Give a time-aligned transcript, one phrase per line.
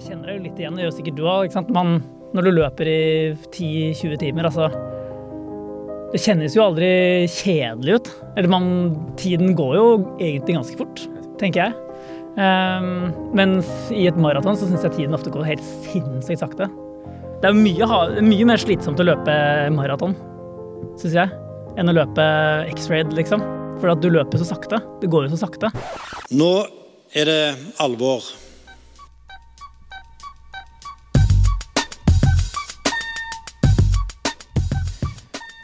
[0.00, 1.56] Jeg kjenner det jo litt igjen, det gjør sikkert du òg.
[2.32, 3.00] Når du løper i
[3.52, 4.70] 10-20 timer, altså
[6.14, 6.88] Det kjennes jo aldri
[7.28, 8.08] kjedelig ut.
[8.32, 8.64] Eller man,
[9.20, 9.84] tiden går jo
[10.16, 11.04] egentlig ganske fort,
[11.42, 11.76] tenker jeg.
[12.40, 16.72] Um, mens i et maraton så syns jeg tiden ofte går helt sinnssykt sakte.
[17.44, 17.86] Det er mye,
[18.24, 19.36] mye mer slitsomt å løpe
[19.76, 20.16] maraton,
[21.02, 21.40] syns jeg,
[21.76, 22.30] enn å løpe
[22.72, 23.44] X-raid, liksom.
[23.82, 24.80] For at du løper så sakte.
[25.04, 25.74] Det går jo så sakte.
[26.32, 26.54] Nå
[27.12, 27.42] er det
[27.84, 28.24] alvor.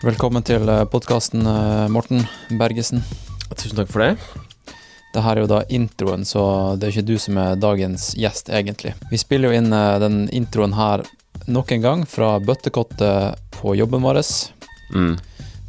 [0.06, 1.42] Velkommen til podkasten,
[1.90, 2.20] Morten
[2.54, 3.00] Bergesen.
[3.58, 4.12] Tusen takk for det.
[5.10, 6.42] Det her er jo da introen, så
[6.78, 8.92] det er ikke du som er dagens gjest, egentlig.
[9.10, 11.02] Vi spiller jo inn den introen her
[11.50, 14.20] nok en gang fra bøttekottet på jobben vår.
[14.94, 15.16] Mm.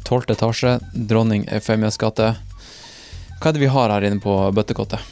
[0.06, 0.28] 12.
[0.36, 2.28] etasje, Dronning Eufemias gate.
[3.40, 5.02] Hva er det vi har her inne på bøttekottet?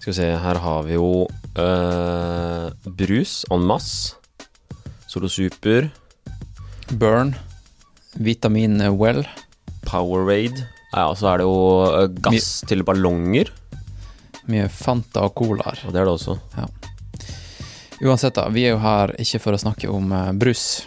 [0.00, 2.66] Skal vi se, her har vi jo øh,
[2.98, 4.18] brus en masse.
[5.06, 5.92] Solo Super.
[6.90, 7.36] Burn.
[8.14, 9.24] Vitamin Well.
[9.86, 10.66] Powerade.
[10.92, 13.50] Ja, så er det jo øh, gass My til ballonger.
[14.50, 15.78] Mye Fanta og colaer.
[15.86, 16.38] Og det er det også.
[16.56, 16.66] Ja.
[18.00, 18.48] Uansett, da.
[18.50, 20.82] Vi er jo her ikke for å snakke om uh, brus.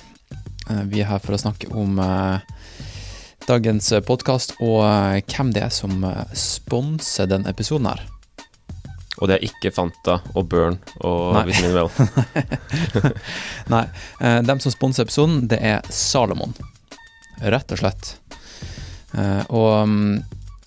[0.67, 2.41] Uh, vi er her for å snakke om uh,
[3.47, 4.81] dagens podkast og
[5.29, 6.03] hvem det er som
[6.35, 8.03] sponser den episoden her.
[9.21, 11.45] Og det er ikke Fanta og Burn og Nei.
[11.51, 11.91] Vitamin Well.
[13.73, 13.83] Nei.
[14.47, 16.55] dem som sponser episoden, det er Salomon.
[17.41, 18.13] Rett og slett.
[19.49, 20.21] og um,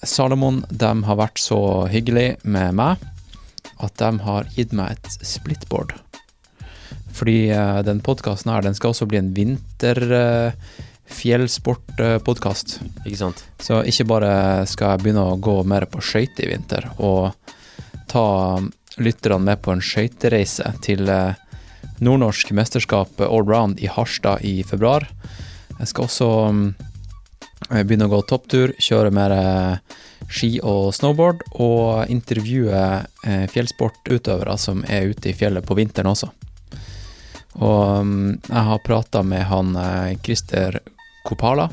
[0.07, 1.59] Salomon de har vært så
[1.91, 3.03] hyggelig med meg
[3.83, 5.95] at de har gitt meg et splitboard.
[7.17, 10.77] Fordi uh, den podkasten her, den skal også bli en vinter uh,
[11.17, 12.79] fjellsportpodkast.
[13.05, 13.45] Ikke sant?
[13.63, 14.33] Så ikke bare
[14.69, 17.33] skal jeg begynne å gå mer på skøyter i vinter, og
[18.11, 18.27] ta
[18.97, 21.37] lytterne med på en skøytereise til uh,
[22.01, 25.09] nordnorsk mesterskap allround i Harstad i februar.
[25.79, 26.63] Jeg skal også um,
[27.71, 29.35] begynne å gå topptur, kjøre mer
[30.33, 32.83] ski og snowboard, og intervjue
[33.53, 36.31] fjellsportutøvere som er ute i fjellet på vinteren også.
[37.57, 38.15] Og um,
[38.49, 39.77] jeg har prata med han
[40.25, 40.81] Christer
[41.27, 41.69] Kopala,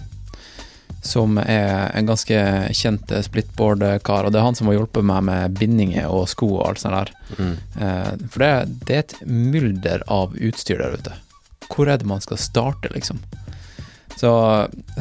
[1.04, 2.38] som er en ganske
[2.72, 4.24] kjent splitboard-kar.
[4.24, 6.96] Og det er han som har hjulpet meg med bindinger og sko og alt sånt
[6.96, 7.12] der.
[7.36, 7.56] Mm.
[8.32, 8.52] For det,
[8.88, 11.18] det, er et mylder av utstyr der ute.
[11.68, 13.20] Hvor er det man skal starte, liksom?
[14.20, 14.32] Så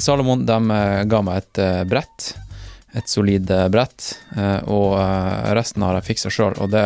[0.00, 0.59] Salomon de
[1.06, 2.33] ga meg et brett.
[2.97, 4.09] Et solid brett.
[4.73, 4.97] Og
[5.56, 6.56] resten har jeg fiksa sjøl.
[6.61, 6.84] Og det,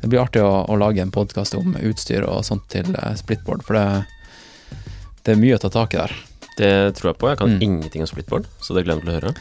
[0.00, 3.78] det, blir artig å, å lage en podkast om utstyr og sånt til splitboard, for
[3.80, 3.88] det,
[5.24, 6.14] det er mye å ta tak i der.
[6.56, 7.28] Det tror jeg på.
[7.32, 7.62] Jeg kan mm.
[7.66, 9.32] ingenting om splitboard, så det gleder jeg til å høre.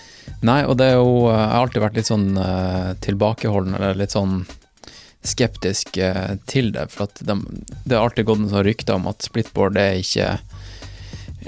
[0.47, 4.15] Nei, og det er jo Jeg har alltid vært litt sånn uh, tilbakeholden, eller litt
[4.15, 4.41] sånn
[5.23, 6.87] skeptisk uh, til det.
[6.93, 7.37] For at de,
[7.85, 10.31] det har alltid gått en sånn rykte om at splitboard er ikke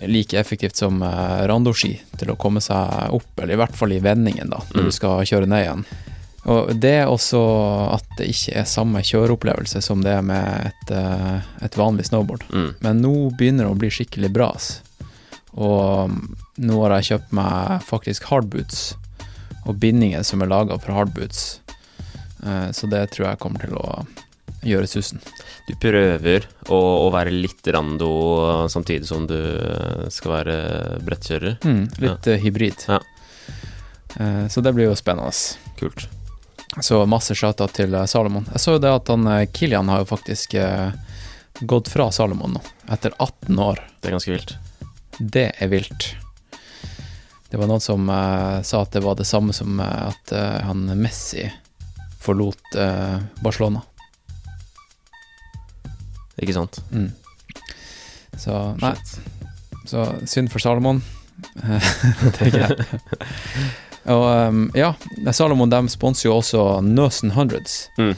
[0.03, 4.01] like effektivt som uh, randoski til å komme seg opp, eller i hvert fall i
[4.03, 4.89] vendingen, da, når mm.
[4.89, 5.85] du skal kjøre ned igjen.
[6.45, 7.39] Og det er også
[7.95, 10.91] at det ikke er samme kjøreopplevelse som det er med et,
[11.65, 12.43] et vanlig snowboard.
[12.53, 12.67] Mm.
[12.85, 14.51] Men nå begynner det å bli skikkelig bra.
[15.57, 16.13] Og
[16.61, 18.83] nå har jeg kjøpt meg faktisk hardboots
[19.65, 21.47] og bindinger som er laga for hardboots.
[22.77, 24.03] Så det tror jeg kommer til å
[24.65, 25.21] gjøre susen.
[25.67, 28.09] Du prøver å, å være litt rando
[28.71, 29.37] samtidig som du
[30.13, 30.57] skal være
[31.05, 31.57] brettkjører?
[31.65, 32.37] Mm, litt ja.
[32.41, 32.85] hybrid.
[32.89, 33.01] Ja.
[34.49, 35.33] Så det blir jo spennende.
[35.79, 36.05] Kult.
[36.81, 38.45] Så masse shout-out til Salomon.
[38.53, 40.55] Jeg så jo det at han Kilian har jo faktisk
[41.59, 42.61] gått fra Salomon nå,
[42.91, 43.81] etter 18 år.
[43.99, 44.55] Det er ganske vilt.
[45.19, 46.15] Det er vilt.
[47.49, 50.65] Det var noen som uh, sa at det var det samme som uh, at uh,
[50.67, 51.45] han Messi
[52.19, 52.73] forlot
[53.39, 53.83] Barcelona.
[56.41, 56.81] Ikke sant?
[56.91, 57.11] Mm.
[58.37, 58.95] Så nei.
[59.85, 61.01] Så synd for Salomon.
[62.37, 62.87] tenker jeg.
[64.13, 64.93] Og um, ja,
[65.33, 67.87] Salomon de sponser jo også Nøsen Hundreds.
[67.97, 68.13] Mm.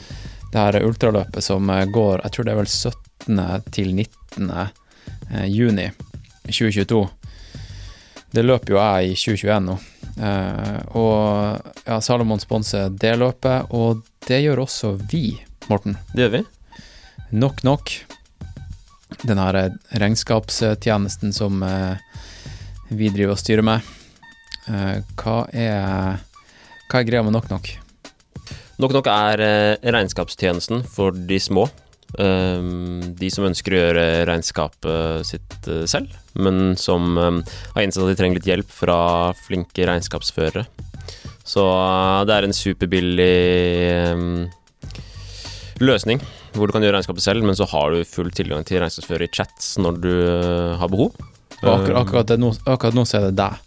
[0.52, 3.40] Det her ultraløpet som går, jeg tror det er vel 17.
[3.72, 4.52] til 19.
[5.52, 5.90] juni.
[6.48, 7.02] 2022.
[8.32, 9.78] Det løper jo jeg i 2021 nå.
[10.18, 15.30] Uh, og ja, Salomon sponser det løpet, og det gjør også vi,
[15.68, 15.96] Morten.
[16.12, 16.46] Det gjør vi.
[17.30, 17.90] Nok Nok.
[19.22, 19.56] Den her
[20.00, 21.98] regnskapstjenesten som eh,
[22.88, 23.84] vi driver og styrer med.
[24.68, 26.22] Eh, hva er
[26.88, 27.68] hva er greia med Nok Nok?
[28.80, 31.66] Nok Nok er eh, regnskapstjenesten for de små.
[32.16, 38.16] Um, de som ønsker å gjøre regnskapet sitt selv, men som har innsett at de
[38.16, 38.96] trenger litt hjelp fra
[39.42, 40.64] flinke regnskapsførere.
[41.44, 41.66] Så
[42.24, 43.36] det er en superbillig
[44.16, 44.48] um,
[45.84, 46.22] løsning
[46.54, 49.32] hvor du kan gjøre regnskapet selv, men så har du full tilgang til regnskapsfører i
[49.32, 51.12] chats når du øh, har behov.
[51.58, 53.64] Og akkurat, akkurat, det nå, akkurat nå så er det deg.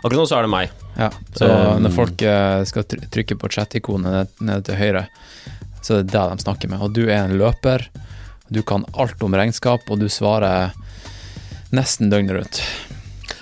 [0.00, 0.76] Akkurat nå så er det meg.
[0.98, 5.04] Ja, så Um, når folk eh, skal trykke på chat-ikonet ned, nede til høyre,
[5.80, 6.82] så er det deg de snakker med.
[6.82, 7.86] Og du er en løper,
[8.50, 10.74] du kan alt om regnskap, og du svarer
[11.74, 12.62] nesten døgnet rundt.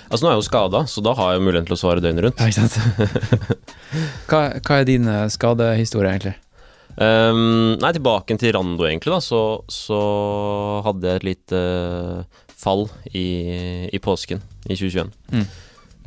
[0.09, 2.25] Altså Nå er jeg jo skada, så da har jeg muligheten til å svare døgnet
[2.25, 2.41] rundt.
[2.41, 3.57] Ja, ikke sant?
[4.29, 6.37] hva, hva er din eh, skadehistorie, egentlig?
[6.97, 9.21] Um, nei, tilbake til Rando, egentlig, da.
[9.23, 9.41] Så,
[9.71, 9.99] så
[10.87, 15.11] hadde jeg et lite øh, fall i, i påsken i 2021.
[15.31, 15.45] Mm.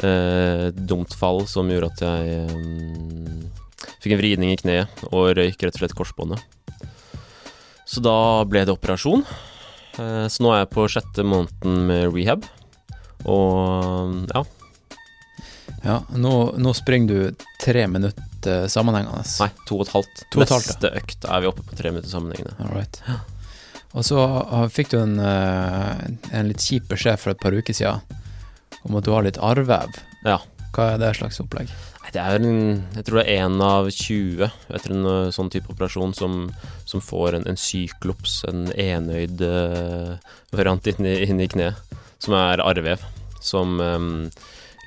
[0.03, 3.43] Uh, dumt fall som gjorde at jeg um,
[4.03, 6.41] fikk en vridning i kneet og røyk rett og slett korsbåndet.
[7.89, 8.17] Så da
[8.49, 9.25] ble det operasjon.
[9.99, 12.49] Uh, så nå er jeg på sjette måneden med rehab.
[13.29, 14.43] Og ja,
[15.83, 16.33] Ja, nå,
[16.63, 19.25] nå springer du tre minutter sammenhengende.
[19.43, 20.25] nei, to og et halvt.
[20.37, 20.79] Og et halvt, ja.
[20.79, 22.55] Neste økt er vi oppe på tre minutter sammenhengende.
[22.63, 23.01] All right.
[23.93, 24.19] Og så
[24.73, 28.01] fikk du en, eh, en litt kjip beskjed for et par uker siden
[28.87, 29.99] om at du har litt arrvev.
[30.25, 30.39] Ja.
[30.73, 31.69] Hva er det slags opplegg?
[32.03, 35.69] Nei, Det er en, jeg tror det er én av 20 etter en sånn type
[35.69, 36.51] operasjon som,
[36.89, 40.17] som får en, en syklops, en enøyd uh,
[40.51, 41.77] variant inni, inni kneet,
[42.19, 43.05] som er arrvev.
[43.43, 44.31] Som øm,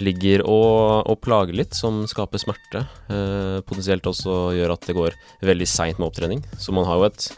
[0.03, 2.81] ligger og, og plager litt, som skaper smerte.
[3.09, 5.15] eh, potensielt også gjør at det går
[5.47, 6.43] veldig seint med opptrening.
[6.59, 7.31] Så man har jo et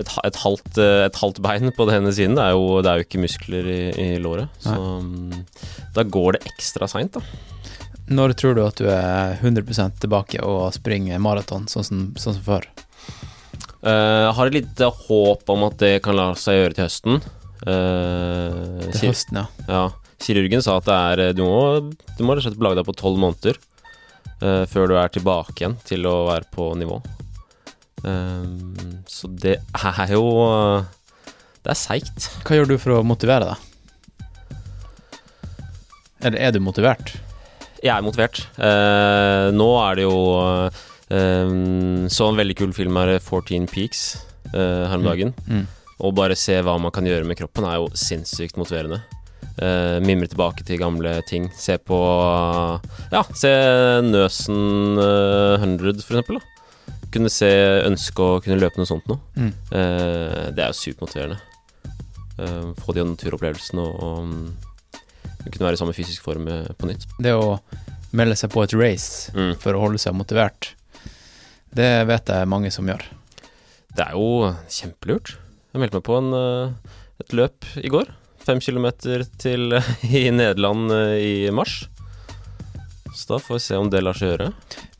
[0.00, 2.38] et, et, halvt, eh, et halvt bein på den ene siden.
[2.38, 4.48] Det er jo, det er jo ikke muskler i, i låret.
[4.64, 5.42] Så mm,
[5.92, 7.20] da går det ekstra seint, da.
[8.10, 12.46] Når tror du at du er 100% tilbake og springer maraton, sånn som, sånn som
[12.48, 12.64] før?
[13.84, 17.20] Eh, Jeg har et lite håp om at det kan la seg gjøre til høsten.
[17.68, 19.46] Eh, Til høsten, ja.
[19.68, 19.84] ja,
[20.20, 23.56] kirurgen sa at det er eh, Du må, du må belage deg på tolv måneder
[24.42, 27.00] uh, før du er tilbake igjen til å være på nivå.
[28.02, 30.84] Um, så det er jo eh,
[31.60, 32.30] Det er seigt.
[32.46, 33.66] Hva gjør du for å motivere deg?
[36.24, 37.12] Eller er du motivert?
[37.80, 38.42] Jeg er motivert.
[38.56, 41.52] Uh, nå er det jo eh,
[42.12, 44.02] Så en veldig kul film her, 14 Peaks,
[44.52, 45.32] uh, her om dagen.
[45.48, 45.64] Mm.
[46.00, 49.02] Å bare se hva man kan gjøre med kroppen, er jo sinnssykt motiverende.
[49.60, 51.48] Uh, mimre tilbake til gamle ting.
[51.58, 51.96] Se på
[53.12, 53.50] Ja, se
[54.06, 56.38] Nøsen uh, 100, for eksempel.
[56.40, 56.96] Da.
[57.10, 57.50] Kunne se
[57.88, 59.18] ønske å kunne løpe noe sånt noe.
[59.36, 59.50] Mm.
[59.74, 61.40] Uh, det er jo supermotiverende.
[62.40, 64.70] Uh, få de naturopplevelsene og, og mm,
[65.50, 67.06] kunne være i samme fysisk form eh, på nytt.
[67.20, 67.56] Det å
[68.16, 69.54] melde seg på et race Mm.
[69.60, 70.74] for å holde seg motivert,
[71.72, 73.00] det vet jeg mange som gjør.
[73.96, 75.34] Det er jo kjempelurt.
[75.72, 78.10] Jeg meldte meg på en, eh, et løp i går.
[78.46, 79.74] Fem kilometer til
[80.10, 81.16] i Nederland eh,
[81.46, 81.82] i mars.
[83.14, 84.52] Så da får vi se om det lar seg gjøre.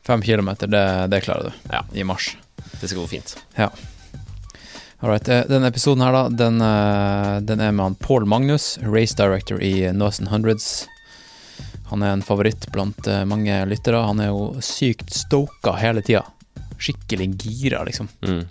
[0.05, 0.83] Fem kilometer, det,
[1.13, 1.83] det klarer du Ja.
[1.93, 2.33] i mars.
[2.81, 3.35] Det skal gå fint.
[3.57, 5.27] All right.
[5.29, 9.61] eh, Denne episoden her, da, den, eh, den er med han Paul Magnus, race director
[9.63, 10.87] i Northern Hundreds.
[11.91, 13.99] Han er en favoritt blant mange lyttere.
[14.07, 16.21] Han er jo sykt stoka hele tida.
[16.79, 18.07] Skikkelig gira, liksom.
[18.23, 18.45] Mm.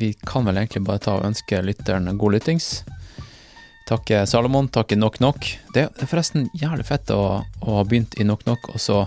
[0.00, 2.82] Vi kan vel egentlig bare ta og ønske lytteren god lyttings.
[3.88, 5.46] Takke Salomon, takke Nok Nok.
[5.74, 8.98] Det det er forresten jævlig fett å, å ha begynt i Nok Nok, og så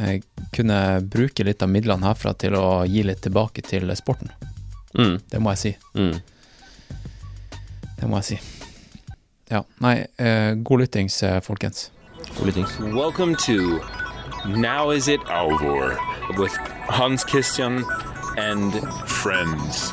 [0.00, 0.22] eh,
[0.56, 4.32] kunne bruke litt av midlene herfra til å gi litt tilbake til sporten.
[4.96, 5.18] Mm.
[5.28, 5.74] Det må jeg si.
[6.00, 6.16] Mm.
[7.98, 8.40] Det må jeg si.
[9.52, 11.90] Ja, nei, eh, god lyttings, eh, folkens.
[12.38, 12.78] God lyttings.
[12.80, 13.82] Welcome to
[14.48, 15.98] Now Is It Alvor
[16.40, 16.56] with
[16.88, 17.84] Hans Christian
[18.38, 18.72] and
[19.20, 19.92] friends.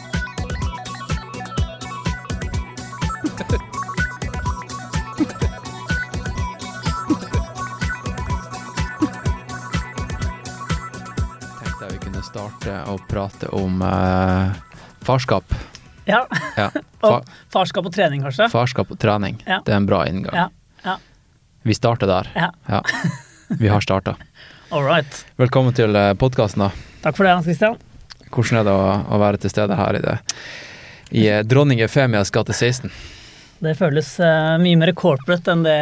[12.31, 14.51] starte å prate om eh,
[15.03, 15.51] farskap.
[16.07, 16.23] Ja.
[16.55, 16.69] Ja,
[17.01, 18.47] fa Og farskap og trening, kanskje?
[18.53, 19.41] farskap og trening.
[19.43, 19.59] Ja.
[19.65, 20.37] Det er en bra inngang.
[20.37, 20.45] Ja.
[20.85, 20.95] ja.
[21.67, 22.31] Vi starter der.
[22.35, 22.81] Ja.
[23.59, 24.15] Vi har starta.
[24.71, 25.25] Right.
[25.35, 26.69] Velkommen til podkasten, da.
[27.03, 27.73] Takk for det, Hans Christian.
[28.31, 30.13] Hvordan er det å, å være til stede her i det
[31.11, 32.87] i eh, dronning Efemias gate 16?
[33.61, 35.77] Det føles uh, mye mer corporate enn det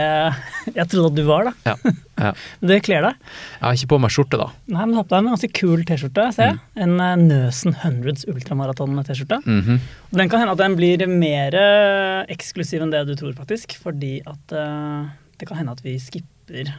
[0.75, 1.53] jeg trodde at du var, da.
[1.71, 1.93] Ja.
[2.19, 2.31] ja.
[2.71, 3.21] Det kler deg.
[3.55, 4.50] Jeg har ikke på meg skjorte, da.
[4.67, 6.59] Nei, men du har på deg en ganske kul T-skjorte, ser jeg.
[6.83, 9.39] En eh, Nøsen Hundreds ultramaraton-T-skjorte.
[9.45, 9.79] Mhm.
[10.12, 13.77] Og Den kan hende at den blir mer eh, eksklusiv enn det du tror, faktisk.
[13.79, 15.07] Fordi at uh,
[15.39, 16.74] det kan hende at vi skipper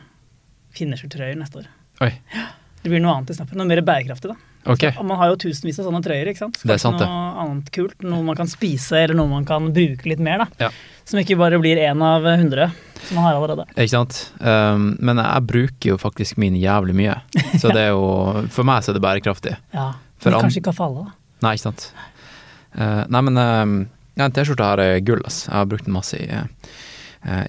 [0.77, 1.71] finishertrøyer neste år.
[2.05, 2.13] Oi.
[2.83, 3.59] Det blir noe annet i snappen.
[3.61, 4.51] Noe mer bærekraftig, da.
[4.69, 4.85] Ok.
[4.91, 6.59] Og man har jo tusenvis av sånne trøyer, ikke sant.
[6.61, 7.09] Det er sant, det.
[7.09, 7.97] Noe annet kult.
[8.05, 10.67] Noe man kan spise, eller noe man kan bruke litt mer, da.
[10.67, 10.71] Ja.
[11.09, 12.71] Som ikke bare blir én av hundre,
[13.07, 13.67] som man har allerede.
[13.75, 14.21] Ikke sant.
[14.41, 17.17] Um, men jeg bruker jo faktisk min jævlig mye.
[17.61, 19.57] Så det er jo For meg så er det bærekraftig.
[19.77, 19.93] Ja.
[20.25, 21.17] Men kanskje ikke for alle, da.
[21.47, 21.89] Nei, ikke sant.
[22.77, 23.89] Uh, nei, men uh,
[24.21, 25.47] ja, T-skjorta her er gull, ass.
[25.49, 26.45] Jeg har brukt den masse i eh,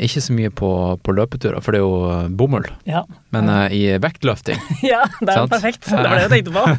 [0.04, 0.68] Ikke så mye på,
[1.00, 2.66] på løpeturer, for det er jo eh, bomull.
[2.90, 5.86] Ja, Men eh, i vektløfting ja det er jo perfekt.
[5.88, 6.64] Det var det jeg tenkte på.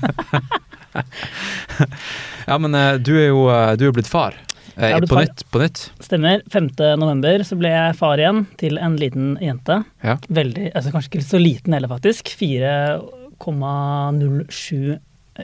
[2.47, 4.35] Ja, men eh, du er jo eh, du er blitt far.
[4.75, 5.23] Eh, blitt på far.
[5.29, 5.45] nytt.
[5.55, 5.79] På nytt.
[6.05, 6.43] Stemmer.
[6.53, 6.69] 5.
[7.01, 9.77] november så ble jeg far igjen til en liten jente.
[10.05, 10.17] Ja.
[10.29, 12.25] Veldig, altså Kanskje ikke så liten heller, faktisk.
[12.41, 14.99] 4,07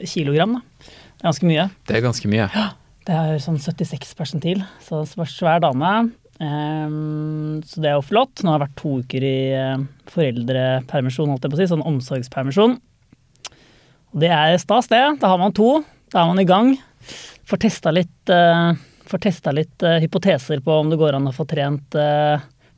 [0.05, 0.51] kilogram.
[0.59, 0.63] da.
[1.17, 1.65] Det er ganske mye.
[1.87, 2.47] Det er ganske mye.
[2.53, 2.67] Ja,
[3.09, 6.11] Det er sånn 76 persentil, så svær dame.
[6.39, 8.41] Ehm, så det er jo flott.
[8.41, 9.81] Nå har jeg vært to uker i uh,
[10.11, 12.77] foreldrepermisjon, holdt jeg på å si, sånn omsorgspermisjon.
[14.09, 15.01] Og det er stas, det.
[15.21, 15.81] Da har man to.
[16.13, 16.73] Da er man i gang.
[17.49, 18.71] Får testa litt, uh,
[19.09, 21.99] får testa litt uh, hypoteser på om det går an å få trent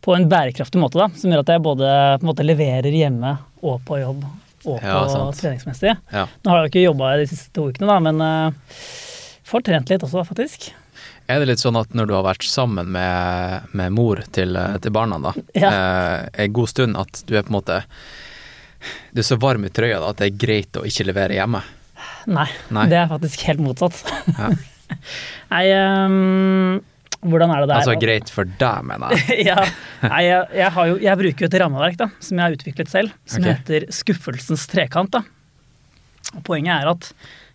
[0.01, 1.12] på en bærekraftig måte, da.
[1.13, 4.24] Som gjør at jeg både på en måte leverer hjemme og på jobb
[4.62, 5.94] og på Ja, treningsmessig.
[6.13, 6.25] Ja.
[6.41, 8.58] Nå har jeg jo ikke jobba de siste to ukene, da, men
[9.46, 10.72] får trent litt også, faktisk.
[11.28, 14.96] Er det litt sånn at når du har vært sammen med, med mor til, til
[14.96, 15.72] barna da, Ja.
[15.72, 17.82] eh, en god stund, at du er på en måte
[19.13, 21.62] Du er så varm i trøya da, at det er greit å ikke levere hjemme?
[22.32, 22.88] Nei, Nei.
[22.90, 24.01] det er faktisk helt motsatt.
[24.34, 24.50] Ja.
[25.54, 26.80] Nei, um,
[27.22, 27.75] hvordan er det der?
[27.78, 29.44] Altså greit for deg, mener jeg.
[29.51, 29.60] ja,
[30.01, 32.92] nei, jeg, jeg, har jo, jeg bruker jo et rammeverk da, som jeg har utviklet
[32.92, 33.60] selv, som okay.
[33.60, 35.13] heter skuffelsens trekant.
[35.13, 35.22] Da.
[36.34, 37.12] Og poenget er at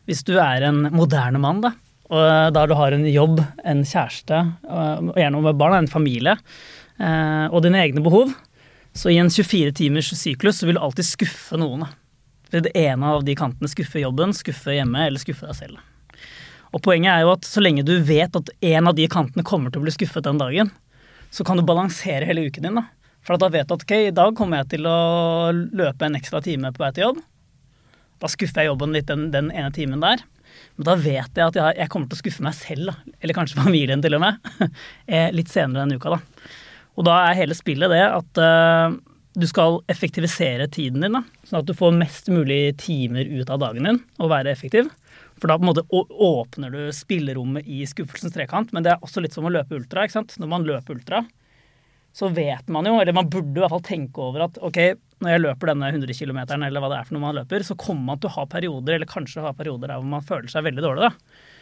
[0.07, 1.75] hvis du er en moderne mann, da,
[2.07, 4.39] og da du har en jobb, en kjæreste,
[4.71, 6.37] og gjerne med barn, en familie,
[7.01, 8.31] eh, og dine egne behov,
[8.97, 11.85] så i en 24 timers syklus så vil du alltid skuffe noen.
[12.53, 15.83] Ved det ene av de kantene skuffe jobben, skuffe hjemme eller skuffe deg selv.
[16.75, 19.73] Og poenget er jo at så lenge du vet at en av de kantene kommer
[19.73, 20.71] til å bli skuffet den dagen,
[21.35, 22.79] så kan du balansere hele uken din.
[22.81, 22.87] da.
[23.27, 24.99] For da vet du at ok, i dag kommer jeg til å
[25.51, 27.21] løpe en ekstra time på vei til jobb.
[28.23, 30.23] Da skuffer jeg jobben litt den, den ene timen der.
[30.77, 33.17] Men da vet jeg at jeg, jeg kommer til å skuffe meg selv, da.
[33.21, 34.49] eller kanskje familien til og med,
[35.11, 36.17] eh, litt senere denne uka.
[36.17, 36.55] da.
[36.97, 38.97] Og da er hele spillet det at uh,
[39.37, 43.61] du skal effektivisere tiden din, da, sånn at du får mest mulig timer ut av
[43.61, 44.89] dagen din og være effektiv.
[45.37, 49.21] For da på en måte åpner du spillerommet i skuffelsens trekant, men det er også
[49.21, 50.07] litt som å løpe ultra.
[50.07, 50.39] ikke sant?
[50.41, 51.21] Når man løper ultra,
[52.17, 54.81] så vet man jo, eller man burde i hvert fall tenke over at ok,
[55.25, 57.77] når jeg løper denne 100 km, eller hva det er for noe man løper, så
[57.81, 60.67] kommer man til å ha perioder, eller kanskje ha perioder der hvor man føler seg
[60.67, 61.09] veldig dårlig.
[61.09, 61.55] da.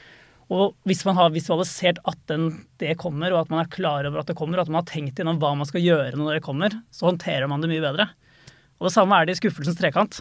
[0.54, 2.50] Og hvis man har visualisert at den,
[2.82, 4.90] det kommer, og at man er klar over at det kommer, og at man har
[4.90, 8.10] tenkt gjennom hva man skal gjøre når det kommer, så håndterer man det mye bedre.
[8.82, 10.20] Og det samme er det i skuffelsens trekant.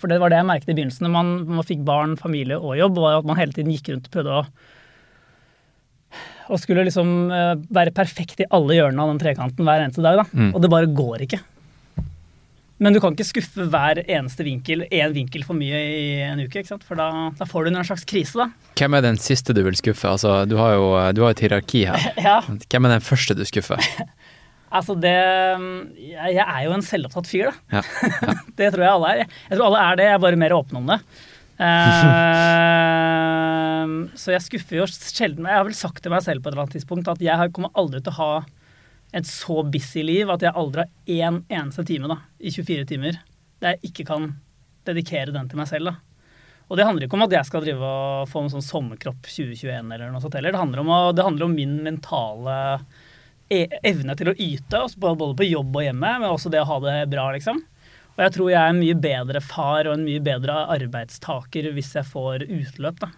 [0.00, 1.30] For det var det jeg merket i begynnelsen når man,
[1.60, 4.42] man fikk barn, familie og jobb, var at man hele tiden gikk rundt og prøvde
[4.42, 4.44] å
[6.50, 10.18] og skulle liksom eh, være perfekt i alle hjørnene av den trekanten hver eneste dag.
[10.18, 10.24] da.
[10.34, 10.48] Mm.
[10.50, 11.38] Og det bare går ikke.
[12.80, 16.62] Men du kan ikke skuffe hver eneste vinkel, én vinkel for mye i en uke,
[16.62, 16.84] ikke sant?
[16.86, 18.46] for da, da får du en slags krise, da.
[18.80, 20.08] Hvem er den siste du vil skuffe?
[20.08, 22.00] Altså, du har jo du har et hierarki her.
[22.30, 23.76] Ja, Hvem er den første du skuffer?
[24.76, 27.54] altså det Jeg, er jo en selvopptatt fyr, da.
[27.80, 27.82] Ja.
[28.60, 29.18] Det tror jeg alle er.
[29.50, 30.98] Jeg tror alle er det, jeg er bare mer åpen om det.
[31.60, 31.68] Uh,
[34.16, 36.64] så jeg skuffer jo sjelden Jeg har vel sagt til meg selv på et eller
[36.64, 38.30] annet tidspunkt at jeg kommer aldri til å ha
[39.16, 43.18] et så busy liv at jeg aldri har én eneste time da, i 24 timer
[43.60, 44.30] der jeg ikke kan
[44.88, 45.90] dedikere den til meg selv.
[45.90, 45.96] da.
[46.70, 49.90] Og det handler ikke om at jeg skal drive og få en sånn sommerkropp 2021
[49.90, 50.54] eller noe sånt heller.
[50.54, 52.56] Det handler om, å, det handler om min mentale
[53.50, 56.68] e evne til å yte, altså både på jobb og hjemme, men også det å
[56.68, 57.58] ha det bra, liksom.
[58.14, 61.90] Og jeg tror jeg er en mye bedre far og en mye bedre arbeidstaker hvis
[61.98, 63.10] jeg får utløp, da.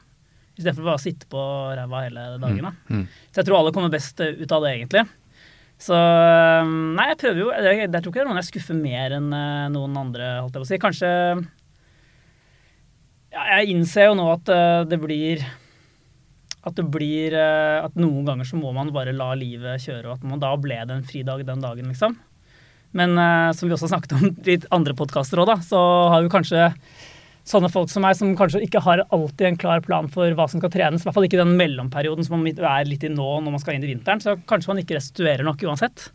[0.56, 1.42] Istedenfor bare å sitte på
[1.76, 2.64] ræva hele dagen.
[2.64, 2.72] da.
[2.88, 3.04] Mm.
[3.28, 5.04] Så jeg tror alle kommer best ut av det, egentlig.
[5.82, 9.16] Så Nei, jeg prøver jo Jeg, jeg tror ikke det er noen jeg skuffer mer
[9.18, 10.80] enn eh, noen andre, holdt jeg på å si.
[10.82, 11.10] Kanskje
[13.32, 15.42] ja, Jeg innser jo nå at eh, det blir
[16.62, 20.20] at det blir eh, At noen ganger så må man bare la livet kjøre, og
[20.20, 22.14] at man da ble det en fridag den dagen, liksom.
[22.94, 25.80] Men eh, som vi også snakket om i andre podkaster òg, da, så
[26.12, 26.68] har vi kanskje
[27.44, 30.60] sånne folk som meg, som kanskje ikke har alltid en klar plan for hva som
[30.62, 31.02] skal trenes.
[31.02, 33.74] I hvert fall ikke den mellomperioden som man er litt i nå når man skal
[33.74, 34.20] inn i vinteren.
[34.22, 36.10] Så kanskje man ikke restituerer nok uansett.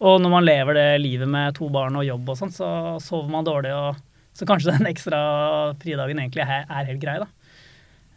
[0.00, 3.30] Og når man lever det livet med to barn og jobb og sånn, så sover
[3.30, 3.70] man dårlig.
[3.72, 3.96] og
[4.34, 7.26] Så kanskje den ekstra fridagen egentlig er, er helt grei, da.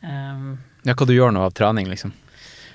[0.05, 2.13] Um, Ja, hva du gjør nå av trening, liksom?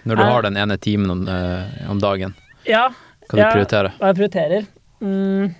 [0.04, 0.30] Når du Eh.
[0.30, 2.34] har den ene timen om, øh, om dagen,
[2.66, 2.88] ja,
[3.28, 3.50] hva du Ja.
[3.52, 3.92] prioriterer?
[3.98, 4.66] hva jeg prioriterer?
[5.00, 5.54] Mm,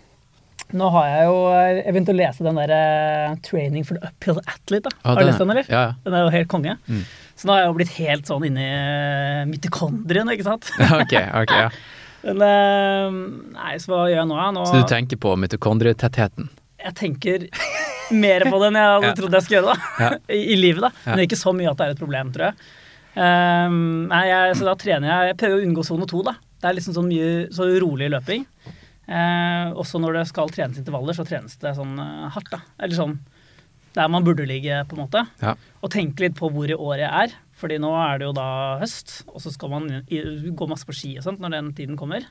[0.77, 4.39] Nå har jeg jo Jeg begynte å lese den der eh, Training for the Uphill
[4.45, 4.85] Athlete.
[4.87, 4.93] Da.
[5.03, 5.71] Ah, har du lest den, eller?
[5.71, 5.97] Ja, ja.
[6.05, 6.77] Den er jo helt konge.
[6.87, 7.03] Mm.
[7.35, 10.71] Så nå har jeg jo blitt helt sånn inni uh, mitokondrien, ikke sant.
[11.03, 11.71] ok, ok, ja.
[12.27, 13.21] Men eh,
[13.57, 14.41] nei, så hva gjør jeg nå?
[14.59, 16.51] nå Så du tenker på mitokondrietettheten?
[16.81, 17.47] jeg tenker
[18.17, 20.11] mer på det enn jeg hadde trodd jeg skulle gjøre da.
[20.33, 20.85] I, i livet.
[20.87, 20.93] da.
[21.05, 22.71] Men det er ikke så mye at det er et problem, tror jeg.
[23.11, 26.21] Um, nei, jeg, så da trener jeg Jeg prøver å unngå sone to.
[26.27, 26.37] da.
[26.61, 28.45] Det er liksom sånn mye så rolig løping.
[29.11, 32.51] Eh, også når det skal trenes intervaller, så trenes det sånn eh, hardt.
[32.53, 32.63] da.
[32.79, 33.19] Eller sånn
[33.97, 35.25] der man burde ligge, på en måte.
[35.43, 35.57] Ja.
[35.83, 37.35] Og tenke litt på hvor i året jeg er.
[37.61, 38.51] Fordi nå er det jo da
[38.81, 42.25] høst, og så skal man gå masse på ski og sånt når den tiden kommer.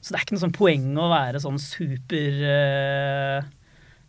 [0.00, 3.52] Så det er ikke noe sånn poeng å være sånn super eh,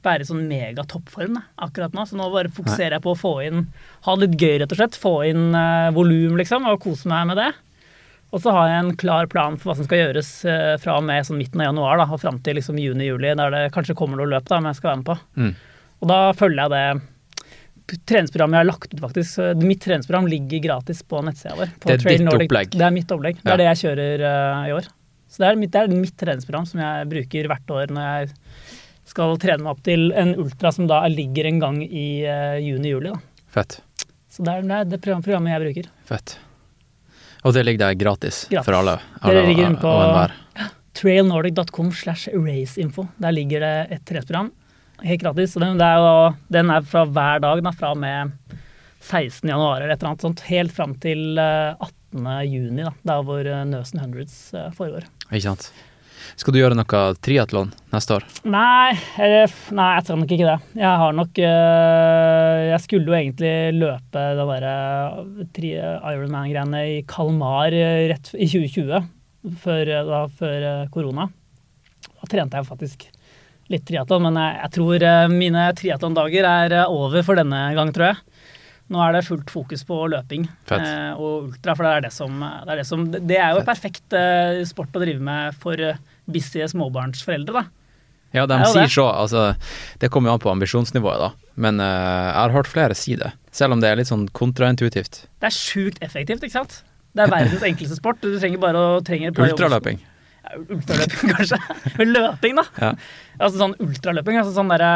[0.05, 2.03] Være i sånn megatoppform da, akkurat nå.
[2.05, 3.63] Så nå bare fokuserer jeg på å få inn
[4.05, 4.99] Ha det litt gøy, rett og slett.
[5.01, 7.47] Få inn uh, volum, liksom, og kose meg med det.
[8.35, 11.05] Og så har jeg en klar plan for hva som skal gjøres eh, fra og
[11.07, 14.19] med sånn midten av januar da, og fram til liksom juni-juli, der det kanskje kommer
[14.19, 15.15] noe løp da, men jeg skal være med på.
[15.39, 15.53] Mm.
[16.03, 19.39] Og da følger jeg det treningsprogrammet jeg har lagt ut, faktisk.
[19.61, 21.73] Mitt treningsprogram ligger gratis på nettsida vår.
[21.79, 22.49] på Det er Trail ditt Nordic.
[22.49, 22.71] opplegg.
[22.75, 23.35] Det er mitt opplegg.
[23.41, 23.53] Det Ja.
[23.53, 24.87] er det jeg kjører uh, i år.
[25.29, 28.29] Så det er, mitt, det er mitt treningsprogram som jeg bruker hvert år når jeg
[29.05, 33.13] skal trene meg opp til en ultra som da ligger en gang i uh, juni-juli.
[33.53, 33.79] Fett.
[34.33, 35.91] Så det er det, er det programmet jeg bruker.
[36.09, 36.37] Fett.
[37.45, 38.65] Og det ligger der gratis, Gratis.
[38.65, 38.97] for alle?
[39.21, 40.29] Alle ligger inne på-
[40.95, 43.07] trailnordic.com slash raceinfo.
[43.21, 44.51] Der ligger det et treningsprogram.
[45.03, 45.55] Helt gratis.
[45.57, 46.13] Og den, er jo,
[46.55, 48.31] den er fra hver dag, da, fra og med
[49.05, 49.49] 16.
[49.51, 52.29] januar eller et eller annet sånt, helt fram til eh, 18.
[52.49, 55.05] juni, da, der hvor eh, Nøsen Hundreds eh, foregår.
[55.31, 55.67] Ikke sant.
[56.35, 58.25] Skal du gjøre noe triatlon neste år?
[58.43, 58.91] Nei,
[59.71, 60.57] nei, jeg tror nok ikke det.
[60.81, 64.75] Jeg har nok øh, Jeg skulle jo egentlig løpe det derre
[66.11, 69.07] Ironman-greiene i Kalmar øh, rett i 2020,
[69.63, 71.29] før, da, før korona.
[72.19, 73.07] Da trente jeg faktisk
[73.71, 78.19] litt triatlon, men jeg, jeg tror mine triatlondager er over for denne gang, tror jeg.
[78.93, 82.35] Nå er det fullt fokus på løping eh, og ultra, for det er det som
[82.37, 83.69] Det er, det som, det er jo Fett.
[83.71, 87.65] perfekt eh, sport å drive med for eh, busy småbarnsforeldre, da.
[88.35, 88.91] Ja, de er sier det.
[88.91, 89.05] så.
[89.07, 89.43] Altså,
[90.01, 91.29] det kommer jo an på ambisjonsnivået, da.
[91.55, 93.29] Men uh, jeg har hørt flere si det.
[93.55, 95.21] Selv om det er litt sånn kontraintuitivt.
[95.39, 96.81] Det er sjukt effektivt, ikke sant?
[97.15, 98.19] Det er verdens enkleste sport.
[98.19, 100.01] Du trenger bare å trenger Ultraløping.
[100.45, 101.61] Ja, ultraløping, kanskje.
[101.95, 102.65] Men løping, da.
[102.81, 102.89] Ja.
[103.39, 104.41] Altså sånn ultraløping.
[104.41, 104.91] Altså sånn derre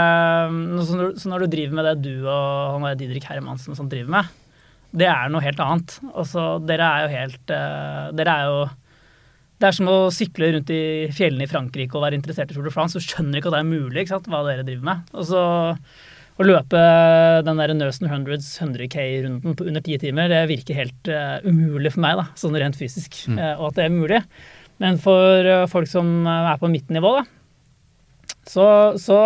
[0.83, 3.79] så, når- så når du driver med det du og han der Didrik Hermansen og
[3.79, 4.35] sånn driver med,
[4.99, 5.95] det er noe helt annet.
[6.11, 8.61] Altså, dere er jo helt uh, Dere er jo
[9.59, 12.69] Det er som å sykle rundt i fjellene i Frankrike og være interessert i Tour
[12.69, 12.95] de France.
[12.95, 15.09] Du skjønner ikke at det er mulig, ikke sant, hva dere driver med.
[15.11, 15.41] Og så
[16.39, 16.81] å løpe
[17.43, 22.05] den der Nøsen Hundreds 100K-runden på under ti timer, det virker helt uh, umulig for
[22.05, 23.17] meg, da, sånn rent fysisk.
[23.35, 24.21] eh, og at det er mulig.
[24.79, 27.25] Men for uh, folk som er på mitt nivå, da,
[28.47, 29.17] så, så,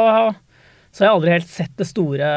[0.90, 2.32] så har jeg aldri helt sett det store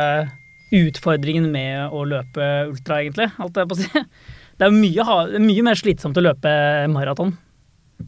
[0.77, 3.31] utfordringen med å løpe ultra, egentlig.
[3.41, 4.05] Alt jeg på å si.
[4.57, 6.53] Det er mye, mye mer slitsomt å løpe
[6.93, 7.33] maraton,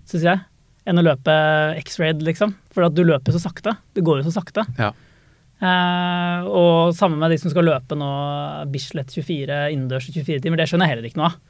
[0.09, 0.41] syns jeg,
[0.89, 1.35] enn å løpe
[1.83, 2.55] X-raid, liksom.
[2.75, 3.77] For at du løper så sakte.
[3.97, 4.65] Det går jo så sakte.
[4.79, 4.93] Ja.
[5.59, 8.09] Eh, og sammen med de som skal løpe nå
[8.71, 11.41] Bislett 24 innendørs i 24 timer, det skjønner jeg heller ikke noe av.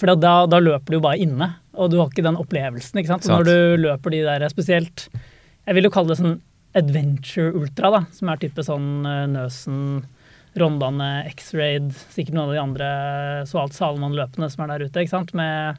[0.00, 2.98] For da, da løper du jo bare inne, og du har ikke den opplevelsen.
[2.98, 3.26] ikke sant?
[3.26, 6.40] Så Når du løper de der spesielt Jeg vil jo kalle det sånn
[6.74, 9.84] adventure ultra, da, som er type sånn eh, Nøsen,
[10.58, 12.88] Rondane, X-Raid, sikkert noen av de andre
[13.50, 15.78] Svalt Salomon-løpene som er der ute, ikke sant, med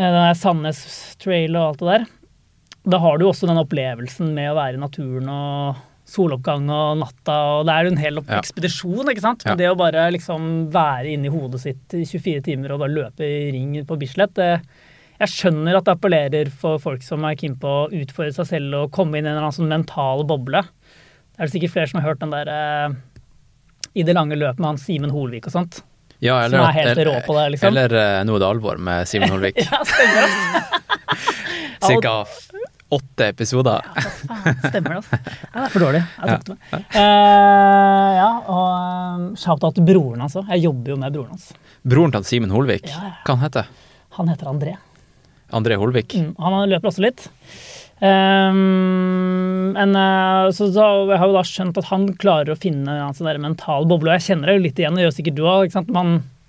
[0.00, 0.80] den der Sandnes
[1.20, 2.08] Trail og alt det der.
[2.90, 7.34] Da har du også den opplevelsen med å være i naturen og soloppgang og natta,
[7.60, 8.38] og det er jo en hel Ja.
[8.40, 9.44] ekspedisjon, ikke sant.
[9.46, 9.54] Ja.
[9.54, 13.50] Det å bare liksom være inni hodet sitt i 24 timer og bare løpe i
[13.54, 14.62] ring på Bislett, det,
[15.20, 18.74] jeg skjønner at det appellerer for folk som er keen på å utfordre seg selv
[18.80, 20.62] og komme inn i en eller annen sånn mental boble.
[20.64, 22.96] Det er det sikkert flere som har hørt den der eh,
[23.94, 25.82] I det lange løpet med han Simen Holvik og sånt.
[26.20, 27.70] Ja, Som er helt rå på det, liksom.
[27.72, 29.56] Eller uh, Nå er det alvor med Simen Holvik.
[29.64, 30.64] Ja, stemmer det.
[31.86, 32.12] Cirka
[32.90, 33.84] åtte episoder.
[33.94, 35.18] Faen, stemmer det, altså.
[35.22, 36.02] Ja, det er for dårlig.
[36.18, 36.84] Jeg tok det meg.
[37.00, 40.50] Eh, ja, og um, shout-out til broren hans òg.
[40.50, 41.46] Jeg jobber jo med broren hans.
[41.94, 43.12] Broren til Simen Holvik, Ja, ja.
[43.24, 43.70] hva han heter
[44.18, 44.74] Han heter André.
[45.56, 46.14] André Holvik?
[46.18, 47.24] Mm, han løper også litt.
[48.00, 52.94] Um, men, eh, så, så jeg har jo da skjønt at han klarer å finne
[52.96, 55.38] en sånn der mental boble, og jeg kjenner det jo litt igjen, det gjør sikkert
[55.38, 55.76] du òg.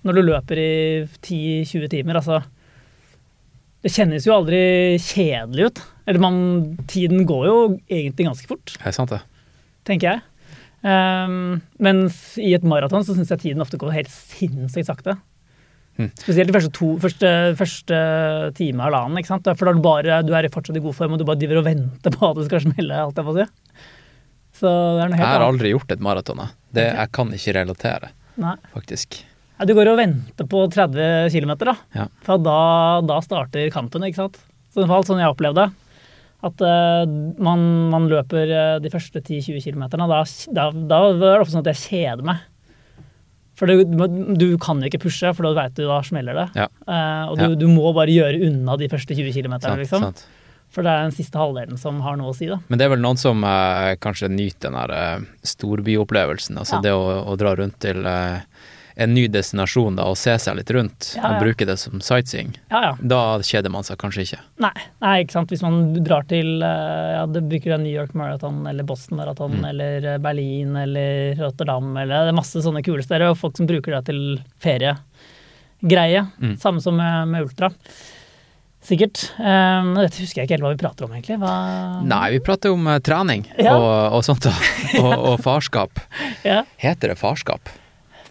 [0.01, 0.71] Når du løper i
[1.21, 2.39] 10-20 timer, altså
[3.83, 4.61] Det kjennes jo aldri
[5.01, 5.79] kjedelig ut.
[6.09, 6.35] Eller man,
[6.89, 7.55] tiden går jo
[7.89, 9.21] egentlig ganske fort, Er sant, det?
[9.85, 10.21] tenker jeg.
[10.81, 15.15] Um, mens i et maraton så syns jeg tiden ofte går helt sinnssykt sakte.
[15.99, 17.97] Spesielt de første, to, første, første
[18.57, 19.19] time halvannen.
[19.19, 19.49] ikke sant?
[19.57, 21.61] For da er du, bare, du er fortsatt i god form, og du bare driver
[21.61, 23.01] og venter på at det skal smelle.
[23.05, 23.47] alt jeg får si.
[24.61, 26.41] Så det er noe Jeg har aldri gjort et maraton.
[26.71, 28.55] Det, jeg kan ikke relatere, Nei.
[28.73, 29.21] faktisk.
[29.59, 31.75] Ja, du går og venter på 30 km, da.
[31.97, 32.07] Ja.
[32.25, 32.57] For da,
[33.05, 34.41] da starter kampen, ikke sant.
[34.71, 35.89] Så det var sånn jeg opplevde det.
[36.41, 37.03] At uh,
[37.37, 39.83] man, man løper eh, de første 10-20 km.
[39.93, 40.07] Da,
[40.57, 42.41] da, da var det ofte sånn at jeg kjeder meg.
[43.61, 43.83] For du,
[44.41, 46.45] du kan ikke pushe, for da vet du da smeller det.
[46.57, 46.65] Ja.
[46.89, 47.55] Uh, og du, Ja.
[47.61, 49.59] du må bare gjøre unna de første 20 km.
[49.77, 50.07] Liksom.
[50.09, 50.23] sant.
[50.71, 52.47] For det er den siste halvdelen som har noe å si.
[52.49, 52.57] da.
[52.71, 56.57] Men det er vel noen som uh, kanskje nyter den der uh, storbyopplevelsen.
[56.57, 56.81] Altså Ja.
[56.87, 58.39] det å, å dra rundt til eh,
[58.95, 61.29] en ny destinasjon da, og se seg litt rundt, Ja, ja.
[61.37, 62.53] og bruke det som sightseeing.
[62.71, 62.91] Ja, ja.
[63.01, 64.39] Da kjeder man seg kanskje ikke.
[64.65, 65.49] Nei, nei, ikke sant.
[65.53, 69.65] Hvis man drar til eh, ja, det bruker New York Marathon eller Boston Marathon Mm.
[69.71, 73.67] eller eh, Berlin eller Rotterdam eller Det er masse sånne kule steder, og folk som
[73.69, 74.23] bruker det til
[74.63, 76.25] feriegreie.
[76.41, 76.57] Mm.
[76.61, 77.69] Samme som med, med ultra.
[78.81, 79.27] Sikkert.
[79.37, 81.35] Um, dette husker jeg ikke helt hva vi prater om, egentlig.
[81.37, 81.51] Hva...
[82.01, 83.75] Nei, vi prater om uh, trening Ja.
[83.77, 84.55] og, og sånt, da.
[85.03, 86.01] og, og farskap.
[86.47, 87.69] Ja, Heter det farskap?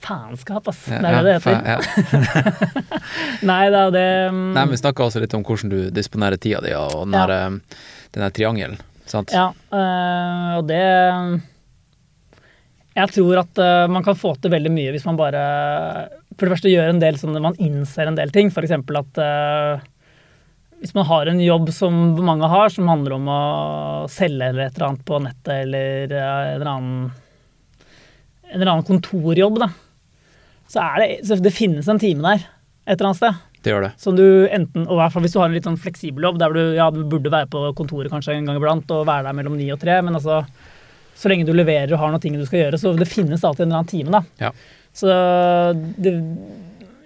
[0.04, 0.82] Faenskap, ass.
[0.88, 2.60] Det er det det heter.
[3.50, 6.40] Nei, det er det um, Nei, men Vi snakka også litt om hvordan du disponerer
[6.40, 7.26] tida di, og den Ja.
[7.26, 7.78] der, eh,
[8.16, 8.80] den der triangelen.
[9.10, 9.32] Sant?
[9.34, 10.80] Ja, øh, og det
[12.96, 15.40] Jeg tror at øh, man kan få til veldig mye hvis man bare
[16.36, 18.50] For det første gjør en del sånn Man innser en del ting.
[18.54, 18.70] F.eks.
[18.70, 19.80] at øh,
[20.80, 21.92] hvis man har en jobb som
[22.24, 23.40] mange har, som handler om å
[24.08, 27.10] selge eller et eller annet på nettet, eller en eller annen
[28.50, 29.68] en eller annen kontorjobb, da,
[30.70, 32.44] så er det så Det finnes en time der
[32.86, 33.46] et eller annet sted.
[33.60, 33.90] Det gjør det.
[34.00, 36.38] Som du enten, og i hvert fall hvis du har en litt sånn fleksibel jobb,
[36.40, 39.36] der du, ja, du burde være på kontoret kanskje en gang iblant og være der
[39.36, 40.40] mellom ni og tre, men altså
[41.20, 43.66] så lenge du leverer og har noen ting du skal gjøre, så det finnes alltid
[43.66, 44.46] en eller annen time, da.
[44.46, 44.52] Ja.
[44.96, 45.16] Så
[46.00, 46.14] det,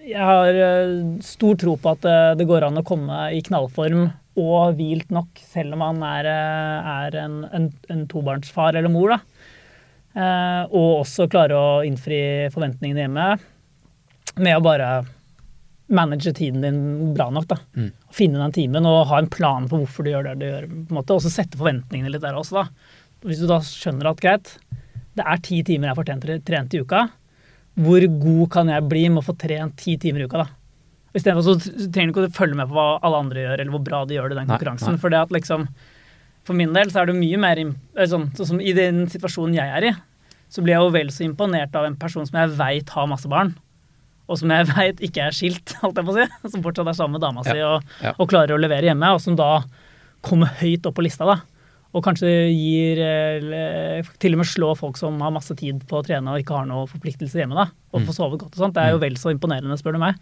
[0.07, 0.93] jeg har eh,
[1.27, 4.07] stor tro på at eh, det går an å komme i knallform
[4.39, 9.17] og hvilt nok, selv om man er, eh, er en, en, en tobarnsfar eller mor,
[9.17, 9.51] da.
[10.15, 12.21] Eh, og også klare å innfri
[12.55, 13.27] forventningene hjemme
[14.37, 14.89] med å bare
[15.95, 17.47] manage tiden din bra nok.
[17.51, 17.59] da.
[17.77, 17.91] Mm.
[18.15, 20.69] Finne den timen og ha en plan på hvorfor du gjør det du gjør.
[20.71, 22.63] på en måte, Og så sette forventningene litt der også.
[22.65, 22.69] da.
[23.25, 24.57] Hvis du da skjønner at greit,
[25.17, 27.09] det er ti timer jeg får trent, trent i uka,
[27.77, 30.45] hvor god kan jeg bli med å få trent ti timer i uka?
[30.45, 30.49] da?
[31.15, 33.85] Istedenfor så trenger du ikke å følge med på hva alle andre gjør, eller hvor
[33.87, 34.97] bra de gjør det i den konkurransen.
[34.97, 35.01] nei.
[35.03, 35.69] For det at liksom,
[36.45, 37.61] for min del så er det mye mer
[38.11, 39.95] sånn, sånn som I den situasjonen jeg er i,
[40.51, 43.31] så blir jeg jo vel så imponert av en person som jeg veit har masse
[43.31, 43.55] barn,
[44.29, 46.97] og som jeg veit ikke er skilt, holdt jeg på å si, som fortsatt er
[46.99, 48.15] sammen med dama si og, ja.
[48.19, 49.51] og klarer å levere hjemme, og som da
[50.25, 51.39] kommer høyt opp på lista, da.
[51.95, 56.03] Og kanskje gir eh, Til og med slå folk som har masse tid på å
[56.03, 57.69] trene og ikke har noe forpliktelse hjemme, da.
[57.95, 58.07] Og Mm.
[58.09, 58.75] få sove godt og sånt.
[58.75, 60.17] Det er jo vel så imponerende, spør du meg.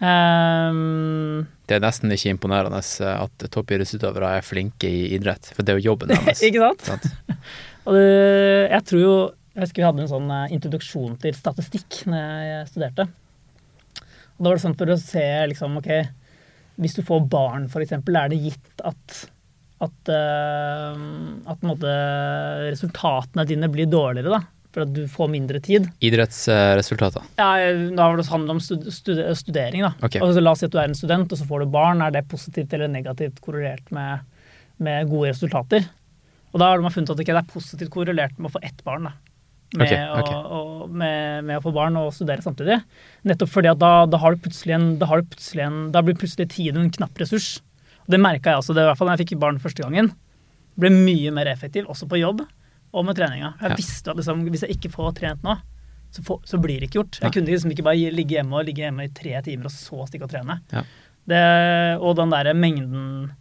[0.00, 5.74] Um, Det er nesten ikke imponerende eh, at toppidrettsutøvere er flinke i idrett, for det
[5.74, 6.42] er jo jobben deres.
[6.46, 6.84] ikke sant?
[6.90, 7.06] Sant?
[7.86, 8.06] Og det,
[8.72, 9.14] jeg tror jo
[9.56, 13.06] Jeg husker vi hadde en sånn eh, introduksjon til statistikk når jeg studerte.
[14.36, 15.90] Og da var det sånn for å se liksom, ok,
[16.76, 19.30] Hvis du får barn, f.eks., er det gitt at
[19.84, 20.96] at, uh,
[21.52, 21.90] at måte,
[22.70, 24.40] resultatene dine blir dårligere, da.
[24.72, 25.86] For at du får mindre tid.
[26.04, 27.24] Idrettsresultater.
[27.40, 27.50] Ja,
[27.96, 29.84] Da var det handlet om stud stud studering.
[29.86, 29.94] da.
[30.00, 30.18] Ok.
[30.20, 32.02] Altså, la oss si at du er en student, og så får du barn.
[32.04, 34.20] Er det positivt eller negativt korrelert med,
[34.76, 35.88] med gode resultater?
[36.52, 38.84] Og da har man funnet at det ikke er positivt korrelert med å få ett
[38.84, 39.08] barn.
[39.08, 39.12] da.
[39.74, 40.34] Med, okay, okay.
[40.36, 42.76] Å, å, med, med å få barn og studere samtidig.
[43.26, 46.02] Nettopp fordi at da, da har du plutselig en, da har du plutselig en, da
[46.06, 47.56] blir plutselig tiden en knapp ressurs.
[48.06, 50.12] Og det merka jeg også, det, i hvert fall da jeg fikk barn første gangen.
[50.78, 52.44] Ble mye mer effektiv, også på jobb
[52.96, 53.54] og med treninga.
[53.60, 53.76] Jeg Ja.
[53.80, 55.56] visste at liksom, hvis jeg ikke får trent nå,
[56.14, 57.18] så, får, så blir det ikke gjort.
[57.18, 57.32] Jeg Nei.
[57.34, 60.24] kunne liksom ikke bare ligge hjemme og ligge hjemme i tre timer og så stikke
[60.28, 60.60] og trene.
[60.72, 60.84] Ja.
[61.26, 61.42] Det,
[62.00, 63.32] og den der mengden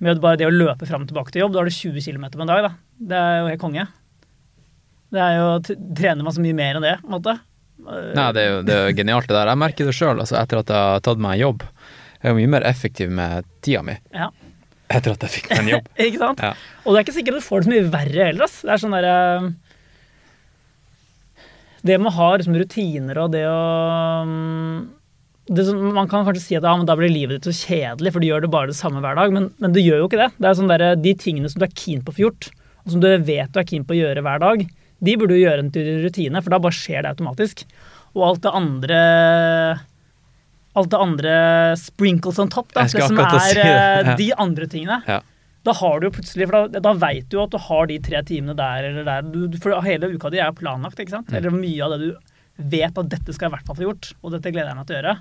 [0.00, 2.24] med bare det å løpe fram og tilbake til jobb, da har du 20 km
[2.32, 2.62] på en dag.
[2.64, 2.72] da.
[3.12, 3.84] Det er jo helt konge.
[5.10, 5.46] Det er jo,
[5.98, 7.36] Trener man så mye mer enn det, på en måte?
[7.80, 9.48] Nei, det er jo det er jo genialt det der.
[9.50, 11.64] Jeg merker det sjøl, altså, etter at jeg har tatt meg en jobb.
[12.20, 14.28] Jeg er jo mye mer effektiv med tida mi Ja.
[14.92, 15.88] etter at jeg fikk meg en jobb.
[16.06, 16.42] Ikke sant?
[16.44, 16.52] Ja.
[16.84, 18.44] Og det er ikke sikkert du får det så mye verre heller.
[18.46, 18.58] ass.
[18.66, 19.16] Det er sånn derre
[21.82, 23.60] Det med å ha liksom, rutiner og det å
[24.28, 24.80] mm,
[25.50, 28.12] det som, Man kan kanskje si at ja, men da blir livet ditt så kjedelig,
[28.14, 29.32] for du gjør det bare det samme hver dag.
[29.34, 30.28] Men, men du gjør jo ikke det.
[30.36, 32.50] Det er sånn der, De tingene som du er keen på å få gjort,
[32.84, 34.62] og som du vet du er keen på å gjøre hver dag,
[35.00, 35.70] de burde jo gjøre en
[36.04, 37.64] rutine, for da bare skjer det automatisk.
[38.14, 39.00] Og alt det andre
[40.78, 41.32] Alt det andre
[41.80, 44.12] sprinkles on top, da, det som er si det, eh, ja.
[44.20, 45.00] de andre tingene.
[45.08, 45.16] Ja.
[45.66, 48.20] Da har du jo plutselig, for da, da veit du at du har de tre
[48.28, 49.26] timene der eller der.
[49.34, 51.16] Du, for hele uka di er planlagt, ikke Mm.
[51.18, 51.34] sant?
[51.34, 52.16] Eller mye av det du
[52.70, 54.86] vet at dette skal jeg i hvert fall få gjort, og dette gleder jeg meg
[54.86, 55.16] til å gjøre.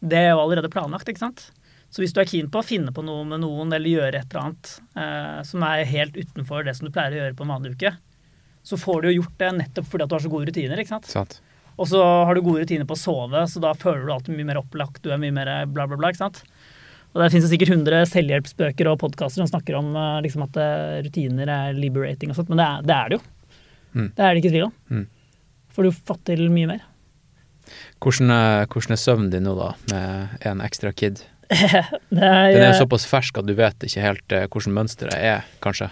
[0.00, 1.50] det er jo allerede planlagt, ikke sant.
[1.92, 4.32] Så hvis du er keen på å finne på noe med noen eller gjøre et
[4.32, 7.52] eller annet eh, som er helt utenfor det som du pleier å gjøre på en
[7.52, 7.92] vanlig uke,
[8.66, 10.82] så får du jo gjort det nettopp fordi at du har så gode rutiner.
[10.82, 11.08] ikke sant?
[11.10, 11.38] Sant.
[11.80, 14.50] Og så har du gode rutiner på å sove, så da føler du alltid mye
[14.50, 16.10] mer opplagt, du er mye mer bla, bla, bla.
[16.12, 16.42] ikke sant?
[17.10, 20.58] Og Der finnes jo sikkert 100 selvhjelpsbøker og podkaster som snakker om eh, liksom at
[20.60, 23.24] eh, rutiner er liberating og sånt, men det er det, er det jo.
[23.90, 24.06] Mm.
[24.14, 24.76] Det er det ikke tvil om.
[24.92, 25.08] Mm.
[25.74, 26.86] For du får til mye mer.
[28.02, 28.30] Hvordan
[28.70, 31.24] hvordan er søvnen din nå, da, med en ekstra kid?
[31.50, 34.74] Det er, Den er jo eh, såpass fersk at du vet ikke helt eh, hvordan
[34.76, 35.90] mønsteret er, kanskje.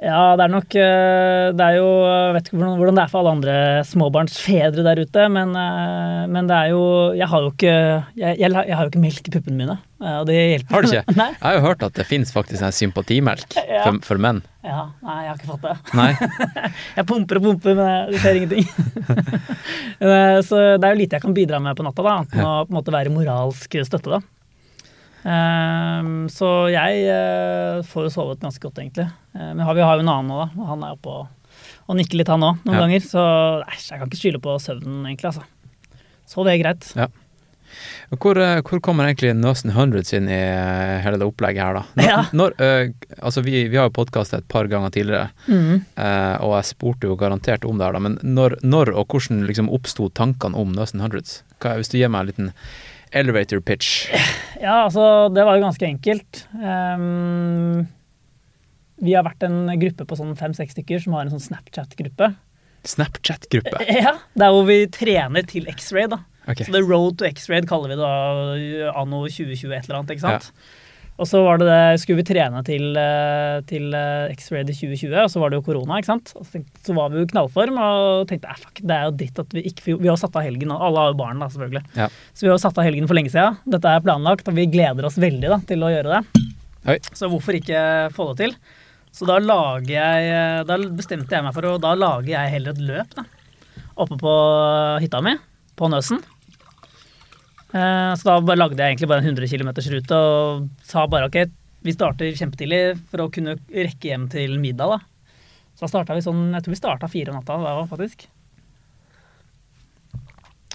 [0.00, 3.20] Ja, det er nok eh, Det er jo Jeg vet ikke hvordan, det er for
[3.20, 6.80] alle andre småbarnsfedre der ute, men, eh, men det er jo
[7.18, 7.74] Jeg har jo ikke
[8.16, 10.72] jeg, jeg, jeg har jo ikke melk i puppene mine, eh, og det hjelper.
[10.72, 11.16] Har du ikke?
[11.20, 11.28] Nei.
[11.34, 13.82] Jeg har jo hørt at det finnes faktisk en sympatimelk Ja.
[13.84, 14.40] for, for menn.
[14.64, 15.76] Ja, nei, jeg har ikke fått det.
[15.96, 16.10] Nei?
[16.98, 18.66] Jeg pumper og pumper, men det skjer ingenting.
[20.48, 22.52] Så det er jo lite jeg kan bidra med på natta, da, annet enn å
[22.66, 24.20] på en måte være moralsk støtte, da.
[25.28, 29.08] Ehm, Så jeg uh, får jo sovet ganske godt, egentlig.
[29.36, 30.68] Uh, Men vi har jo en annen nå, da.
[30.72, 31.56] Han er oppe og,
[31.88, 32.84] og nikker litt, han òg, noen Ja.
[32.86, 33.00] ganger.
[33.04, 33.24] Så
[33.64, 35.44] nei, jeg kan ikke skylde på søvnen, egentlig, altså.
[36.30, 36.92] Så det er greit.
[36.96, 37.08] Ja.
[38.10, 41.82] Hvor, eh, hvor kommer egentlig Nøsen Hundreds inn i eh, hele det opplegget her, da?
[41.94, 42.22] Når, Ja.
[42.34, 42.90] når, uh,
[43.22, 45.84] altså vi, vi har jo podkastet et par ganger tidligere, mm.
[45.94, 48.02] uh, og jeg spurte jo garantert om det her, da.
[48.02, 51.42] Men når, når og hvordan liksom oppsto tankene om Nøsen Hundreds?
[51.62, 52.50] Hva, hvis du gir meg en liten
[53.12, 54.08] elevator pitch.
[54.60, 56.44] Ja, altså, det var jo ganske enkelt.
[56.54, 57.86] Um,
[59.00, 62.32] vi har vært en gruppe på sånn fem-seks stykker som har en sånn Snapchat-gruppe.
[62.88, 63.84] Snapchat-gruppe.
[64.04, 66.22] Ja, Der hvor vi trener til X-ray, da.
[66.48, 66.64] Ok.
[66.64, 70.50] Så The Road to X-Ray kaller vi det anno 2020 et eller annet, ikke sant.
[71.20, 75.16] Og så var det det, skulle vi trene til, eh, til eh, X-Ray i 2020,
[75.20, 76.32] og så var det jo korona, ikke sant.
[76.38, 79.16] Og så, så var vi jo i knallform og tenkte eh, fuck, det er jo
[79.20, 81.50] dritt at vi ikke Vi har satt av helgen, og alle har jo barn, da,
[81.52, 81.84] selvfølgelig.
[81.98, 82.08] Ja.
[82.32, 83.60] Så vi har satt av helgen for lenge siden.
[83.76, 86.46] Dette er planlagt, og vi gleder oss veldig da, til å gjøre det.
[86.88, 86.98] Oi.
[87.12, 87.82] Så hvorfor ikke
[88.16, 88.56] få det til?
[89.12, 92.84] Så da lager jeg Da bestemte jeg meg for å Da lager jeg heller et
[92.92, 93.26] løp, da.
[94.00, 94.34] Oppe på
[95.02, 95.34] hytta mi,
[95.76, 96.22] på Nøsen.
[97.70, 101.38] Eh, Så da lagde jeg egentlig bare en 100 km rute og sa bare ok,
[101.86, 104.98] vi starter kjempetidlig for å kunne rekke hjem til middag, da.
[105.74, 108.26] Så da starta vi sånn Jeg tror vi starta fire om natta da faktisk.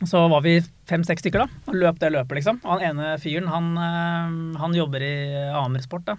[0.04, 0.58] Så var vi
[0.90, 2.58] fem-seks stykker da, og løp det løpet, liksom.
[2.66, 5.14] Og han ene fyren, han, eh, han jobber i
[5.56, 6.18] Amer-sport, da.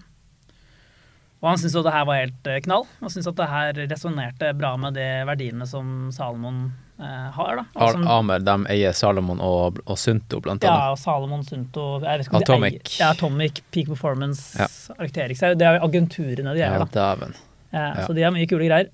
[1.42, 3.80] Og han syntes jo det her var helt eh, knall, og syntes at det her
[3.92, 7.64] resonnerte bra med de verdiene som Salomon har, da.
[7.76, 10.72] Altså, Amer de eier Salomon og, og Sunto, blant annet.
[10.80, 12.78] ja, og Salomon Sunto jeg vet ikke om de Atomic.
[12.84, 14.66] eier- Ja, Atomic, Peak Performance, Ja.
[14.98, 15.40] Arcteryx.
[15.40, 17.26] Det er jo agenturene de Ja, er, da.
[17.26, 17.32] Eh,
[17.76, 18.06] Ja.
[18.06, 18.88] Så de har mye kule greier.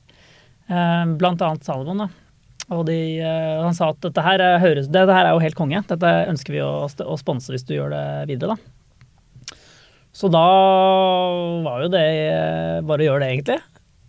[0.69, 1.99] Eh, Blant annet Salomon.
[1.99, 2.09] da.
[2.71, 5.39] Og de, eh, han sa at dette her, er- høres, det, det her er jo
[5.41, 5.83] helt konge.
[5.87, 9.55] Dette ønsker vi å, å sponse hvis du gjør det videre, da.
[10.15, 10.43] Så da
[11.65, 13.61] var jo det eh, bare å gjøre det, egentlig.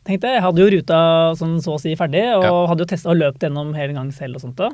[0.03, 0.35] Tenkte jeg.
[0.35, 0.97] jeg hadde jo ruta
[1.39, 2.51] sånn så å si ferdig, og Ja.
[2.67, 4.55] hadde jo testa og løpt gjennom hele gang selv og sånt.
[4.57, 4.69] da.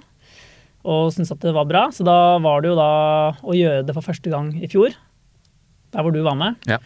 [0.86, 1.88] Og syntes at det var bra.
[1.92, 4.90] Så da var det jo da å gjøre det for første gang i fjor.
[5.92, 6.56] Der hvor du var med.
[6.66, 6.78] Ja.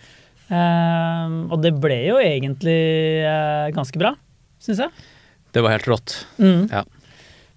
[0.49, 4.15] Eh, og det ble jo egentlig eh, ganske bra,
[4.59, 4.91] syns jeg.
[5.53, 6.25] Det var helt rått.
[6.41, 6.67] Mm.
[6.71, 6.83] Ja.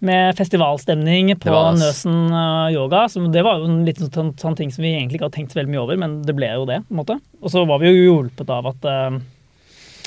[0.07, 1.73] Med festivalstemning på var.
[1.81, 3.07] Nøsen eh, yoga.
[3.09, 5.55] Så det var jo en liten sånn, sånn ting som vi egentlig ikke hadde tenkt
[5.57, 6.83] så veldig mye over, men det ble jo det.
[6.87, 7.19] på en måte.
[7.43, 9.19] Og så var vi jo hjulpet av at, eh,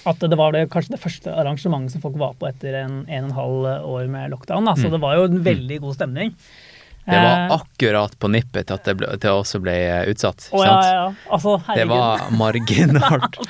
[0.07, 3.23] at det var det, kanskje det første arrangementet som folk var på etter en en
[3.25, 4.65] og en halv år med lockdown.
[4.65, 4.73] Da.
[4.79, 4.91] Så Mm.
[4.91, 6.33] det var jo en veldig god stemning.
[7.09, 10.05] Det var Eh, akkurat på nippet til at det, ble, til det også ble eh,
[10.11, 10.49] utsatt.
[10.53, 10.85] Oh, ja, sant?
[10.93, 11.31] ja.
[11.31, 13.39] Altså, Det var marginalt.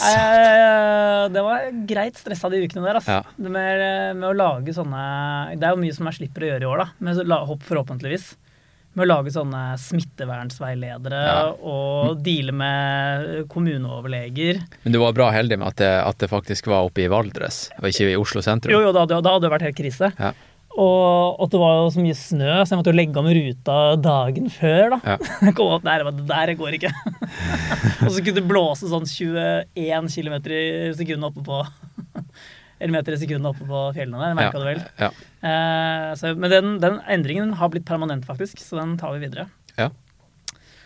[0.00, 2.98] Eh, Det var greit stressa de ukene der.
[3.00, 3.18] Altså.
[3.20, 3.22] Ja.
[3.36, 6.70] Med, med å lage sånne Det er jo mye som jeg slipper å gjøre i
[6.70, 6.86] år, da.
[7.00, 8.30] Med hopp forhåpentligvis.
[8.98, 11.42] Med å lage sånne smittevernsveiledere Ja.
[11.62, 14.58] og deale med kommuneoverleger.
[14.82, 17.68] Men du var bra heldig med at det, at det faktisk var oppe i Valdres,
[17.78, 18.72] og ikke i Oslo sentrum.
[18.74, 20.10] Jo, jo, da, da hadde det vært helt krise.
[20.18, 20.32] Ja.
[20.70, 23.78] Og, at det var jo så mye snø, så jeg måtte jo legge om ruta
[23.98, 24.96] dagen før.
[24.96, 25.00] da.
[25.14, 25.50] Ja.
[25.58, 26.92] Kom opp der, men det der går ikke.
[28.06, 31.62] og så kunne det blåse sånn 21 km i sekundet oppe på
[32.80, 34.84] Eller meter i sekundet oppe på fjellene der, merka Ja, du vel.
[34.98, 35.10] ja.
[35.44, 39.46] Eh, så, men den, den endringen har blitt permanent, faktisk, så den tar vi videre.
[39.76, 39.90] Ja.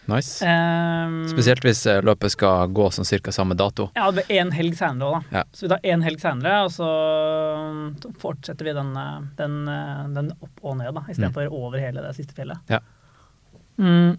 [0.07, 0.45] Nice.
[0.45, 3.87] Um, Spesielt hvis eh, løpet skal gå som cirka samme dato.
[3.97, 5.39] Ja, det blir én helg senere òg, da.
[5.39, 5.45] Ja.
[5.57, 6.89] Så vi tar én helg senere, og så
[7.71, 7.87] um,
[8.21, 12.05] fortsetter vi den, uh, den, uh, den opp og ned, da, istedenfor for over hele
[12.05, 12.61] det siste fjellet.
[12.69, 12.75] Mm.
[12.77, 12.83] Ja.
[13.79, 14.17] Mm,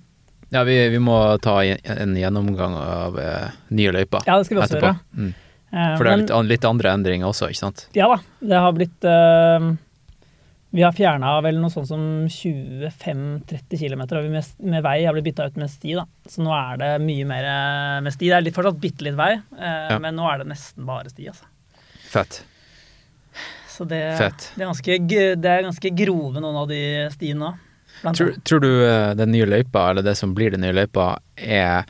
[0.54, 4.62] Ja, vi, vi må ta en gjennomgang av eh, nye løyper ja, det skal vi
[4.62, 4.92] også etterpå.
[4.92, 5.22] gjøre.
[5.26, 5.32] Mm.
[5.76, 7.82] Eh, For det er litt, litt andre endringer også, ikke sant?
[7.98, 9.66] Ja da, det har blitt uh,
[10.72, 15.50] Vi har fjerna vel noe sånn som 25-30 km med, med vei har blitt bytta
[15.52, 15.94] ut med sti.
[16.00, 16.06] da.
[16.28, 18.28] Så nå er det mye mer eh, med sti.
[18.32, 20.00] Det er litt, fortsatt bitte litt vei, eh, Ja.
[20.04, 21.28] men nå er det nesten bare sti.
[21.32, 21.48] altså.
[22.12, 22.42] Fett.
[23.72, 24.50] Så det, Fett.
[24.56, 25.00] det, er ganske,
[25.44, 26.82] det er ganske grove, noen av de
[27.16, 27.54] stiene nå.
[28.16, 31.84] Tror, tror du eh, den nye løypa, eller det som blir den nye løypa, er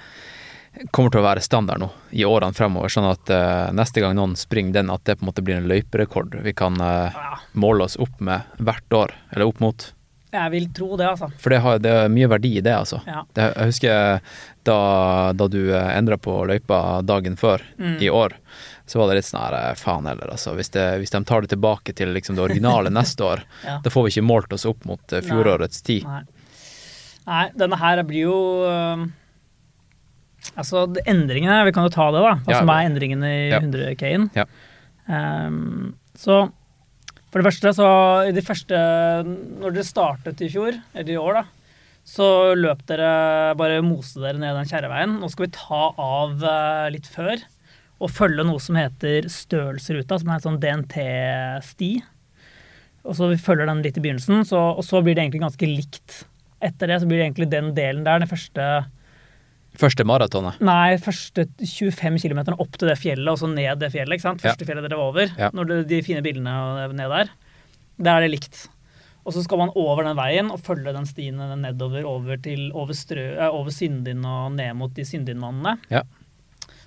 [0.92, 4.36] kommer til å være standard nå i årene fremover, sånn at uh, neste gang noen
[4.40, 7.16] springer den, at det på en måte blir en løyperekord vi kan uh,
[7.54, 9.92] måle oss opp med hvert år, eller opp mot.
[10.36, 11.30] jeg vil tro det, altså.
[11.40, 13.00] For det, har, det er mye verdi i det, altså.
[13.08, 13.22] Ja.
[13.34, 14.20] Det, jeg husker
[14.68, 14.78] da,
[15.38, 17.98] da du endra på løypa dagen før Mm.
[18.04, 18.34] i år,
[18.86, 20.54] så var det litt sånn her eh, faen heller, altså.
[20.58, 23.80] Hvis, det, hvis de tar det tilbake til liksom det originale neste år, Ja.
[23.84, 26.04] da får vi ikke målt oss opp mot eh, fjorårets tid.
[26.08, 26.24] Nei.
[27.26, 28.38] Nei, denne her blir jo
[30.56, 32.36] Altså, endringene Vi kan jo ta det, da.
[32.46, 32.60] Hva Ja.
[32.60, 33.60] som er endringene i Ja.
[33.60, 34.30] 100K-en.
[34.36, 34.46] Ja.
[35.08, 36.52] Um, så
[37.32, 37.88] for det første, så
[38.30, 38.78] i de første
[39.60, 41.44] Når dere startet i fjor, eller i år, da,
[42.06, 45.20] så løp dere Bare moste dere ned den kjerreveien.
[45.20, 47.36] Nå skal vi ta av eh, litt før
[48.04, 52.04] og følge noe som heter Stølsruta, som er en sånn DNT-sti.
[53.06, 55.70] Og så vi følger den litt i begynnelsen, så, og så blir det egentlig ganske
[55.70, 56.18] likt.
[56.66, 58.66] Etter det så blir det egentlig den delen der, den første
[59.80, 60.60] Første maratonet.
[60.64, 64.18] Nei, første 25 km opp til det fjellet, og så ned det fjellet.
[64.18, 64.44] ikke sant?
[64.44, 64.54] Ja.
[64.54, 65.34] Første fjellet dere var over.
[65.40, 65.50] Ja.
[65.56, 67.34] Når det, de fine bildene ned der.
[67.96, 68.66] Der er det likt.
[69.26, 72.94] Og så skal man over den veien og følge den stien nedover over, til, over,
[72.94, 75.80] strø, eh, over Syndin og ned mot de Syndinvannene.
[75.90, 76.04] Ja.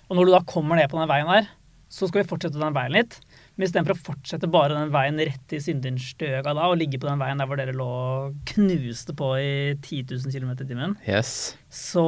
[0.09, 1.51] Og når du da kommer ned på den veien der,
[1.91, 3.19] så skal vi fortsette den veien litt.
[3.59, 7.19] Men istedenfor å fortsette bare den veien rett i Syndinstøga da, og ligge på den
[7.19, 11.57] veien der hvor dere lå og knuste på i 10 000 km i timen, Yes.
[11.67, 12.05] så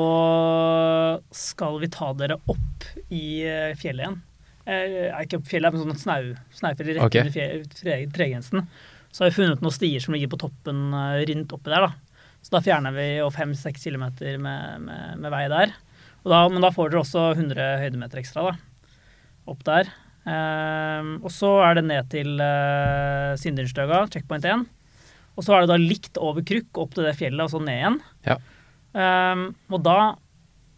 [1.35, 4.21] skal vi ta dere opp i eh, fjellet igjen.
[4.71, 7.27] Eh, ikke opp fjellet, men sånn snau, snaufjell rett okay.
[7.27, 8.69] under tregrensen.
[9.11, 11.89] Så har vi funnet noen stier som ligger på toppen eh, rundt oppi der.
[11.89, 12.21] da.
[12.47, 15.75] Så da fjerner vi fem-seks kilometer med, med, med vei der.
[16.23, 18.55] Da, men da får dere også 100 høydemeter ekstra da,
[19.51, 19.91] opp der.
[20.29, 24.67] Ehm, og så er det ned til uh, Syndinstøga, checkpoint 1.
[25.39, 27.79] Og så er det da likt over Krukk opp til det fjellet, og så ned
[27.79, 28.01] igjen.
[28.27, 28.37] Ja.
[28.93, 29.99] Um, og da,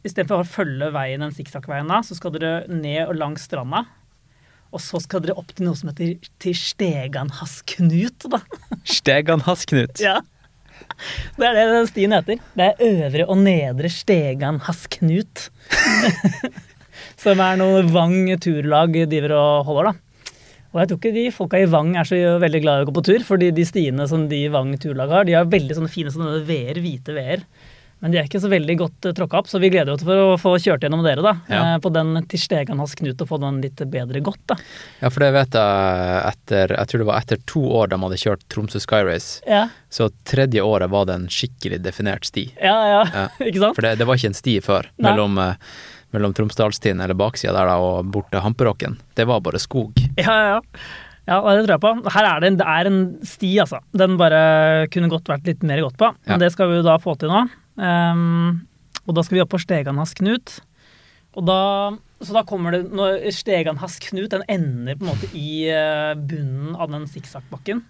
[0.06, 3.86] istedenfor å følge veien, den sikksakk-veien da, så skal dere ned og langs stranda.
[4.72, 8.40] Og så skal dere opp til noe som heter til Steganhasknut, da.
[8.98, 10.00] Stegan Hasknut.
[10.00, 10.20] Ja.
[11.36, 12.40] Det er det den stien heter.
[12.58, 15.48] Det er Øvre og Nedre Steganhasknut.
[17.22, 19.98] som er noe Vang turlag driver og holder, da.
[20.72, 22.94] Og jeg tror ikke de folka i Vang er så veldig glad i å gå
[22.96, 25.92] på tur, fordi de stiene som de i Vang turlag har, de har veldig sånne
[25.92, 27.42] fine sånne veer, hvite veer.
[28.02, 30.18] Men de er ikke så veldig godt uh, tråkka opp, så vi gleder oss for
[30.18, 31.60] å få kjørt gjennom dere da, Ja.
[31.74, 34.40] eh, på den til Steganhas Knut og få den litt bedre godt.
[34.50, 34.56] da.
[35.04, 38.18] Ja, for det vet jeg etter Jeg tror det var etter to år de hadde
[38.24, 39.38] kjørt Tromsø Sky Race.
[39.46, 42.48] Ja, Så tredje året var det en skikkelig definert sti.
[42.58, 43.04] ja, ja.
[43.14, 43.28] Ja.
[43.46, 43.76] ikke sant?
[43.78, 45.06] For det, det var ikke en sti før Nei.
[45.12, 45.54] mellom, eh,
[46.12, 48.98] mellom Tromsdalstien eller baksida der da, og bort til Hamperåken.
[49.16, 49.92] Det var bare skog.
[50.18, 50.60] Ja, ja, ja.
[51.22, 52.10] Ja, det tror jeg på.
[52.10, 53.78] Her er det, en, det er en sti, altså.
[53.94, 56.08] Den bare kunne godt vært litt mer gått på.
[56.26, 56.38] Men Ja.
[56.42, 57.44] det skal vi jo da få til nå.
[57.78, 58.66] Um,
[59.06, 60.56] og da skal vi opp på Steganhas Knut.
[61.38, 61.58] Og da,
[62.20, 66.74] så da kommer det når Steganhas Knut den ender på en måte i eh, bunnen
[66.76, 67.84] av den sikksakkbakken.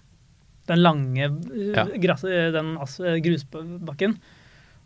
[0.70, 1.87] Den lange eh, Ja.
[2.04, 2.76] gras, den
[3.24, 4.18] grusbakken.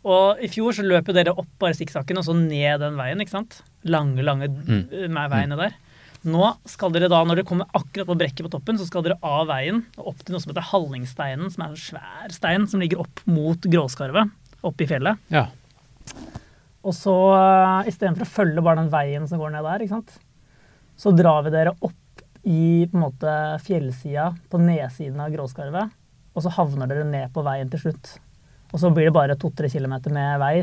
[0.07, 3.19] Og i fjor så løp jo dere opp bare sikksakken og så ned den veien,
[3.23, 3.59] ikke sant?
[3.83, 4.87] Lange, lange Mm.
[4.93, 5.75] eh, veiene der.
[6.27, 9.19] Nå skal dere da, når dere kommer akkurat på brekket på toppen, så skal dere
[9.23, 12.81] av veien og opp til noe som heter Hallingsteinen, som er en svær stein som
[12.83, 14.31] ligger opp mot Gråskarvet,
[14.63, 15.19] opp i fjellet.
[15.31, 15.45] Ja.
[16.87, 20.17] Og så uh, istedenfor å følge bare den veien som går ned der, ikke sant?
[20.97, 25.91] så drar vi dere opp i på en måte fjellsida på nedsiden av Gråskarvet,
[26.33, 28.15] og så havner dere ned på veien til slutt.
[28.73, 30.55] Og så blir det bare to-tre kilometer med vei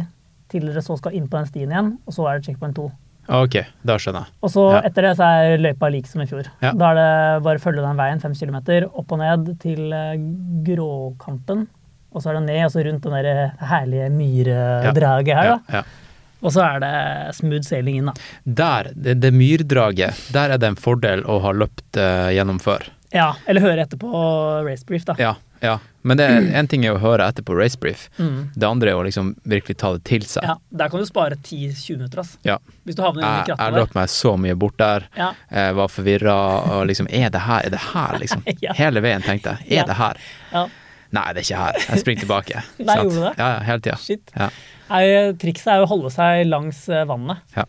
[0.53, 2.91] til dere så skal inn på den stien igjen, og så er det checkpoint to.
[3.33, 4.35] Ok, da skjønner jeg.
[4.45, 4.81] Og så Ja.
[4.85, 6.45] etter det så er løypa lik som i fjor.
[6.61, 6.73] Ja.
[6.73, 10.17] Da er det bare å følge den veien fem kilometer opp og ned til eh,
[10.67, 11.67] Gråkampen.
[12.13, 15.79] Og så er det ned og så rundt den der herlige myredraget her, Ja, da.
[15.79, 15.83] ja.
[16.45, 18.13] Og så er det smooth sailing inn, da.
[18.45, 22.85] Der, det, det myrdraget, der er det en fordel å ha løpt uh, gjennom før.
[23.15, 25.15] Ja, eller høre etterpå race racebrief, da.
[25.19, 25.35] Ja,
[25.65, 25.79] ja.
[26.05, 28.07] Men det er en ting er å høre etter på racebrief.
[28.21, 28.51] Mm.
[28.55, 30.45] Det andre er å liksom virkelig ta det til seg.
[30.45, 32.35] Ja, Der kan du spare 10-20 minutter, ass.
[32.45, 32.59] Ja.
[32.85, 33.81] Hvis du havner inni Jeg, jeg krattet der.
[33.81, 35.07] løp meg så mye bort der.
[35.17, 35.31] Ja.
[35.51, 36.35] Jeg var forvirra
[36.77, 37.65] og liksom Er det her?
[37.65, 38.45] Er det her, liksom?
[38.67, 38.75] Ja.
[38.77, 39.71] Hele veien tenkte jeg.
[39.73, 39.87] Er Ja.
[39.89, 40.21] det her?
[40.53, 40.67] Ja.
[41.15, 41.81] Nei, det er ikke her.
[41.89, 42.63] Jeg springer tilbake.
[42.85, 43.35] Nei, gjorde du det?
[43.39, 43.97] Ja, ja, hele tida.
[44.03, 44.33] Shit.
[44.37, 44.51] Ja.
[44.91, 45.05] Nei,
[45.41, 47.41] trikset er jo å holde seg langs eh, vannet.
[47.57, 47.65] Ja.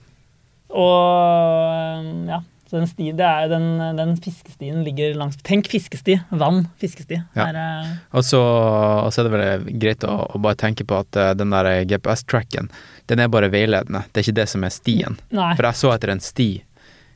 [0.76, 2.40] Og eh, ja,
[2.76, 3.66] den sti, det er, den,
[3.98, 6.18] den fiskestien ligger langs Tenk fiskesti.
[6.36, 7.18] Vann, fiskesti.
[7.38, 7.48] Ja.
[7.50, 11.00] Er, eh, Og så, og så er det vel greit å, å bare tenke på
[11.02, 12.70] at eh, den der GPS-tracken,
[13.10, 14.04] den er bare veiledende.
[14.12, 15.18] Det er ikke det som er stien.
[15.36, 15.52] nei.
[15.58, 16.50] For jeg så etter en sti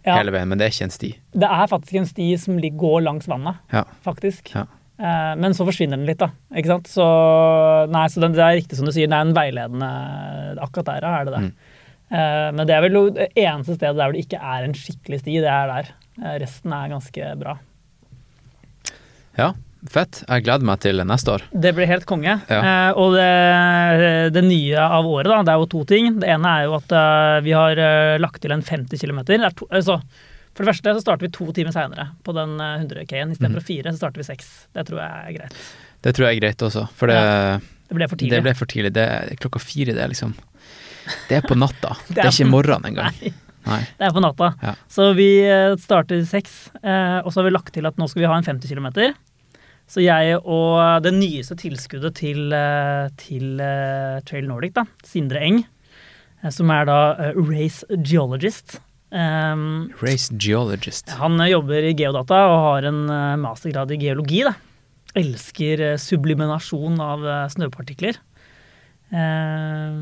[0.07, 1.13] Ja, hele veien, men det er ikke en sti.
[1.35, 3.83] det er faktisk en sti som går langs vannet, Ja.
[4.05, 4.53] faktisk.
[4.55, 4.65] Ja.
[4.99, 6.31] Eh, men så forsvinner den litt, da.
[6.55, 6.87] Ikke sant?
[6.91, 7.05] Så,
[7.91, 9.89] nei, så den, det er riktig som du sier, det er en veiledende
[10.59, 11.41] Akkurat der er det det.
[11.45, 11.68] Mm.
[12.09, 15.21] Eh, men det er vel det eneste stedet der hvor det ikke er en skikkelig
[15.23, 15.91] sti, det er der.
[16.21, 17.57] Eh, resten er ganske bra.
[19.39, 19.51] Ja,
[19.87, 20.23] fett.
[20.25, 21.45] Jeg gleder meg til neste år.
[21.53, 22.39] Det blir helt konge.
[22.49, 22.59] Ja.
[22.59, 26.17] Eh, og det, det nye av året, da, det er jo to ting.
[26.19, 26.97] Det ene er jo at
[27.45, 27.85] vi har
[28.19, 29.23] lagt til en 50 km.
[29.69, 30.01] Altså,
[30.59, 33.29] for det første så starter vi to timer seinere på den eh, 100 K-en.
[33.31, 33.67] Istedenfor mm.
[33.69, 34.49] fire, så starter vi seks.
[34.75, 35.59] Det tror jeg er greit.
[36.03, 37.19] Det tror jeg er greit også, for det,
[37.87, 38.33] Det ble for tidlig.
[38.33, 38.91] det ble for tidlig.
[38.97, 40.33] Det er klokka fire, det liksom
[41.29, 41.95] Det er på natta.
[42.07, 43.15] Det Det er er ikke morgenen engang.
[43.23, 43.31] Nei,
[43.69, 43.79] Nei.
[43.99, 44.51] det er på natta.
[44.63, 44.73] Ja.
[44.91, 46.69] Så vi eh, starter seks.
[46.83, 48.89] eh, Og så har vi lagt til at nå skal vi ha en 50 km.
[49.89, 53.57] Så jeg og det nyeste tilskuddet til, eh, til
[54.29, 55.63] Trail Nordic, da, Sindre Eng,
[56.53, 56.99] som er da
[57.35, 58.77] race geologist
[59.11, 61.09] um, Race geologist.
[61.19, 63.01] Han jobber i geodata og har en
[63.41, 64.43] mastergrad i geologi.
[64.45, 64.53] Da.
[65.19, 68.21] Elsker subliminasjon av snøpartikler.
[69.09, 69.93] Eh,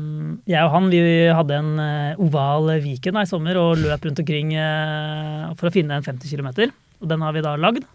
[0.52, 1.00] jeg og han vi
[1.32, 5.96] hadde en eh, oval Viken i sommer og løp rundt omkring eh, for å finne
[5.96, 6.70] en 50 km.
[7.00, 7.86] Og den har vi da lagd.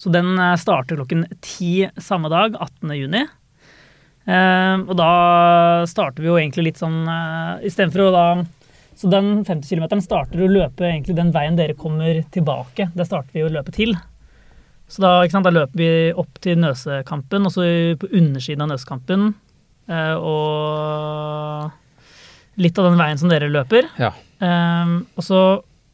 [0.00, 2.94] Så den starter klokken ti samme dag, 18.
[2.96, 3.26] juni.
[4.30, 5.10] Og da
[5.90, 7.02] starter vi jo egentlig litt sånn
[7.66, 8.24] Istedenfor å da
[9.00, 12.90] så den 50 km starter å løpe egentlig den veien dere kommer tilbake.
[12.92, 13.94] Det starter vi å løpe til.
[14.92, 17.64] Så da, sant, da løper vi opp til Nøsekampen, og så
[18.00, 19.30] på undersiden av Nøsekampen.
[19.90, 21.70] Eh, Og
[22.60, 23.88] litt av den veien som dere løper.
[24.00, 24.12] Ja.
[24.40, 25.40] Eh, og så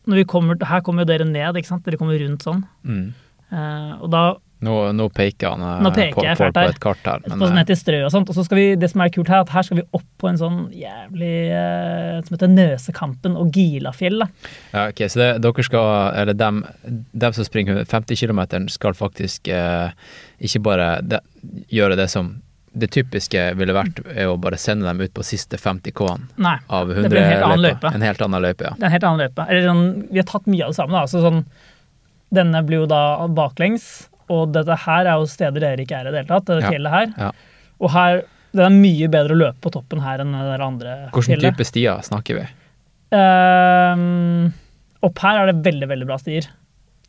[0.06, 1.84] når vi kommer, Her kommer jo dere ned, ikke sant?
[1.86, 2.62] Dere kommer rundt sånn.
[2.86, 3.06] Mm.
[3.52, 4.26] Eh, og da
[4.64, 7.58] Nå, nå peker han Nå peker på, jeg på, på et kart her, men sånn
[7.58, 8.30] ned til strø og sånt.
[8.32, 10.30] Og så skal vi, det som er kult her, at her skal vi opp på
[10.30, 14.24] en sånn jævlig eh, Som heter Nøsekampen og Gilafjell.
[14.24, 15.92] ja, ok, Så det, dere skal,
[16.22, 16.62] eller dem,
[17.12, 18.42] dem som springer 50 km,
[18.72, 19.92] skal faktisk eh,
[20.48, 21.20] ikke bare de,
[21.76, 22.38] gjøre det som
[22.76, 26.26] det typiske ville vært, er å bare sende dem ut på siste 50 K-en
[26.68, 27.92] av det blir en helt annen 100 løype.
[27.96, 28.74] En helt annen løype, ja.
[28.76, 29.46] Det er en helt annen løype.
[29.48, 31.00] Eller sånn, vi har tatt mye av det samme.
[31.00, 31.06] Da.
[31.08, 31.40] Så sånn,
[32.36, 33.00] denne blir jo da
[33.32, 33.86] baklengs,
[34.28, 36.46] og dette her er jo steder dere ikke er i det hele tatt.
[36.50, 37.12] Det Ja, fjellet her.
[37.16, 37.30] ja.
[37.80, 38.22] Og her,
[38.56, 41.56] det er mye bedre å løpe på toppen her enn det andre Hvilken fjellet.
[41.56, 42.46] type stier snakker vi?
[43.16, 44.52] Um,
[45.06, 46.48] opp her er det veldig, veldig bra stier.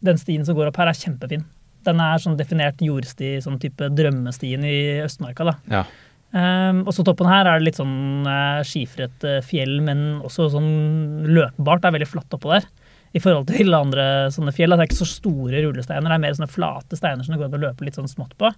[0.06, 1.46] Den stien som går opp her, er kjempefin.
[1.88, 5.48] Den er sånn definert jordsti, sånn type drømmestien i Østmarka.
[5.48, 5.56] da.
[5.72, 5.86] Ja.
[6.28, 10.50] Um, og så toppen her er det litt sånn uh, skifret uh, fjell, men også
[10.54, 11.82] sånn løpbart.
[11.84, 12.68] Det er veldig flatt oppå der.
[13.16, 14.74] I forhold til andre sånne fjell.
[14.74, 17.40] at Det er ikke så store rullesteiner, det er mer sånne flate steiner som det
[17.42, 18.52] går an å løpe litt sånn smått på.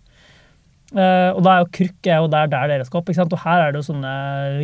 [0.90, 3.12] Uh, og da er jo krukk er jo der, der dere skal opp.
[3.12, 3.38] ikke sant?
[3.38, 4.14] Og her er det jo sånne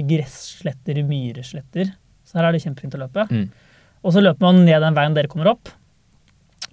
[0.10, 1.94] gressletter, myresletter.
[2.26, 3.28] Så her er det kjempefint å løpe.
[3.30, 3.48] Mm.
[4.06, 5.70] Og så løper man ned den veien dere kommer opp.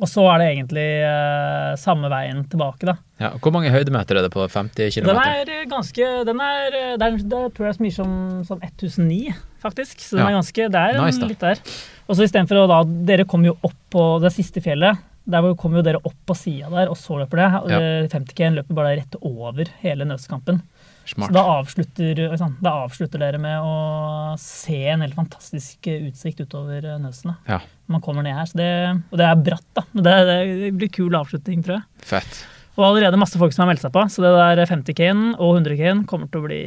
[0.02, 2.96] Og så er det egentlig eh, samme veien tilbake, da.
[3.22, 3.28] ja.
[3.38, 5.06] Hvor mange høydemeter er det på 50 km?
[5.12, 7.94] Den er eh, ganske Den er eh, Det, er, det tror jeg er så mye
[7.94, 8.16] som,
[8.48, 9.20] som 1009,
[9.62, 10.02] faktisk.
[10.02, 10.32] Så den Ja.
[10.32, 11.62] er ganske Det er Nice, litt der.
[12.08, 12.80] Og så istedenfor å da
[13.12, 14.98] Dere kommer jo opp på det siste fjellet.
[15.22, 17.48] Der kom jo dere opp på sida der, og så løper det.
[17.70, 17.78] Ja.
[17.78, 20.58] Eh, 50K løper bare rett over hele Nøskampen.
[21.06, 26.86] Så da avslutter, ikke da avslutter dere med å se en helt fantastisk utsikt utover
[27.02, 27.36] Nøsene.
[27.48, 27.60] Ja.
[27.92, 28.46] Man kommer ned her.
[28.48, 28.70] Så det,
[29.10, 29.84] og det er bratt, da.
[29.92, 30.16] Men det,
[30.62, 31.86] det blir kul avslutning, tror jeg.
[32.14, 32.42] Fett.
[32.78, 36.06] Og allerede masse folk som har meldt seg på, så det der 50K-en og 100K-en
[36.08, 36.60] kommer til å bli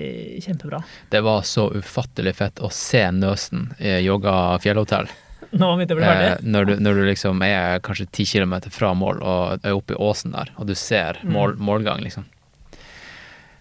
[0.45, 0.83] kjempebra.
[1.09, 5.09] Det var så ufattelig fett å se Nøsen i Yoga fjellhotell.
[5.55, 6.29] Nå begynte det å bli ferdig.
[6.35, 9.95] Eh, når, du, når du liksom er kanskje ti kilometer fra mål og er oppe
[9.95, 11.31] i åsen der, og du ser Mm.
[11.33, 12.25] mål, målgang, liksom.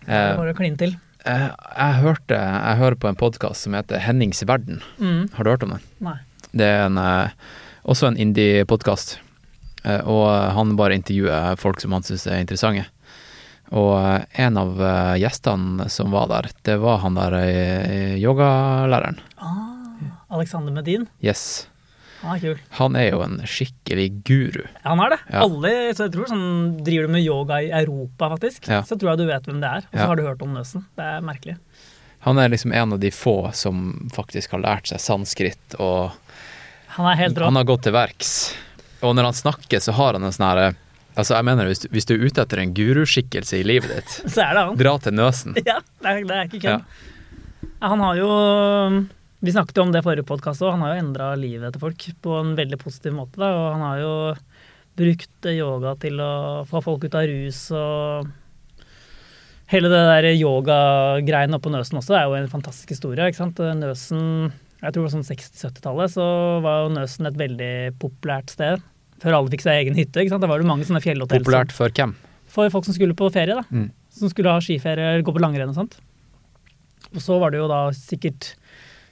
[0.07, 0.97] Det må du kline til.
[1.25, 4.83] eh, jeg, hørte, jeg hører på en podkast som heter Hennings verden.
[4.99, 5.29] Mm.
[5.35, 5.85] Har du hørt om den?
[6.05, 6.19] Nei.
[6.55, 7.31] Det er en, eh,
[7.85, 9.19] også en indie-podkast.
[9.85, 12.87] Eh, og han bare intervjuer folk som han syns er interessante.
[13.75, 17.39] Og eh, en av eh, gjestene som var der, det var han der
[18.21, 19.21] yogalæreren.
[19.41, 19.71] yogalæreren.
[20.35, 21.07] Alexander Medin.
[21.23, 21.69] Yes.
[22.25, 22.61] Han er kul.
[22.79, 24.63] Han er jo en skikkelig guru.
[24.85, 25.19] Han er det.
[25.31, 25.43] Ja.
[25.45, 26.45] Alle, så jeg tror sånn,
[26.85, 28.81] Driver du med yoga i Europa, faktisk, Ja.
[28.83, 29.83] så tror jeg du vet hvem det er.
[29.85, 30.07] Og så Ja.
[30.07, 30.85] har du hørt om Nøsen.
[30.97, 31.57] Det er merkelig.
[32.25, 36.13] Han er liksom en av de få som faktisk har lært seg sanskrit, og
[36.97, 37.45] Han er helt rå.
[37.45, 38.55] han har gått til verks.
[39.03, 40.75] Og når han snakker, så har han en sånn herre
[41.17, 44.09] Altså, jeg mener, hvis du, hvis du er ute etter en guruskikkelse i livet ditt,
[44.35, 44.77] Så er det han.
[44.77, 45.55] dra til Nøsen.
[45.65, 46.79] Ja, det er, det er ikke Ja.
[46.79, 46.85] kødd.
[47.83, 48.29] Ja, Han har jo
[49.45, 50.73] Vi snakket jo om det i forrige podkast òg.
[50.73, 53.37] Han har jo endra livet til folk på en veldig positiv måte.
[53.43, 53.51] Da.
[53.53, 54.15] Og han har jo
[54.97, 56.33] brukt yoga til å
[56.71, 58.33] få folk ut av rus og
[59.73, 63.25] Hele det der yogagreiene oppå Nøsen også er jo en fantastisk historie.
[63.25, 63.63] ikke sant?
[63.81, 66.27] Nøsen Jeg tror det var sånn 60-70-tallet så
[66.65, 68.85] var jo Nøsen et veldig populært sted.
[69.25, 70.21] Før alle fikk seg egen hytte.
[70.21, 70.45] ikke sant?
[70.45, 71.45] Da var det mange sånne fjellhotell.
[71.45, 72.13] Populært for hvem?
[72.55, 73.65] for folk som skulle på ferie, da.
[73.75, 73.89] Mm.
[74.15, 75.97] Som skulle ha skiferie gå på langrenn og sånt.
[77.15, 78.55] Og så var det jo da sikkert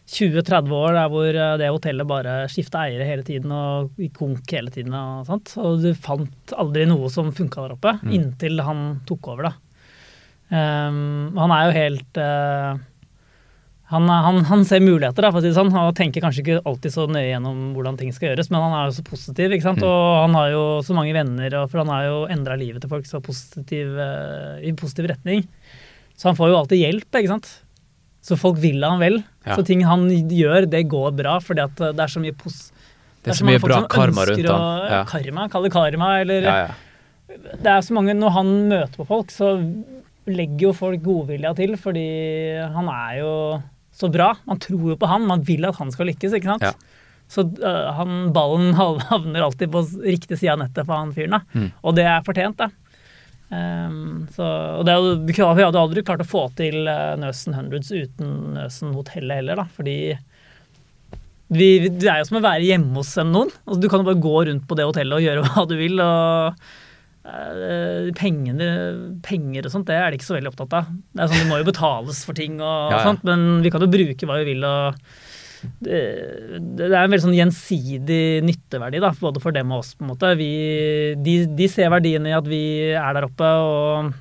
[0.08, 4.54] 20-30 år der hvor eh, det hotellet bare skifta eiere hele tiden og gikk konk
[4.56, 5.54] hele tiden og sånt.
[5.62, 8.12] Og du fant aldri noe som funka der oppe, Mm.
[8.16, 9.52] inntil han tok over, da.
[10.52, 12.76] Um, han er jo helt uh,
[13.92, 16.58] han, han, han ser muligheter, da, for å si det sånn, og tenker kanskje ikke
[16.68, 19.66] alltid så nøye gjennom hvordan ting skal gjøres, men han er jo så positiv, ikke
[19.68, 19.80] sant?
[19.80, 19.88] Mm.
[19.88, 23.08] og han har jo så mange venner, for han har jo endra livet til folk
[23.08, 25.44] så positiv, uh, i positiv retning.
[26.16, 27.52] Så han får jo alltid hjelp, ikke sant.
[28.22, 29.18] Så folk vil han vel.
[29.42, 29.56] Ja.
[29.58, 32.68] Så ting han gjør, det går bra, fordi at det er så mye pos...
[33.22, 34.86] Det er så mye bra karma rundt han.
[34.90, 35.02] Ja.
[35.06, 36.54] Karma, kall det karma, eller ja.
[37.28, 39.52] det er så mange, Når han møter på folk, så
[40.30, 42.06] legger jo folk godvilja til, fordi
[42.74, 43.32] han er jo
[43.94, 44.32] så bra.
[44.48, 46.66] Man tror jo på han, man vil at han skal lykkes, ikke sant.
[46.66, 47.00] Ja.
[47.30, 48.74] Så uh, han, ballen
[49.10, 51.42] havner alltid på riktig side av nettet for han fyren, da.
[51.54, 51.68] Mm.
[51.82, 52.70] Og det er fortjent, da.
[53.52, 54.46] Ehm, så,
[54.80, 54.94] og det,
[55.28, 59.66] vi hadde aldri klart å få til uh, Nøsen Hundreds uten Nøsen hotellet heller, da,
[59.76, 59.96] fordi
[61.52, 63.50] vi, det er jo som å være hjemme hos noen.
[63.66, 66.00] Altså, du kan jo bare gå rundt på det hotellet og gjøre hva du vil.
[66.00, 66.62] og
[67.28, 68.70] uh, pengene,
[69.26, 70.88] penger og sånt, det er de ikke så veldig opptatt av.
[71.12, 73.04] Det er sånn, Det må jo betales for ting, og, Ja, ja.
[73.10, 74.64] sånt, men vi kan jo bruke hva vi vil.
[74.64, 75.04] og
[75.84, 76.00] det,
[76.78, 79.94] det er en veldig sånn gjensidig nytteverdi, da, både for dem og oss.
[79.98, 80.34] på en måte.
[80.38, 80.52] Vi,
[81.22, 84.12] de, de ser verdien i at vi er der oppe og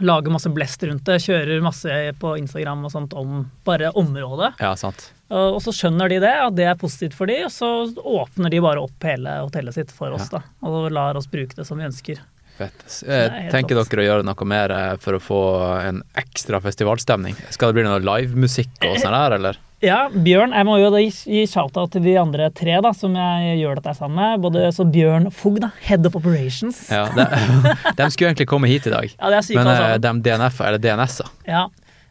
[0.00, 1.20] lager masse blest rundt det.
[1.22, 4.54] Kjører masse på Instagram og sånt om bare området.
[4.62, 5.10] ja, sant.
[5.30, 8.58] Og så skjønner de det, at det er positivt for de, og så åpner de
[8.64, 10.40] bare opp hele hotellet sitt for oss, da.
[10.66, 12.18] Og lar oss bruke det som vi ønsker.
[12.58, 12.82] Fett.
[13.06, 13.92] Eh, tenker rått.
[13.92, 15.40] dere å gjøre noe mer eh, for å få
[15.86, 17.38] en ekstra festivalstemning?
[17.54, 19.60] Skal det bli noe livemusikk og sånn der, eller?
[19.80, 23.78] Ja, Bjørn, jeg må jo gi, shout-out til de andre tre da, som jeg gjør
[23.78, 24.42] dette sammen med.
[24.44, 26.82] Både så Bjørn Fogg, da, head of operations.
[26.92, 27.24] Ja, de,
[27.96, 29.86] de skulle egentlig komme hit i dag, Ja, det er syke men altså.
[29.94, 31.30] eh, de DNF, eller DNS-a.
[31.48, 31.64] Ja.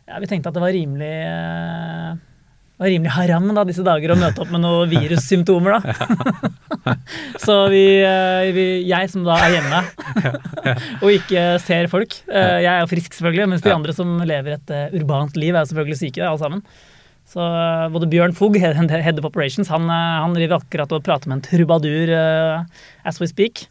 [0.10, 1.14] ja, vi tenkte at det var rimelig
[2.80, 5.78] det var rimelig haram da, disse dager å møte opp med noen virussymptomer.
[5.78, 6.94] da.
[7.46, 9.86] Så vi, eh, vi, jeg som da er hjemme
[11.04, 14.80] og ikke ser folk Jeg er jo frisk, selvfølgelig, mens de andre som lever et
[15.04, 16.64] urbant liv, er jo selvfølgelig syke, alle sammen.
[17.30, 21.30] Så eh, både Bjørn Fogg, head of operations, han, eh, han driver akkurat og prater
[21.30, 23.68] med en trubadur uh, as we speak.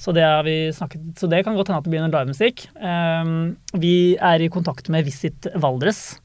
[0.00, 2.62] Så det, har vi snakket, så det kan godt hende at det blir noe livemusikk.
[2.80, 3.32] Um,
[3.82, 6.20] vi er i kontakt med Visit Valdres.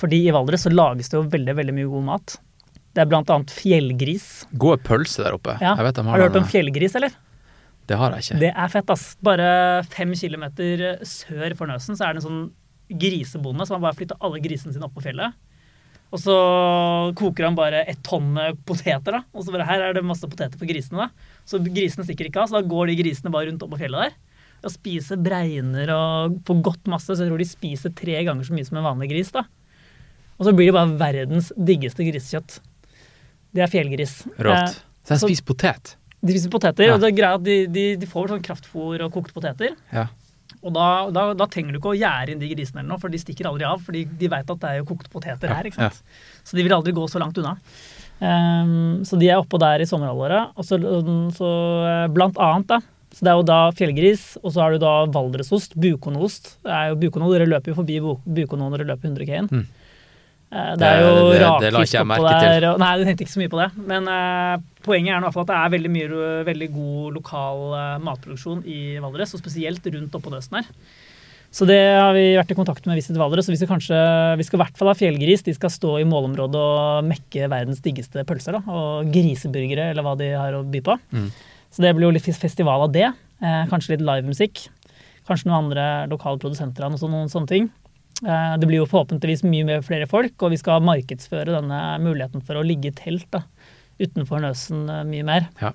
[0.00, 2.34] Fordi i Valdres så lages det jo veldig veldig mye god mat.
[2.96, 4.26] Det er blant annet fjellgris.
[4.58, 5.54] Gode pølser der oppe.
[5.62, 5.76] Ja.
[5.78, 7.14] De Har du hørt om fjellgris, eller?
[7.86, 8.40] Det har jeg ikke.
[8.42, 9.06] Det er fett, ass.
[9.22, 9.46] Bare
[9.92, 12.42] fem kilometer sør for Nøsen så er det en sånn
[12.98, 15.38] grisebonde som har bare flytta alle grisene sine opp på fjellet.
[16.12, 16.34] Og så
[17.16, 19.22] koker han bare et tonn med poteter, da.
[19.32, 21.38] Og så bare her er det masse poteter for grisene, da.
[21.48, 24.10] Så grisene stikker ikke av, så da går de grisene bare rundt opp på fjellet
[24.10, 24.18] der.
[24.62, 28.54] Og spiser bregner og får godt masse, så jeg tror de spiser tre ganger så
[28.54, 29.46] mye som en vanlig gris, da.
[30.38, 32.58] Og så blir det bare verdens diggeste grisekjøtt.
[33.52, 34.18] Det er fjellgris.
[34.42, 34.78] Rått.
[35.08, 35.96] Så de spiser potet.
[36.22, 36.94] De spiser poteter, Ja.
[36.94, 39.74] og det er greia at de, de, de får sånn kraftfôr og kokte poteter.
[39.92, 40.06] Ja.
[40.62, 43.10] Og da, da, da trenger du ikke å gjære inn de grisene, eller noe, for
[43.10, 43.80] de stikker aldri av.
[43.82, 45.66] For de veit at det er jo kokte poteter her.
[45.66, 46.02] ikke sant?
[46.46, 47.56] Så de vil aldri gå så langt unna.
[48.22, 50.52] Um, så de er oppå der i sommerhalvåret.
[50.54, 50.78] Og så,
[51.34, 51.48] så
[51.90, 52.78] eh, blant annet, da.
[53.12, 56.54] Så det er jo da fjellgris, og så har du da valdresost, bukonost.
[56.64, 59.50] Det er jo bukono, Dere løper jo forbi bu- bukono når dere løper 100 K-en.
[59.52, 59.66] Mm.
[60.52, 62.64] Eh, Det er jo rakfisk oppå der.
[62.72, 63.86] og- Nei, du tenkte ikke så mye på det.
[63.88, 67.62] Men uh, poenget er i hvert fall at det er veldig mye veldig god lokal
[67.72, 70.68] uh, matproduksjon i Valdres, og spesielt rundt oppå Nøsten her.
[71.52, 74.44] Så det har vi vært i kontakt med Visit Valdres, og vi skal kanskje, vi
[74.44, 75.42] skal i hvert fall ha fjellgris.
[75.44, 80.16] De skal stå i målområdet og mekke verdens diggeste pølser, da, og griseburgere, eller hva
[80.16, 80.96] de har å by på.
[81.12, 81.26] Mm.
[81.72, 83.04] Så det blir jo litt festival av det.
[83.42, 84.68] Eh, kanskje litt livemusikk.
[85.28, 87.70] Kanskje noen andre lokale produsenter noe sånn- noen sånne ting.
[88.26, 92.42] Eh, Det blir jo forhåpentligvis mye mer flere folk, og vi skal markedsføre denne muligheten
[92.44, 93.42] for å ligge i telt da,
[94.00, 95.48] utenfor Nøsen eh, mye mer.
[95.60, 95.72] Ja.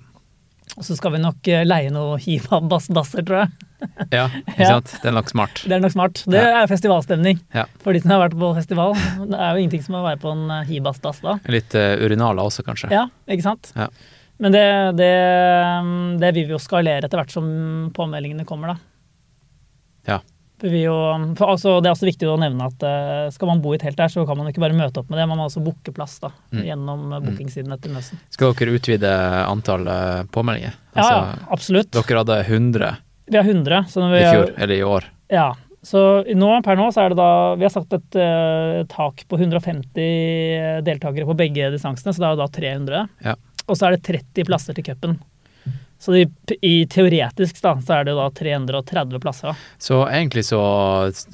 [0.77, 3.49] Og så skal vi nok eh, leie noen hivabbassdasser, tror jeg.
[4.13, 4.93] Ja, ikke sant?
[5.03, 5.61] Det er nok smart.
[5.67, 6.23] Det er nok smart.
[6.27, 6.61] Det Ja.
[6.63, 7.65] er festivalstemning Ja.
[7.83, 8.93] for de som har vært på festival.
[9.31, 11.37] Det er jo ingenting som å være på en hibasdass da.
[11.51, 12.91] Litt uh, urinaler også, kanskje.
[12.95, 13.71] Ja, ikke sant?
[13.75, 13.87] Ja.
[14.39, 14.65] Men det,
[14.99, 15.11] det,
[16.21, 17.47] det vil vi jo skalere etter hvert som
[17.97, 18.77] påmeldingene kommer, da.
[20.07, 20.19] Ja.
[20.59, 20.93] Vi jo,
[21.37, 23.97] for altså, det er også viktig å nevne at uh, skal man bo i telt
[23.99, 26.15] der, så kan man ikke bare møte opp med det, man må også booke plass
[26.23, 26.63] da, Mm.
[26.65, 28.17] gjennom eh, bookingsiden etter Møsen.
[28.33, 29.11] Skal dere utvide
[29.45, 30.73] antall eh, påmeldinger?
[30.95, 31.91] Ja, Altså, ja, absolutt.
[31.93, 32.91] Dere hadde 100
[33.29, 33.83] Vi har 100.
[33.91, 35.07] Så når i fjor, har, eller i år.
[35.29, 35.47] ja,
[35.87, 36.01] så
[36.35, 40.81] nå, per nå så er det da Vi har satt et uh, tak på 150
[40.87, 43.03] deltakere på begge distansene, så det er jo da 300.
[43.27, 43.35] Ja.
[43.67, 45.17] Og så er det 30 plasser til cupen.
[45.99, 46.25] Så i,
[46.61, 49.47] i teoretisk da, så er det da 330 plasser.
[49.53, 49.55] da.
[49.81, 50.59] Så egentlig så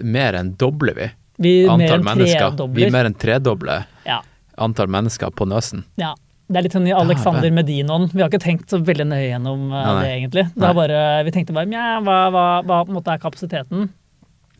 [0.04, 1.10] mer enn dobler vi
[1.44, 2.30] Vi antall enn mennesker.
[2.30, 2.92] Vi tredobler.
[2.92, 4.22] mer enn tredobler Ja.
[4.58, 5.84] antall mennesker på Nøsen.
[6.00, 6.14] Ja.
[6.48, 7.50] Det er litt sånn i Alexander.
[7.56, 8.10] Medinoen.
[8.14, 10.04] Vi har ikke tenkt så veldig nøye gjennom eh, Nei, nei.
[10.04, 10.44] det, egentlig.
[10.54, 13.90] Det bare, vi tenkte bare Mja, hva, hva, hva er kapasiteten?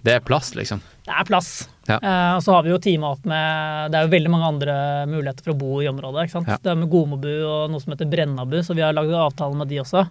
[0.04, 0.82] Det er plass, liksom.
[1.08, 1.50] Det er plass.
[1.88, 1.98] Ja.
[2.00, 4.74] Eh, og så har vi jo teama opp med Det er jo veldig mange andre
[5.08, 6.26] muligheter for å bo i området.
[6.28, 6.48] ikke sant?
[6.52, 6.58] Ja.
[6.64, 9.68] Det er med Gomobu og noe som heter Brennabu, så vi har lagd avtale med
[9.72, 10.06] de også.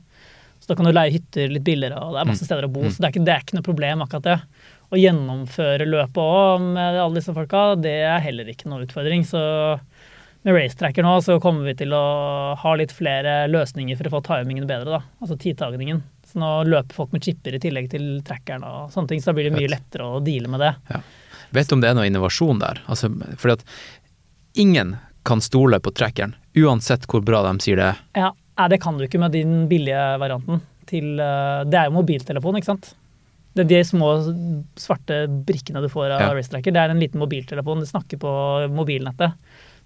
[0.63, 2.33] Så da kan du leie hytter litt billigere, og det er Mm.
[2.33, 2.83] masse steder å bo.
[2.89, 4.39] Så det er, ikke, det er ikke noe problem, akkurat det.
[4.93, 9.25] Å gjennomføre løpet òg med alle disse folka, det er heller ikke noe utfordring.
[9.27, 9.41] Så
[10.45, 14.23] med racetracker nå så kommer vi til å ha litt flere løsninger for å få
[14.29, 15.01] timingen bedre, da.
[15.21, 16.03] Altså tidtagningen.
[16.33, 19.37] Så nå løper folk med chipper i tillegg til trackeren og sånne ting, så da
[19.37, 20.73] blir det mye lettere å deale med det.
[21.53, 22.81] Vet du om det er noe innovasjon der?
[22.89, 23.67] Altså, fordi at
[24.65, 24.97] ingen
[25.29, 28.01] kan stole på trackeren, uansett hvor bra de sier det er.
[28.17, 28.33] Ja,
[28.73, 30.63] det kan du ikke med din billige varianten.
[30.89, 32.95] Til, eh, det er jo mobiltelefon, ikke sant?
[33.55, 34.09] Det er de små
[34.81, 36.33] svarte brikkene du får av Ja.
[36.35, 37.81] racetracker, det er en liten mobiltelefon.
[37.81, 38.33] Det snakker på
[38.73, 39.35] mobilnettet.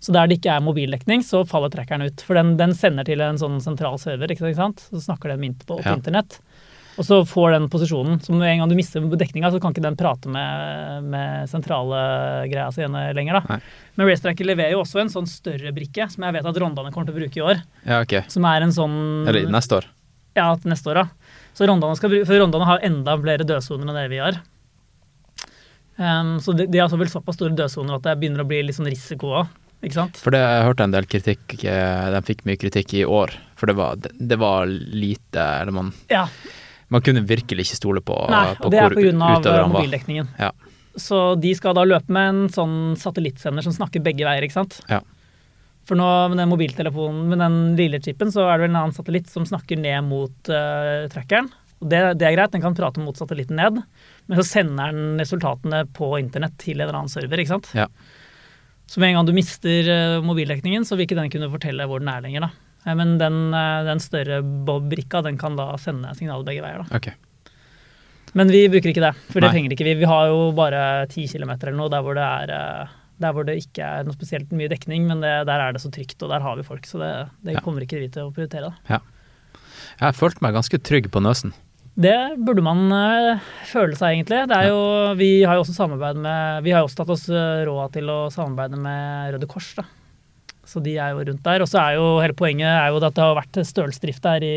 [0.00, 2.20] Så der det ikke er mobildekning, så faller trackeren ut.
[2.26, 4.84] For den, den sender til en sånn sentral server, ikke sant?
[4.90, 5.94] så snakker den mint på, på Ja.
[5.96, 6.38] internett.
[6.96, 8.20] Og så får den posisjonen.
[8.24, 12.46] Så med en gang du mister dekninga, så kan ikke den prate med, med sentrale
[12.48, 13.36] greia si igjen lenger.
[13.40, 13.56] da.
[13.56, 13.58] Nei.
[13.96, 17.10] Men Racetracker leverer jo også en sånn større brikke, som jeg vet at Rondane kommer
[17.10, 17.60] til å bruke i år.
[17.84, 18.22] Ja, ok.
[18.32, 18.96] Som er en sånn
[19.28, 19.90] Eller neste år.
[20.36, 21.36] Ja, neste år, da.
[21.56, 24.40] Så Rondane skal bruke, for Rondane har enda flere dødsoner enn det vi har.
[25.96, 28.58] Um, så de, de har så vel såpass store dødsoner at det begynner å bli
[28.66, 29.52] litt sånn risiko òg.
[29.84, 30.20] Ikke sant?
[30.22, 33.34] For det jeg hørte en del kritikk, eh, de fikk mye kritikk i år.
[33.58, 36.26] For det var, det, var lite Eller man, Ja.
[36.88, 39.68] man kunne virkelig ikke stole på, Nei, på og det er hvor pga.
[39.68, 40.28] mobildekningen.
[40.38, 40.50] Ja.
[40.96, 44.80] Så de skal da løpe med en sånn satellittsender som snakker begge veier, ikke sant?
[44.88, 45.02] Ja.
[45.86, 48.96] For nå med den mobiltelefonen, med den lille chipen, så er det vel en annen
[48.96, 51.50] satellitt som snakker ned mot uh, trackeren.
[51.84, 53.82] Og det, det er greit, den kan prate mot satellitten ned,
[54.26, 57.68] men så sender den resultatene på internett til en eller annen server, ikke sant?
[57.76, 57.86] Ja.
[58.86, 61.98] Så med en gang du mister eh, mobildekningen, så vil ikke den kunne fortelle hvor
[62.02, 62.50] den er lenger, da.
[62.86, 66.96] Eh, Men den, eh, den større bob-brikka, den kan da sende signaler begge veier, da.
[67.00, 67.14] Okay.
[68.36, 69.54] Men vi bruker ikke det, for det Nei.
[69.56, 69.94] trenger ikke vi.
[70.02, 73.54] Vi har jo bare 10 km eller noe der hvor det er der hvor det
[73.62, 76.42] ikke er noe spesielt mye dekning, men det, der er det så trygt, og der
[76.44, 76.84] har vi folk.
[76.84, 77.12] Så det,
[77.46, 77.60] det Ja.
[77.64, 78.74] kommer ikke vi til å prioritere.
[78.86, 78.98] Da.
[79.96, 81.54] Jeg har følt meg ganske trygg på Nøsen.
[81.96, 84.42] Det burde man eh, føle seg, egentlig.
[84.50, 84.80] Det er jo,
[85.16, 88.76] vi har jo også med Vi har også tatt oss eh, råd til å samarbeide
[88.76, 89.86] med Røde Kors, da.
[90.66, 91.62] Så de er jo rundt der.
[91.64, 94.56] Og så er jo hele poenget er jo at det har vært størrelsesdrift der i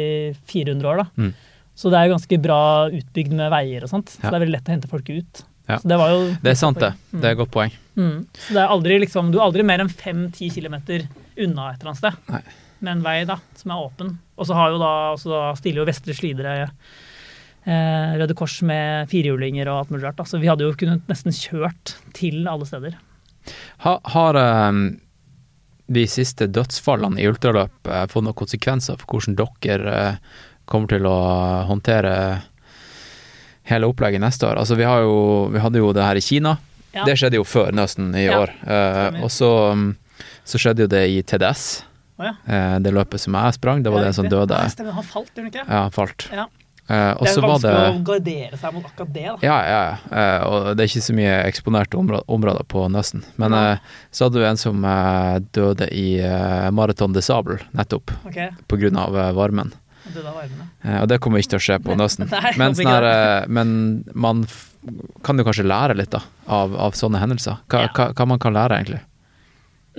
[0.51, 1.07] 400 år, da.
[1.15, 1.31] Mm.
[1.79, 2.61] Så det er jo ganske bra
[2.91, 4.11] utbygd med veier og sånt.
[4.11, 4.31] Så Ja.
[4.33, 5.43] det er veldig lett å hente folk ut.
[5.69, 5.77] Ja.
[5.77, 6.91] Så det var jo Det er sant, det.
[7.13, 7.71] Det er et godt poeng.
[7.95, 8.25] Mm.
[8.35, 11.93] Så det er aldri liksom, du er aldri mer enn 5-10 km unna et eller
[11.93, 12.17] annet sted.
[12.33, 12.41] Nei.
[12.81, 14.17] Med en vei da, som er åpen.
[14.35, 16.57] Og så har jo da, også da stiller jo Vestre Slidre
[17.67, 20.21] Røde Kors med firehjulinger og alt mulig rart.
[20.27, 22.95] Så vi hadde jo kunnet nesten kjørt til alle steder.
[23.83, 24.79] Ha, har eh,
[25.89, 30.39] de siste dødsfallene i ultraløp eh, fått noen konsekvenser for hvordan dere eh,
[30.69, 31.17] kommer til å
[31.69, 32.13] håndtere
[33.69, 34.61] hele opplegget neste år?
[34.61, 36.57] Altså, vi, har jo, vi hadde jo det her i Kina.
[36.93, 37.05] Ja.
[37.05, 38.53] Det skjedde jo før Nøsten i Ja, år.
[38.65, 39.91] Eh, og så, mm,
[40.47, 41.67] så skjedde jo det i TDS.
[42.19, 42.33] Oh, ja.
[42.49, 44.57] Eh, det løpet som jeg sprang, det var det som døde.
[44.57, 45.65] Ja, stemmer, han falt, gjorde han ikke?
[45.69, 46.25] Ja, han falt.
[46.89, 49.25] Eh, Det er vanskelig det å gardere seg mot akkurat det.
[49.27, 49.35] da.
[49.45, 50.21] Ja, ja, ja.
[50.21, 53.21] Eh, og det er ikke så mye eksponerte områder, områder på Nøsten.
[53.37, 53.59] Men ja.
[53.75, 54.87] eh, så hadde du en som
[55.53, 58.49] døde i uh, Marathon de Sable, nettopp, okay.
[58.49, 59.75] eh, varmen.
[60.15, 60.89] det.
[60.89, 62.31] Eh, og det kommer ikke til å skje på Nøsten.
[62.61, 63.75] Men, sånn men
[64.17, 64.41] man
[65.27, 67.61] kan jo kanskje lære litt da, av, av sånne hendelser.
[67.69, 67.93] Hva, Ja.
[67.93, 69.01] hva, hva man kan lære, egentlig.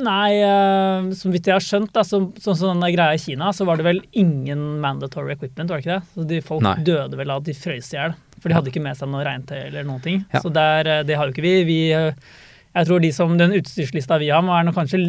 [0.00, 3.50] Nei, uh, som vidt jeg har skjønt, da, så, sånn som den greia i Kina,
[3.56, 6.14] så var det vel ingen mandatory equipment, var det ikke det?
[6.14, 6.76] Så de folk Nei.
[6.86, 9.26] døde vel av at de frøs i hjel, for de hadde ikke med seg noe
[9.26, 10.22] regntøy eller noen ting.
[10.32, 10.40] Ja.
[10.44, 11.54] Så der, eh, det har jo ikke vi.
[11.68, 12.12] vi eh,
[12.70, 15.00] jeg tror de som, Den utstyrslista vi har, være kanskje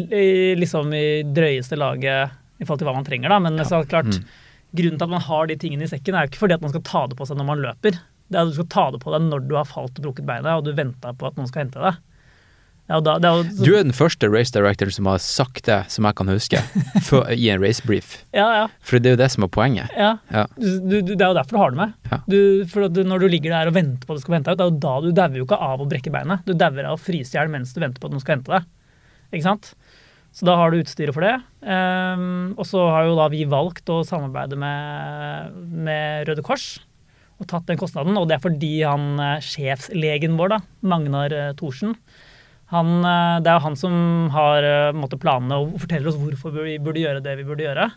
[0.58, 3.38] liksom i drøyeste laget i forhold til hva man trenger, da.
[3.42, 4.24] Men så er klart, Mm.
[4.74, 6.72] grunnen til at man har de tingene i sekken, er jo ikke fordi at man
[6.72, 7.98] skal ta det på seg når man løper.
[8.28, 10.26] Det er at du skal ta det på deg når du har falt og brukket
[10.26, 11.98] beinet, og du venter på at noen skal hente deg.
[12.92, 16.16] Jo da, jo, Du er den første race director som har sagt det, som jeg
[16.18, 16.60] kan huske,
[17.08, 18.18] for, i en race brief.
[18.36, 19.94] ja, ja, For det er jo det som er poenget.
[19.96, 20.12] ja.
[20.32, 20.44] Ja.
[20.58, 20.68] Du,
[21.00, 21.96] du, det er jo derfor du har det med.
[22.12, 22.20] Ja.
[22.28, 22.38] Du,
[22.72, 24.68] for når du ligger der og venter på at du skal hente deg ut, det
[24.68, 26.46] er jo da du dauer jo ikke av å brekke beinet.
[26.46, 28.54] Du dauer av å fryse i hjel mens du venter på at noen skal hente
[28.54, 28.70] deg.
[29.32, 29.72] Ikke sant?
[30.32, 31.34] Så da har du utstyret for det.
[31.60, 36.70] Um, og så har jo da vi valgt å samarbeide med, med Røde Kors
[37.42, 38.16] og tatt den kostnaden.
[38.20, 41.96] Og det er fordi han eh, sjefslegen vår, da, Magnar eh, Thorsen,
[42.72, 43.94] han, eh, det er jo han som
[44.32, 47.88] har eh, måte planene og forteller oss hvorfor vi burde gjøre det vi burde gjøre.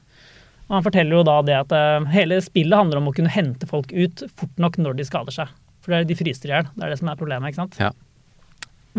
[0.66, 3.70] Og han forteller jo da det at eh, hele spillet handler om å kunne hente
[3.70, 5.54] folk ut fort nok når de skader seg.
[5.86, 6.68] For det er, de fryser i hjel.
[6.74, 7.54] Det er det som er problemet.
[7.54, 7.80] ikke sant?
[7.80, 7.94] Ja.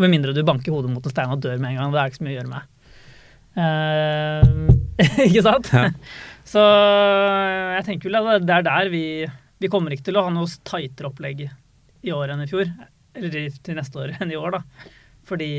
[0.01, 1.93] Med mindre du banker hodet mot en stein og dør med en gang.
[1.93, 2.73] Det er ikke så mye å gjøre med.
[3.57, 4.67] Uh,
[5.27, 5.71] ikke sant?
[5.73, 5.87] Ja.
[6.47, 9.01] Så jeg tenker vel at det er der vi
[9.59, 12.69] Vi kommer ikke til å ha noe tightere opplegg i år enn i fjor.
[13.17, 14.93] Eller til neste år enn i år, da.
[15.27, 15.51] Fordi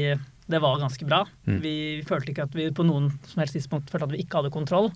[0.48, 1.22] det var ganske bra.
[1.44, 1.58] Mm.
[1.64, 1.76] Vi
[2.08, 4.88] følte ikke at vi på noen som helst tidspunkt følte at vi ikke hadde kontroll.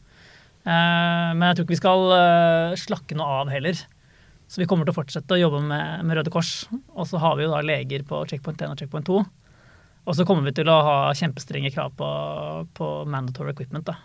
[0.65, 3.77] Eh, men jeg tror ikke vi skal eh, slakke noe av heller.
[4.49, 6.67] Så vi kommer til å fortsette å jobbe med, med Røde Kors.
[6.93, 9.21] Og så har vi jo da leger på checkpoint 1 og checkpoint 2.
[10.03, 12.09] Og så kommer vi til å ha kjempestrenge krav på,
[12.77, 13.87] på mandatory equipment.
[13.89, 13.99] da.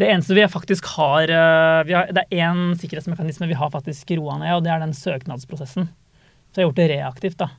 [0.00, 4.10] Det eneste vi faktisk har, eh, vi har Det er én sikkerhetsmekanisme vi har faktisk
[4.18, 5.86] roa ned, og det er den søknadsprosessen.
[6.50, 7.36] Så jeg har gjort det reaktivt.
[7.38, 7.50] da.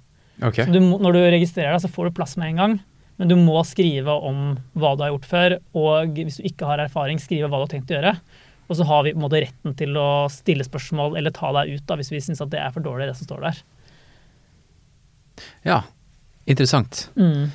[0.43, 0.59] Ok.
[0.65, 2.73] Så du, må- når du registrerer deg, så får du plass med en gang.
[3.17, 6.81] Men du må skrive om hva du har gjort før, og hvis du ikke har
[6.83, 8.15] erfaring, skrive hva du har tenkt å gjøre.
[8.67, 11.75] Og så har vi på en måte retten til å stille spørsmål eller ta deg
[11.77, 13.61] ut da, hvis vi syns at det er for dårlig, det som står der.
[15.63, 15.83] Ja,
[16.45, 17.09] interessant.
[17.15, 17.51] Mm.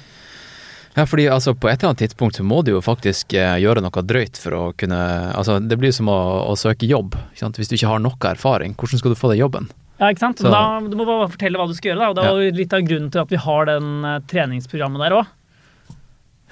[0.96, 3.82] Ja, fordi altså, på et eller annet tidspunkt så må du jo faktisk eh, gjøre
[3.84, 4.98] noe drøyt for å kunne
[5.38, 6.16] Altså, det blir som å,
[6.50, 7.14] å søke jobb.
[7.36, 9.68] Hvis du ikke har noe erfaring, hvordan skal du få deg jobben?
[10.00, 10.40] Ja, ikke sant?
[10.40, 12.00] Så- Da, du må bare fortelle hva du skal gjøre.
[12.00, 12.08] Da.
[12.08, 12.56] Og det er ja.
[12.56, 15.36] litt av grunnen til at vi har den eh, treningsprogrammet der òg.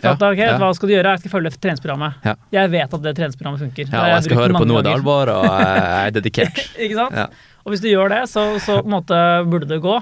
[0.03, 0.59] Ja, ok, ja.
[0.61, 1.15] Hva skal du gjøre?
[1.17, 2.21] Jeg skal følge treningsprogrammet.
[2.23, 2.35] Ja.
[2.55, 3.89] Jeg vet at det treningsprogrammet funker.
[3.91, 6.61] Ja, og jeg skal høre på noe alvor, og jeg er dedikert.
[6.85, 7.41] Ikke sant?
[7.65, 9.19] Og hvis du gjør det, så, så på en måte
[9.51, 9.97] burde det gå.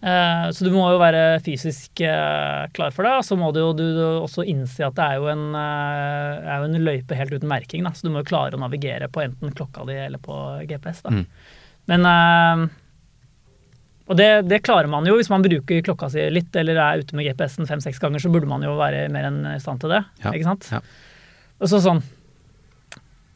[0.00, 3.14] Eh, så du må jo være fysisk eh, klar for det.
[3.20, 6.52] Og så må du jo du, du også innse at det er jo en, eh,
[6.52, 7.84] er jo en løype helt uten merking.
[7.86, 7.94] Da.
[7.96, 10.36] Så du må jo klare å navigere på enten klokka di eller på
[10.70, 11.02] GPS.
[11.06, 11.16] Da.
[11.16, 11.26] Mm.
[11.90, 12.64] Men eh,
[14.10, 17.14] Og det, det klarer man jo hvis man bruker klokka si litt, eller er ute
[17.14, 20.00] med GPS-en fem-seks ganger, så burde man jo være mer enn i stand til det.
[20.24, 20.66] Ja, Ikke sant?
[20.74, 20.80] ja.
[21.60, 22.00] Og så sånn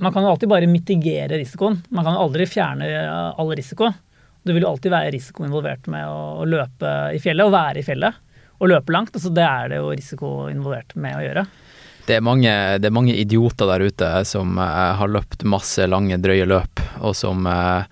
[0.03, 1.77] Man kan jo alltid bare mitigere risikoen.
[1.95, 3.93] Man kan jo aldri fjerne eh, all risiko.
[4.43, 7.79] Det vil jo alltid være risiko involvert med å, å løpe i fjellet, og være
[7.81, 8.19] i fjellet.
[8.59, 9.15] Og løpe langt.
[9.15, 11.47] Altså det er det jo risiko involvert med å gjøre.
[12.05, 12.51] Det er, mange,
[12.83, 17.15] det er mange idioter der ute som eh, har løpt masse lange, drøye løp, og
[17.17, 17.87] som eh,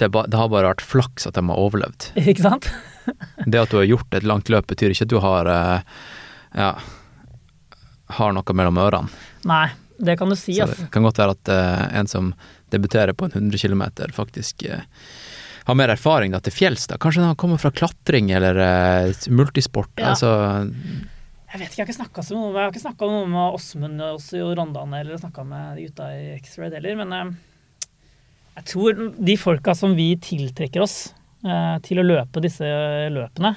[0.00, 2.10] det, ba, det har bare vært flaks at de har overlevd.
[2.30, 2.68] Ikke sant?
[3.46, 5.96] Det at du har gjort et langt løp, betyr ikke at du har eh,
[6.56, 6.70] ja,
[8.16, 9.24] har noe mellom ørene.
[9.44, 9.66] Nei,
[10.00, 12.32] det kan du si, Så det kan godt være at eh, en som
[12.72, 13.84] debuterer på en 100 km,
[14.16, 14.86] faktisk eh,
[15.68, 16.88] har mer erfaring da, til fjells.
[16.88, 16.96] da.
[17.00, 18.56] Kanskje han kommer fra klatring eller
[19.28, 19.92] multisport.
[20.00, 20.14] Ja.
[20.14, 20.32] Altså,
[21.52, 25.80] Jeg vet ikke, jeg har ikke snakka med, med Åsmund og Rondane eller snakka med
[25.84, 27.36] gutta i X-Ray heller, men
[28.56, 32.64] jeg tror de folka som vi tiltrekker oss eh, til å løpe disse
[33.10, 33.54] løpene,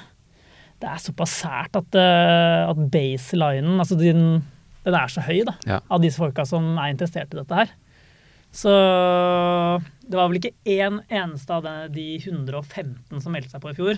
[0.78, 4.20] det er såpass sært at, uh, at baselinen, altså din,
[4.84, 5.80] den er så høy da, Ja.
[5.90, 7.72] av disse folka som er interessert i dette her.
[8.54, 8.70] Så
[10.06, 13.74] det var vel ikke én eneste av de- de 115 som meldte seg på i
[13.74, 13.94] fjor.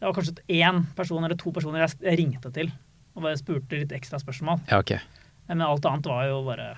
[0.00, 2.72] Det var kanskje én person eller to personer jeg ringte til
[3.14, 4.60] og bare spurte litt ekstra spørsmål.
[4.68, 4.98] ja, ok.
[5.48, 6.76] Men alt annet var jo bare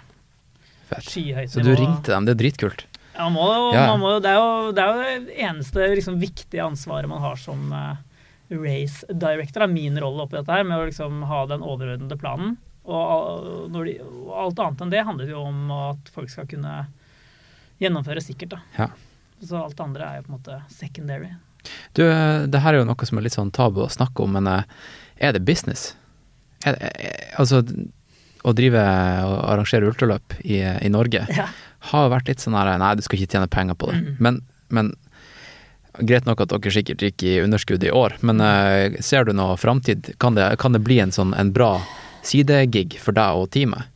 [0.88, 1.04] Fett.
[1.04, 2.84] skyhøyt Så du ringte dem, det er dritkult.
[3.16, 3.96] Ja, man må, Ja.
[4.00, 7.68] må, det, er jo, det er jo det eneste liksom, viktige ansvaret man har som
[7.72, 7.96] uh,
[8.50, 9.62] race director.
[9.66, 12.56] er min rolle oppi dette her, med å liksom, ha den overordnede planen.
[12.82, 16.86] Og, de, og alt annet enn det handler jo om at folk skal kunne
[17.82, 18.56] gjennomføre sikkert.
[18.78, 18.88] Ja.
[19.42, 21.30] Så alt det andre er jo på en måte secondary.
[21.94, 24.32] Du, eh, det her er jo noe som er litt sånn tabu å snakke om,
[24.38, 24.64] men eh,
[25.22, 25.92] er det business?
[26.66, 27.62] Er, det- eh, altså,
[28.42, 28.82] å drive
[29.28, 31.46] og arrangere ultraløp i, i Norge Ja.
[31.90, 33.98] Har vært litt sånn her Nei, du skal ikke tjene penger på det.
[33.98, 34.16] Mm.
[34.22, 34.92] Men, men
[36.08, 39.56] greit nok at dere sikkert gikk i underskudd i år, men uh, ser du noe
[39.60, 40.14] framtid?
[40.22, 41.74] Kan, det- kan det bli en sånn en bra
[42.24, 43.88] sidegig for deg og teamet?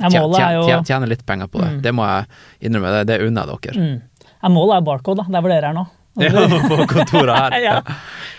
[0.00, 1.70] Ja, Tje- målet er tje- Tjene litt penger på det.
[1.74, 1.80] Mm.
[1.82, 3.88] Det må jeg innrømme, det, det unner jeg dere.
[3.88, 3.98] mm.
[4.54, 5.32] Målet er Barcode, da.
[5.34, 5.82] Der hvor dere er nå.
[6.18, 7.56] Ja, på kontoret her.
[7.68, 7.76] ja.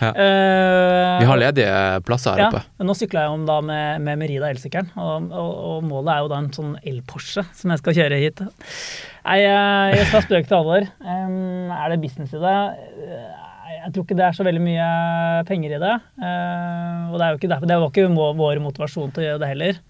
[0.02, 0.10] Ja.
[0.10, 1.74] Eh, Vi har ledige
[2.08, 2.84] plasser her ja, oppe.
[2.84, 6.32] Nå sykla jeg om da med, med Merida elsykkelen, og, og, og målet er jo
[6.32, 8.42] da en sånn el-Porsche som jeg skal kjøre hit.
[8.42, 10.90] Nei, jeg, jeg skal spøke til alvor.
[11.06, 12.58] Em, er det business i det?
[13.06, 13.48] Eh,
[13.82, 14.90] jeg tror ikke det er så veldig mye
[15.48, 15.94] penger i det.
[16.22, 19.44] Eh, og det, er jo ikke derfor, det var ikke vår motivasjon til å gjøre
[19.46, 19.82] det heller.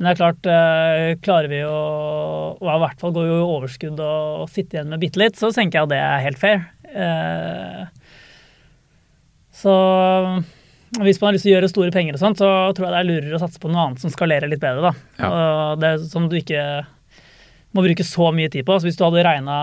[0.00, 1.80] Men det er klart, eh, klarer vi å
[2.56, 5.52] Og i hvert fall går jo i overskudd og, sitte igjen med bitte litt, så
[5.52, 6.62] tenker jeg at det er helt fair.
[6.88, 7.84] Eh,
[9.60, 9.74] så
[11.04, 13.00] hvis man har lyst til å gjøre store penger og sånt, så tror jeg det
[13.02, 14.92] er lurere å satse på noe annet som skalerer litt bedre, da.
[15.20, 15.76] Ja.
[15.78, 16.64] Det som du ikke
[17.76, 18.74] må bruke så mye tid på.
[18.80, 19.56] Så hvis du hadde regna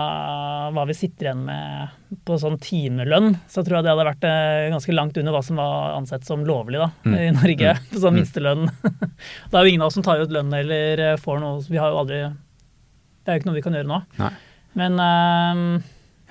[0.72, 4.68] hva vi sitter igjen med på sånn timelønn, så tror jeg det hadde vært eh,
[4.72, 7.16] ganske langt under hva som var ansett som lovlig da, Mm.
[7.20, 7.74] i Norge.
[7.92, 8.18] På sånn Mm.
[8.22, 8.64] minstelønn.
[9.50, 11.60] det er jo ingen av oss som tar ut lønn eller eh, får noe.
[11.68, 14.00] Vi har jo aldri Det er jo ikke noe vi kan gjøre nå.
[14.22, 14.32] Nei.
[14.78, 15.62] Men um,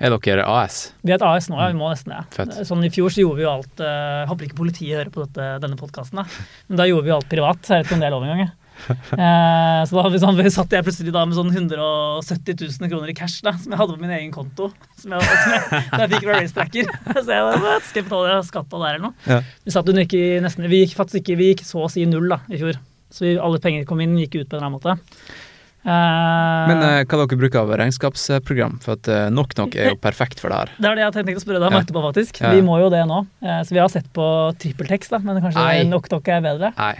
[0.00, 0.92] Er dere AS?
[1.02, 1.68] vi er et AS nå, ja.
[1.70, 2.22] Vi må nesten det.
[2.38, 2.64] Ja.
[2.66, 5.46] Sånn I fjor så gjorde vi jo alt uh, håper ikke politiet hører på dette,
[5.62, 6.22] denne podkasten,
[6.68, 7.62] men da gjorde vi jo alt privat.
[7.62, 8.50] Så jeg vet ikke om det er lov engang.
[9.18, 13.42] Eh, så da vi satt jeg plutselig da med sånn 170 000 kroner i cash
[13.44, 14.70] da, som jeg hadde på min egen konto.
[15.00, 16.92] Som jeg, som jeg, da jeg fikk fra Racetracker.
[17.24, 19.14] Så jeg "Hva, skal jeg betale skatt av det eller noe?
[19.28, 19.40] Ja.
[19.66, 22.30] Vi satt under ikke nesten, vi gikk faktisk ikke, vi gikk så å si null
[22.32, 22.78] da, i fjor.
[23.12, 25.38] Så vi, alle penger kom inn, gikk ut på en eller annen måte.
[25.84, 28.78] Eh, Men eh, hva dere bruker av regnskapsprogram?
[28.84, 30.72] For at uh, Nok Nok er jo perfekt for det her.
[30.78, 31.82] Det er det jeg tenkte å spørre deg om Ja.
[31.84, 32.40] etterpå, faktisk.
[32.42, 32.54] Ja.
[32.56, 33.20] Vi må jo det nå.
[33.44, 34.26] Uh, Så vi har sett på
[34.58, 36.72] trippeltekst, da, men kanskje nok nok er bedre?
[36.76, 36.94] Nei.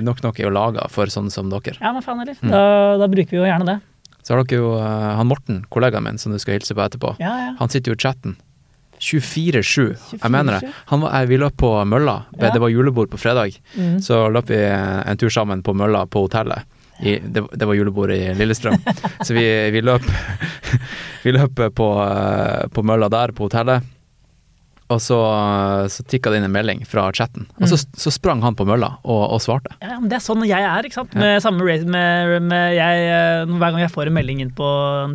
[0.00, 1.76] Nok er jo laga for sånne som dere.
[1.80, 2.38] Ja, men faen heller.
[2.40, 2.50] Mm.
[2.54, 2.62] Da,
[3.02, 3.80] da bruker vi jo gjerne det.
[4.24, 7.14] Så har dere jo eh, han Morten, kollegaen min, som du skal hilse på etterpå.
[7.20, 7.50] Ja, ja.
[7.60, 8.38] Han sitter jo i chatten.
[9.04, 10.16] 24-7.
[10.16, 10.70] Jeg mener det.
[10.88, 12.22] Han var, eh, vi løp på mølla.
[12.38, 12.50] Ja.
[12.54, 13.58] Det var julebord på fredag.
[13.76, 13.98] Mm.
[14.00, 16.64] Så løp vi en tur sammen på mølla på hotellet.
[17.00, 18.76] I, det, det var julebordet i Lillestrøm.
[19.24, 20.04] Så vi, vi løp
[21.24, 23.86] Vi løp på, eh, på mølla der på hotellet.
[24.92, 25.16] Og så,
[25.88, 27.46] så tikka det inn en melding fra chatten.
[27.56, 29.72] Og så, så sprang han på mølla og, og svarte.
[29.80, 30.84] Ja, men Det er sånn jeg er.
[30.84, 31.14] ikke sant?
[31.16, 34.68] Med samme med, med jeg, eh, Hver gang jeg får en melding inn på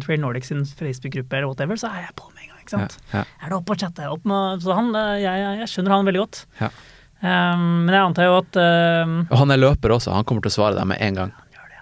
[0.03, 2.63] Trail Nordic sin Facebook-gruppe, eller whatever, så er jeg på med en gang.
[2.63, 2.97] ikke sant?
[3.13, 4.09] Ja, Er det oppe og chatter?
[4.09, 6.41] Opp med, så han, eh, jeg, jeg skjønner han veldig godt.
[6.63, 6.71] Ja.
[7.19, 10.53] Um, men jeg antar jo at um, Og han er løper også, han kommer til
[10.53, 11.33] å svare deg med en gang.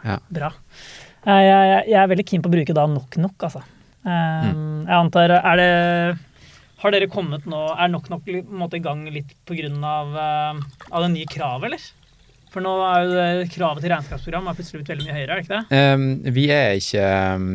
[0.07, 0.17] Ja.
[0.39, 0.51] Bra.
[1.27, 3.63] Eh, Jeg, jeg, jeg er veldig keen på å bruke da nok nok, altså.
[4.07, 5.71] Um, Jeg antar Er det
[6.79, 10.61] Har dere kommet nå Er nok nok måte i gang litt på grunn av, uh,
[10.93, 11.87] av det nye kravet, eller?
[12.53, 15.35] For nå er jo det kravet til regnskapsprogram er plutselig blitt veldig mye høyere, er
[15.35, 15.81] det ikke det?
[15.81, 16.05] Um,
[16.37, 17.49] vi er ikke um,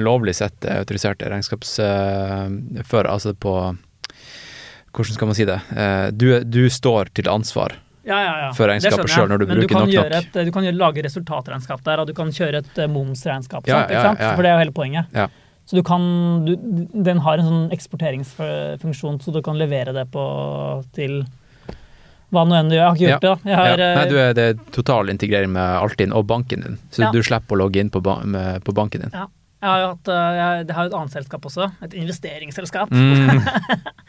[0.00, 3.54] lovlig sett autoriserte regnskapsfører, uh, altså på
[4.90, 5.60] Hvordan skal man si det?
[5.70, 7.76] Uh, du, du står til ansvar.
[8.06, 8.48] Ja, ja, ja.
[8.56, 10.14] før regnskapet sjøl når du Men bruker kan nok nok.
[10.16, 13.66] et, Du kan lage resultatregnskap der, og du kan kjøre et eh, momsregnskap.
[13.68, 13.92] Ja, sant?
[13.92, 14.34] ja, ja.
[14.36, 15.10] For det er jo hele poenget.
[15.16, 15.28] Ja.
[15.68, 16.02] Så du kan,
[16.46, 16.54] du,
[16.94, 20.24] Den har en sånn eksporteringsfunksjon, så du kan levere det på
[20.96, 21.20] til
[22.30, 22.80] hva nå enn du gjør.
[22.80, 23.58] Jeg har ikke gjort det, da.
[23.58, 23.90] Har, ja.
[23.98, 27.58] Nei, eh, du er, det total integrering med Altinn og banken din, så du slipper
[27.58, 28.20] å logge inn på, ba
[28.64, 29.14] på banken din.
[29.14, 29.28] ja.
[29.60, 32.92] Jeg har jo hatt, jeg, jeg, har et annet selskap også, et investeringsselskap.
[32.92, 33.40] Mm.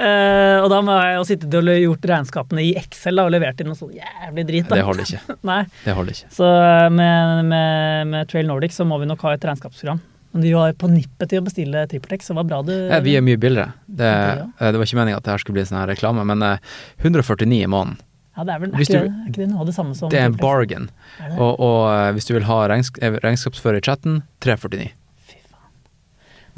[0.00, 3.58] Eh, og da må jeg jo sittet og gjort regnskapene i Excel da, og levert
[3.60, 4.68] inn noe sånn jævlig drit.
[4.70, 4.78] Da.
[4.78, 5.34] Det holder ikke.
[5.50, 5.58] Nei.
[5.84, 6.30] Det holder ikke.
[6.32, 10.00] Så eh, med, med, med Trail Nordic så må vi nok ha et regnskapsprogram.
[10.32, 13.00] Men de var på nippet til å bestille TrippelTex, så det var bra du Ja,
[13.04, 13.74] vi er mye billigere.
[13.84, 16.46] Det, eh, det var ikke meningen at det her skulle bli sånn her reklame, men
[16.46, 16.70] eh,
[17.02, 17.98] 149 i måneden,
[18.38, 19.98] Ja, det er vel er ikke, du- det, er ikke det noe av det samme
[19.98, 20.88] som det er en bargain.
[21.18, 21.34] Er?
[21.36, 24.94] Og, og eh, hvis du vil ha regnsk eh, regnskapsfører i chatten, 349.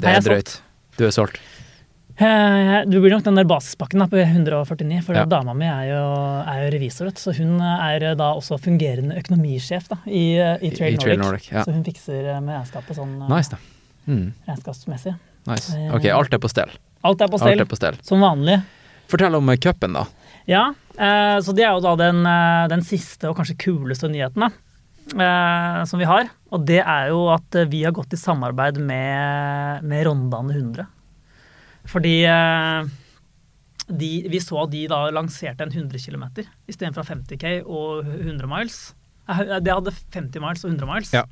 [0.03, 0.53] Det er er drøyt.
[0.99, 1.39] Du er solgt.
[2.13, 5.25] Eh, Du blir nok den der basispakken da, på 149, for Ja.
[5.25, 6.03] dama mi er jo,
[6.45, 10.97] er jo revisor, så hun er da også fungerende økonomisjef da, i, i Trail I
[11.01, 11.49] Trail Nordic.
[11.49, 11.51] Nordic.
[11.51, 11.63] Ja.
[11.65, 13.57] Så hun fikser eh, med regnskapet sånn eh, Nice.
[14.05, 15.15] Mm, regnskapsmessig.
[15.47, 15.73] nice.
[15.75, 16.69] Eh, Ok, alt er på stell.
[17.03, 17.97] Alt er på stell, på stell.
[18.05, 18.61] som vanlig.
[19.09, 20.05] Fortell om eh, cupen, da.
[20.45, 20.67] Ja,
[20.99, 24.51] eh, så det er jo da den, eh, den siste og kanskje kuleste nyheten da,
[25.17, 26.29] eh, som vi har.
[26.53, 30.85] Og det er jo at eh, vi har gått i samarbeid med, med Rondane 100.
[31.89, 32.91] Fordi eh,
[33.87, 36.27] de, vi så at de da lanserte en 100 km
[36.69, 38.83] istedenfor 50K og 100 miles.
[39.27, 41.15] De Det hadde 50 miles og 100 miles.
[41.15, 41.25] Ja.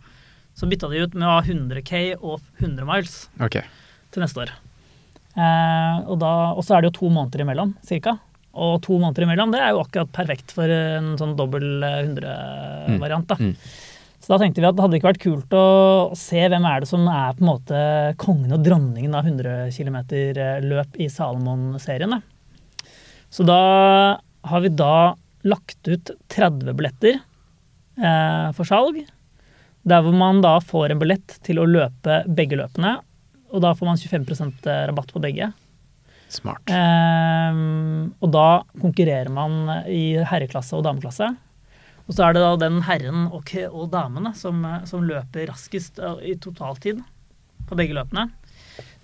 [0.58, 3.64] Så bytta de ut med å ha 100K og 100 miles okay.
[4.12, 4.52] til neste år.
[5.32, 8.18] Eh, og, da, og så er det jo to måneder imellom, cirka.
[8.52, 13.32] Og to måneder imellom, det er jo akkurat perfekt for en sånn dobbel eh, 100-variant.
[13.32, 13.40] da.
[13.40, 13.54] Mm.
[14.22, 15.66] Så da tenkte vi at det hadde ikke vært kult å
[16.18, 17.80] se hvem er det som er på en måte
[18.22, 19.98] kongen og dronningen av 100 km
[20.68, 22.20] løp i Salomon-serien.
[23.34, 23.62] Så da
[24.52, 25.16] har vi da
[25.48, 29.02] lagt ut 30 billetter eh, for salg.
[29.82, 33.00] Der hvor man da får en billett til å løpe begge løpene.
[33.50, 35.50] Og da får man 25% rabatt på begge.
[36.32, 36.70] Smart.
[36.70, 37.62] Eh,
[38.22, 41.34] og da konkurrerer man i herreklasse og dameklasse.
[42.08, 46.22] Og så er det da den herren og, og damene som, som løper raskest eh,
[46.34, 47.02] i totaltid
[47.70, 48.28] på begge løpene.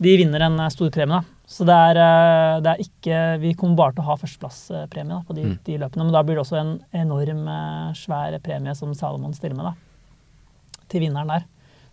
[0.02, 1.34] De vinner en eh, stor premie, da.
[1.48, 5.36] Så det er, eh, det er ikke Vi kommer bare til å ha førsteplasspremie på
[5.38, 5.54] de, Mm.
[5.64, 6.04] de løpene.
[6.04, 6.74] Men da blir det også en
[7.06, 10.82] enorm eh, svær premie som Salomon stiller med, da.
[10.92, 11.46] Til vinneren der.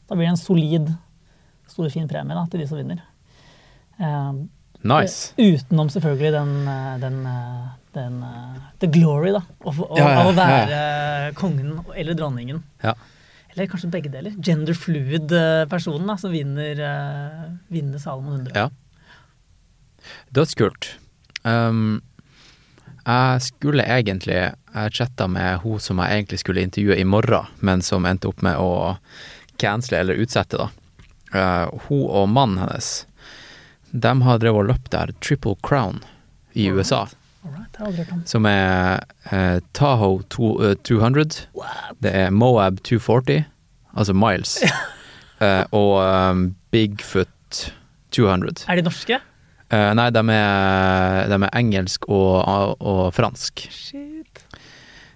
[0.09, 0.90] Da blir det en solid,
[1.70, 3.00] stor, fin premie da, til de som vinner.
[4.00, 4.32] Eh,
[4.84, 5.32] Nice.
[5.40, 9.42] Utenom selvfølgelig den, eh, den, eh, den eh, The glory, da.
[9.64, 12.62] Av, av, Ja, ja, av å ja, være kongen eller dronningen.
[12.82, 12.95] Ja.
[13.55, 14.34] Eller kanskje begge deler.
[14.42, 18.57] Gender fluid-personen da, som vinner, uh, vinner Salomon 100.
[18.59, 18.70] Ja.
[20.34, 20.97] Dødskult.
[21.45, 22.03] Um,
[23.05, 27.82] jeg skulle egentlig Jeg chatta med hun som jeg egentlig skulle intervjue i morgen, men
[27.84, 28.97] som endte opp med å
[29.62, 30.70] cancele eller utsette, da.
[31.34, 33.05] Uh, hun og mannen hennes,
[33.95, 36.03] de har drevet og løpt der Triple Crown
[36.55, 36.66] i.
[36.74, 37.05] USA.
[38.28, 41.47] Som er eh, Tahoe to, eh, 200.
[42.03, 43.45] Det er Moab 240,
[43.97, 44.59] altså miles.
[45.42, 47.72] Eh, og um, Bigfoot
[48.14, 48.62] 200.
[48.70, 49.16] Er de norske?
[49.74, 53.64] Eh, nei, de er, de er engelsk og, og fransk.
[53.74, 54.45] Shit.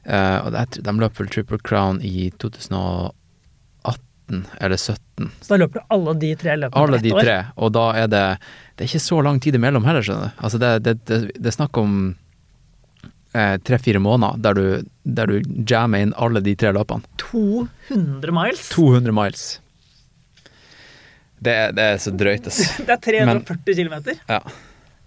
[0.08, 3.14] Eh, og det, de løp vel Triple Crown i 2018
[4.60, 5.30] eller 2017.
[5.40, 7.36] Så da løper du alle de tre løpene Alle de tre.
[7.56, 8.24] Og da er det
[8.78, 10.40] Det er ikke så lang tid imellom heller, skjønner du.
[10.46, 11.94] Altså det, det, det, det er snakk om
[13.34, 17.02] eh, tre-fire måneder der du, der du jammer inn alle de tre løpene.
[17.24, 18.68] 200 miles?
[18.76, 19.46] 200 miles.
[21.42, 22.62] Det, er- det så drøyt, ass.
[22.86, 24.22] Det er 340 kilometer.
[24.30, 24.40] Ja.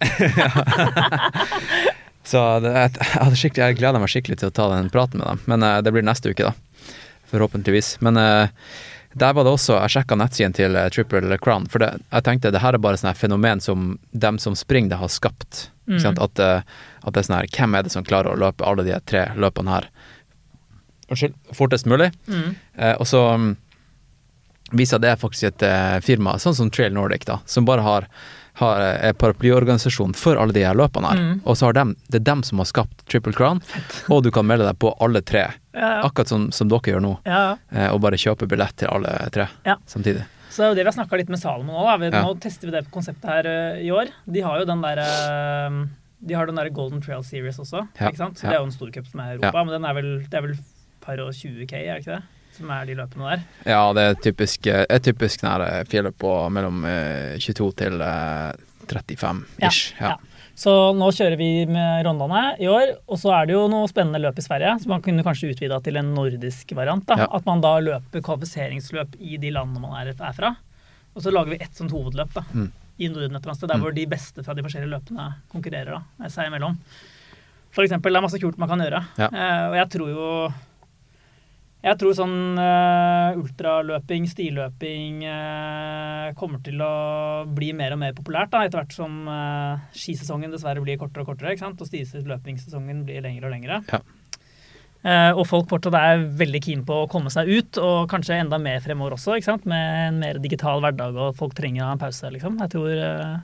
[2.31, 5.65] så jeg, jeg, jeg gleder meg skikkelig til å ta den praten med dem, men
[5.67, 6.95] eh, det blir neste uke, da.
[7.31, 7.93] Forhåpentligvis.
[8.03, 8.51] Men eh,
[9.13, 12.51] der var det også Jeg sjekka nettsiden til eh, Triple Crown, for det, jeg tenkte
[12.53, 15.69] det her er bare sånn fenomen som dem som springer det, har skapt.
[15.87, 16.17] Mm.
[16.23, 16.61] At, eh,
[17.01, 19.25] at det er sånn her Hvem er det som klarer å løpe alle de tre
[19.35, 19.89] løpene her
[21.11, 22.11] Unnskyld, fortest mulig?
[22.31, 22.53] Mm.
[22.77, 23.49] Eh, og så mm,
[24.79, 28.07] viser det faktisk et eh, firma, sånn som Trail Nordic, da, som bare har,
[28.61, 31.21] har eh, er paraplyorganisasjon for alle de her løpene her.
[31.21, 31.39] Mm.
[31.43, 33.61] Og så har de, det er dem som har skapt Triple Crown,
[34.11, 35.47] og du kan melde deg på alle tre.
[35.71, 36.03] Ja, ja.
[36.07, 39.47] Akkurat som, som dere gjør nå, ja, eh, og bare kjøpe billett til alle tre
[39.89, 40.25] samtidig.
[40.51, 42.03] Så det er jo det vi har snakka litt med Salomon.
[42.03, 42.25] Ja.
[42.25, 44.11] Nå tester vi det konseptet her uh, i år.
[44.27, 45.77] De har jo den der uh,
[46.19, 47.85] De har den der Golden Trail Series også.
[47.95, 48.35] Ikke sant?
[48.35, 48.49] Så.
[48.49, 50.43] Det er jo en storcup som er i Europa, men den er vel, det er
[50.49, 50.57] vel
[51.01, 52.40] par og 20 K, er det ikke det?
[52.61, 53.45] Som er de løpene der.
[53.73, 58.51] Ja, det er typisk, er typisk nære fjellet på mellom eh, 22 til eh,
[58.91, 59.95] 35 ish.
[59.99, 60.13] Ja.
[60.15, 60.17] ja.
[60.61, 64.19] Så nå kjører vi med Rondane i år, og så er det jo noe spennende
[64.21, 64.75] løp i Sverige.
[64.83, 67.05] Så man kunne kanskje utvida til en nordisk variant.
[67.07, 67.27] da, Ja.
[67.33, 70.51] At man da løper kvalifiseringsløp i de landene man er, er fra.
[71.15, 72.67] Og så lager vi ett sånt hovedløp da, Mm.
[72.99, 75.97] i Norden et eller annet sted, der hvor de beste fra de forskjellige løpene konkurrerer
[75.97, 76.77] da, seg imellom.
[77.71, 79.01] For eksempel, det er masse kult man kan gjøre.
[79.17, 79.29] Ja.
[79.31, 80.27] Eh, og jeg tror jo
[81.81, 86.93] jeg tror sånn uh, ultraløping, stiløping uh, kommer til å
[87.49, 91.33] bli mer og mer populært da, etter hvert som uh, skisesongen dessverre blir kortere og
[91.33, 91.81] kortere, ikke sant?
[91.81, 93.83] og stiløpingssesongen blir lengre og lengre.
[93.91, 94.03] Ja.
[95.01, 98.59] Eh, og folk fortsatt er veldig keen på å komme seg ut, og kanskje enda
[98.61, 99.63] mer fremover også, ikke sant?
[99.69, 102.29] med en mer digital hverdag, og folk trenger å ha en pause.
[102.29, 102.59] liksom.
[102.61, 103.39] Jeg tror eh,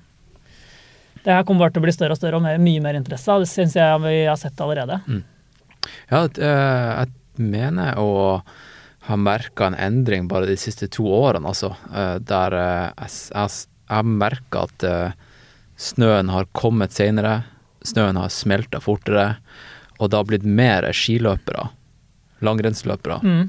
[1.23, 3.39] det her kommer bare til å bli større og større og mer, mye mer interesse.
[3.41, 4.99] Det syns jeg vi har sett allerede.
[5.07, 8.41] Ja, et, eh, jeg mener å
[9.07, 11.69] ha merka en endring bare de siste to årene, altså.
[11.93, 15.11] eh, der eh, jeg, har jeg, at eh,
[15.79, 17.43] snøen har kommet seinere,
[17.87, 19.37] snøen har smelta fortere,
[19.99, 21.69] og det har blitt mer skiløpere,
[22.43, 23.47] langrennsløpere, Mm.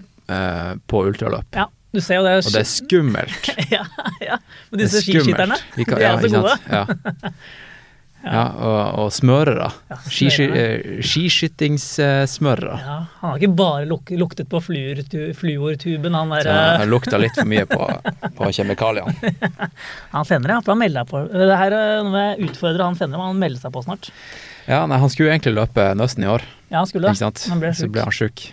[0.86, 1.46] på ultraløp.
[1.56, 2.34] Ja, du ser jo det.
[2.46, 3.46] Og det er skummelt.
[3.72, 3.82] ja,
[4.20, 4.36] ja.
[4.70, 5.00] Men er disse
[5.88, 6.58] kan- de er ja, så gode.
[6.68, 6.84] Ja.
[8.24, 9.68] ja, og, og smørere.
[9.90, 10.98] Ja, Skiskytingssmørere.
[10.98, 12.78] eh, Skiskyttingssmørere.
[12.82, 16.90] Ja, han har ikke bare luk luktet på fluortu- fluortuben, han Så der jeg eh,
[16.90, 17.88] lukta litt for mye på,
[18.38, 19.14] på kjemikaliene.
[20.14, 21.22] Han Fenre, han melder seg på.
[21.32, 24.10] Det her er jeg utfordrer han Fenre, men han melder seg på snart.
[24.68, 27.46] Ja, nei, Han skulle jo egentlig løpe Nøsten i år, Ja, han skulle ikke sant?
[27.48, 28.48] Han ble så ble han sjuk.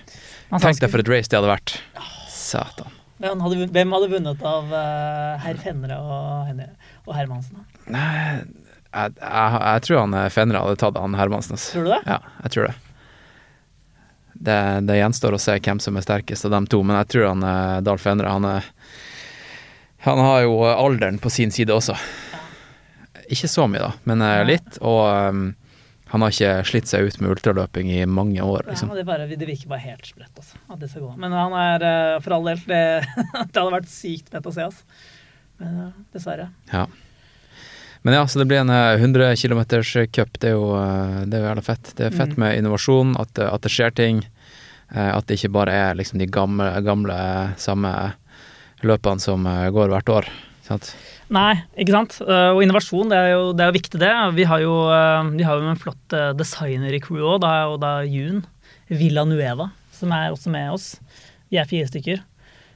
[0.51, 1.74] Han Tenk deg for et race det hadde vært.
[2.32, 2.93] Satan.
[3.20, 6.51] Hvem hadde, hvem hadde vunnet av uh, herr Fenre og,
[7.07, 7.63] og Hermansen?
[7.91, 8.43] Nei,
[8.95, 11.59] jeg, jeg, jeg tror han eh, Fenre hadde tatt han Hermansen.
[11.59, 12.01] Tror du det?
[12.07, 12.75] Ja, jeg tror det.
[14.47, 14.59] det.
[14.89, 17.43] Det gjenstår å se hvem som er sterkest av dem to, men jeg tror han
[17.49, 18.71] eh, Dahl Fenre han, er,
[20.07, 21.97] han har jo alderen på sin side også.
[23.31, 24.81] Ikke så mye, da, men eh, litt.
[24.85, 25.45] Og um,
[26.13, 28.67] han har ikke slitt seg ut med ultraløping i mange år.
[28.69, 28.91] Liksom.
[28.93, 30.59] Ja, det, bare, det virker bare helt sprøtt, altså.
[30.69, 31.15] At det skal gå.
[31.19, 32.83] Men han er eh, for all del Det,
[33.51, 35.01] det hadde vært sykt fett å se, altså.
[35.59, 36.47] Men eh, dessverre.
[36.71, 36.85] Ja.
[38.06, 39.64] Men ja, så det blir en eh, 100 km
[40.14, 40.38] cup.
[40.39, 41.93] Det er jo eh, det er fett.
[41.97, 42.41] Det er fett Mm.
[42.43, 44.24] med innovasjon, at, at det skjer ting.
[44.93, 47.18] eh, At det ikke bare er liksom de gamle, gamle
[47.58, 48.14] samme
[48.86, 50.30] løpene som eh, går hvert år.
[50.66, 50.91] Sant?
[51.34, 52.20] Nei, ikke sant.
[52.22, 54.14] Eh, Og innovasjon, det er jo, det er jo viktig, det.
[54.38, 57.80] Vi har jo, eh, vi har jo en flott eh, designer i crewet òg, og
[57.82, 58.43] da Jun
[58.89, 60.88] Villanueva, som er også med oss.
[61.49, 62.22] Vi er fire stykker.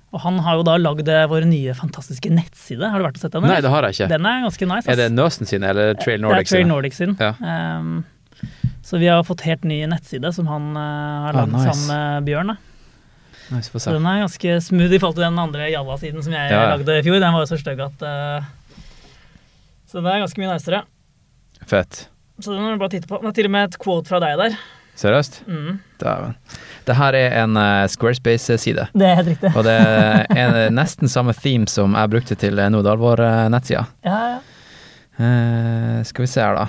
[0.10, 2.88] Og han har jo da lagd eh, vår nye fantastiske nettside.
[2.90, 3.46] Har du vært og sett den?
[3.46, 4.08] Nei, det har jeg ikke.
[4.10, 4.90] Den er ganske nice.
[4.90, 5.18] Er det ass.
[5.20, 6.50] Nøsen sin eller Trail Nordic sin?
[6.50, 6.72] Det er Trail?
[6.72, 7.14] Nordic sin.
[7.20, 7.34] Ja.
[7.78, 7.92] Um,
[8.90, 10.82] så vi har fått helt ny nettside som han uh,
[11.28, 11.62] har Ah, nice.
[11.76, 12.56] sammen med Bjørn.
[13.50, 16.64] Nice, Så den er ganske smooth i forhold til den andre Jalla-siden som jeg ja.
[16.74, 17.20] lagde i fjor.
[17.22, 18.50] Den var jo så stygg at uh,
[19.90, 20.84] Så den er ganske mye nicere.
[21.70, 22.08] Fett.
[22.40, 23.22] Så den må du bare titte på.
[23.22, 24.58] Det er til og med et quote fra deg der.
[25.00, 25.42] Seriøst?
[25.48, 25.80] Mm.
[26.02, 26.36] Dæven.
[26.90, 28.88] Det her er en uh, Squarespace-side.
[28.98, 29.52] Det er helt riktig.
[29.54, 33.84] Og det er nesten samme theme som jeg brukte til Nordalvor-nettsida.
[34.08, 34.40] Ja, ja.
[35.20, 36.68] Uh, skal vi se her, da.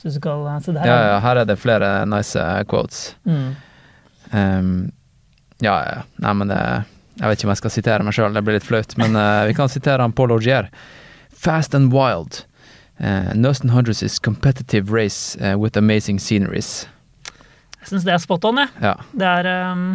[0.00, 0.86] Så du skal se der.
[0.86, 3.16] Ja, ja, her er det flere nice eh, quotes.
[3.24, 3.54] Mm.
[4.32, 4.92] Um,
[5.60, 6.02] ja, ja.
[6.16, 6.60] Nei, men det
[7.16, 8.92] Jeg vet ikke om jeg skal sitere meg sjøl, det blir litt flaut.
[9.00, 10.68] Men uh, vi kan sitere han Paul Augier.
[11.32, 12.44] Fast and wild.
[13.00, 16.86] Uh, Nøsten Hundreds is competitive race uh, with amazing sceneries.
[17.86, 18.72] Jeg syns det er spot on, jeg.
[18.82, 18.96] Ja.
[19.14, 19.88] Det er um,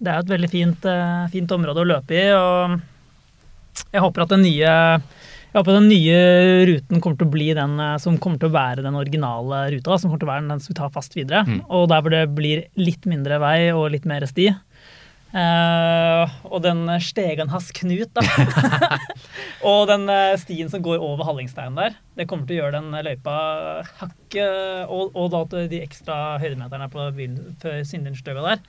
[0.00, 2.78] Det er jo et veldig fint, eh, fint område å løpe i, og
[3.92, 4.72] jeg håper at den nye
[5.56, 6.16] jeg håper den nye
[6.68, 9.96] ruten kommer til å bli den eh, som kommer til å være den originale ruta.
[9.96, 11.44] Som kommer til å være den som vi tar fast videre.
[11.48, 11.62] Mm.
[11.72, 14.50] Og der hvor det blir litt mindre vei og litt mer sti.
[15.36, 18.22] Eh, og den stegen hans Knut, da.
[19.68, 21.98] og den eh, stien som går over Hallingsteinen der.
[22.16, 23.34] Det kommer til å gjøre den løypa
[24.00, 27.10] hakket og, og da de ekstra høydemeterne på
[27.60, 27.84] før
[28.46, 28.64] der.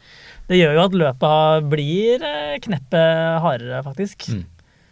[0.49, 1.32] Det gjør jo at løpa
[1.72, 4.28] blir eh, kneppet hardere, faktisk.
[4.34, 4.43] Mm.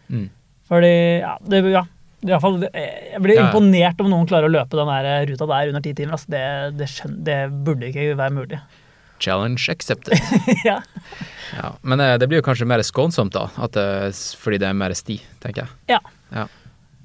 [0.07, 0.25] Mm.
[0.69, 0.95] Fordi,
[1.25, 1.83] ja, det, ja
[2.25, 4.89] i fall, Jeg blir Ja, imponert om noen klarer å løpe den
[5.29, 6.15] ruta der under ti timer.
[6.15, 6.45] Altså, det,
[6.79, 8.63] det, skjøn, det burde ikke være mulig.
[9.21, 10.19] Challenge accepted.
[10.67, 10.81] ja.
[11.55, 11.71] ja.
[11.81, 13.47] Men eh, det blir jo kanskje mer skånsomt, da.
[13.71, 13.87] Det,
[14.41, 15.97] fordi det er mer sti, tenker jeg.
[15.97, 16.45] Ja,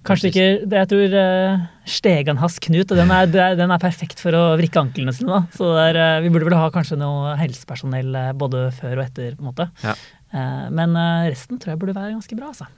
[0.00, 4.32] Kanskje ikke det Jeg tror uh, stegen hans Knut, den er, den er perfekt for
[4.32, 5.28] å vrikke anklene sine.
[5.28, 5.40] da.
[5.52, 9.04] Så der, er, eh, vi burde vel ha kanskje noe helsepersonell uh, både før og
[9.04, 9.36] etter.
[9.36, 9.68] på en måte.
[9.84, 9.92] Ja.
[10.30, 12.52] Eh, men eh, resten tror jeg burde være ganske bra.
[12.52, 12.68] altså.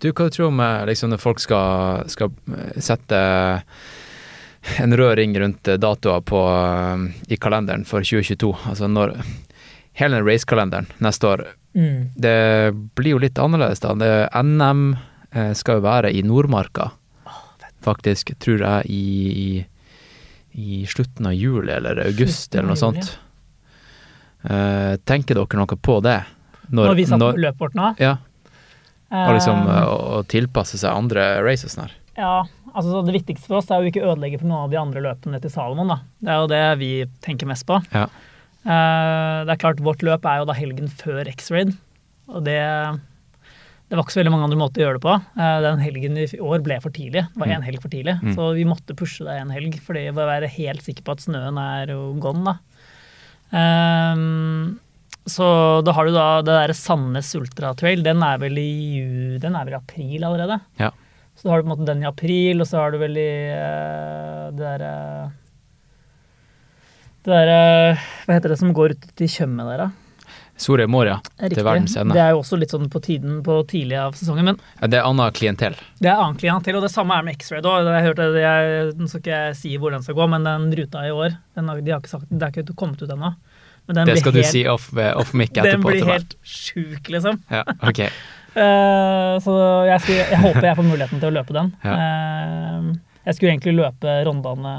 [0.00, 3.20] Du, hva du tror om eh, liksom, når folk skal, skal eh, sette
[4.82, 8.52] en rød ring rundt eh, datoer på, eh, i kalenderen for 2022?
[8.70, 9.16] Altså når
[9.92, 11.40] Hele den racekalenderen neste år,
[12.16, 13.90] det blir jo litt annerledes, da.
[14.00, 14.08] Det,
[14.40, 14.94] NM
[15.36, 16.86] eh, skal jo være i Nordmarka,
[17.84, 19.66] faktisk, tror jeg, i,
[20.56, 23.18] i slutten av juli eller august Slutten eller noe juli, sånt.
[24.42, 26.22] Uh, tenker dere noe på det?
[26.72, 27.92] Når, vi satt når- på løpet vårt nå.
[28.00, 28.16] Ja,
[29.12, 31.92] og liksom å, å tilpasse seg andre races her.
[32.16, 34.80] Ja, altså Det viktigste for oss er jo ikke å ødelegge for noen av de
[34.80, 35.92] andre løpene til Salomon.
[35.92, 35.98] da.
[36.22, 36.90] Det er jo det vi
[37.24, 37.78] tenker mest på.
[37.94, 38.08] Ja.
[38.62, 41.74] Uh, det er klart, Vårt løp er jo da helgen før X-Raid.
[42.32, 45.16] Og det, det var ikke så veldig mange andre måter å gjøre det på.
[45.38, 47.26] Uh, den helgen i år ble for tidlig.
[47.32, 48.16] Det var én helg for tidlig.
[48.22, 48.36] Mm.
[48.38, 51.58] Så vi måtte pushe det en helg vi var være helt sikker på at snøen
[51.60, 52.54] er jo gone.
[52.54, 52.56] da.
[53.52, 54.78] Uh,
[55.28, 55.46] så
[55.86, 58.02] da har du da det derre Sandnes Ultra Trail.
[58.02, 60.58] Den er vel i, den er vel i april allerede.
[60.80, 60.90] Ja.
[61.38, 63.30] Så har du på en måte den i april, og så har du vel i
[63.50, 64.92] uh, det derre
[67.24, 67.58] Det derre
[68.26, 69.90] Hva heter det som går ut til Tjøme der, da?
[70.62, 72.14] Soria Moria til verdens ende.
[72.14, 74.98] Det er jo også litt sånn på tiden på tidlig av sesongen, men Ja, Det
[75.00, 75.76] er annet klientell.
[75.98, 77.62] det er annet klientel, og det samme er med X-Ray.
[77.64, 81.06] Jeg hørte, jeg, nå skal ikke jeg si hvor den skal gå, men den ruta
[81.08, 83.34] i år den har, de har ikke sagt, Det er ikke kommet ut ennå.
[83.88, 85.72] Det skal helt, du si off mic off mic etterpå.
[85.72, 87.42] Den blir helt sjuk, liksom.
[87.50, 88.06] Ja, ok.
[88.52, 89.54] Eh, så
[89.88, 91.72] jeg, skal, jeg håper jeg får muligheten til å løpe den.
[91.84, 91.94] Ja.
[91.96, 92.90] Eh,
[93.22, 94.74] jeg skulle egentlig løpe Rondane,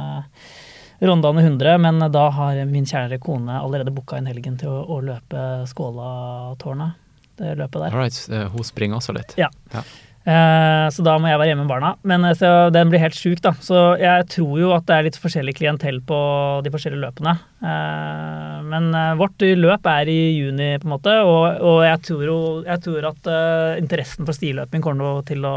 [1.04, 5.00] Rondane 100, men da har min kjære kone allerede booka inn helgen til å, å
[5.04, 7.00] løpe Skålatårnet.
[7.40, 7.94] Det løpet der.
[7.96, 9.34] All right, eh, hun springer også litt.
[9.40, 9.50] Ja.
[9.74, 9.94] Eh,
[10.24, 11.90] så da må jeg være hjemme med barna.
[12.08, 13.52] Men eh, den blir helt sjuk, da.
[13.60, 16.20] Så jeg tror jo at det er litt forskjellig klientell på
[16.64, 17.36] de forskjellige løpene.
[17.60, 22.40] Eh, men eh, vårt løp er i juni, på en måte, og, jeg, tror jo,
[22.68, 25.56] jeg tror at eh, interessen for stiløping kommer til å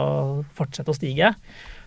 [0.58, 1.32] fortsette å stige.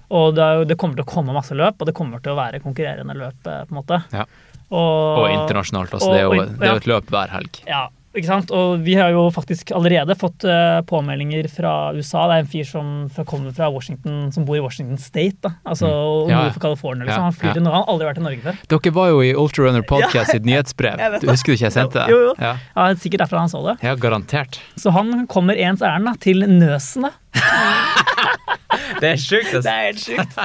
[0.10, 2.64] Og det, er kommer til å komme masse løp, og det kommer til å være
[2.64, 4.01] konkurrerende løp, eh, på en måte.
[4.15, 4.26] Ja.
[4.69, 6.07] Og, Og internasjonalt også.
[6.07, 7.64] og- Det er jo, det er jo et løp hver helg.
[7.68, 7.88] Ja,
[8.18, 8.49] ikke sant?
[8.56, 12.23] Og vi har jo faktisk allerede fått uh, påmeldinger fra USA.
[12.31, 12.88] Det er en fyr som
[13.30, 15.38] kommer fra Washington, som bor i Washington State.
[15.45, 15.52] da.
[15.65, 16.30] Altså Mm.
[16.31, 17.06] Ja, for California.
[17.06, 17.23] liksom.
[17.23, 17.53] Han flyr ja.
[17.53, 17.76] til Norge.
[17.76, 18.56] Han har aldri vært i Norge før.
[18.73, 20.98] Dere var jo i Ultrarunner Podcast sitt nyhetsbrev.
[21.22, 22.10] Du husker du ikke jeg sendte det?
[22.14, 22.34] Jo, jo.
[22.40, 22.56] Ja.
[22.76, 23.77] Ja, Sikkert derfor han så det.
[23.86, 24.60] ja, garantert.
[24.77, 27.02] Så han kommer ens ærend til Nøsen.
[27.10, 27.11] da.
[28.99, 29.53] Det er sjukt.
[29.64, 30.36] Det er helt sjukt.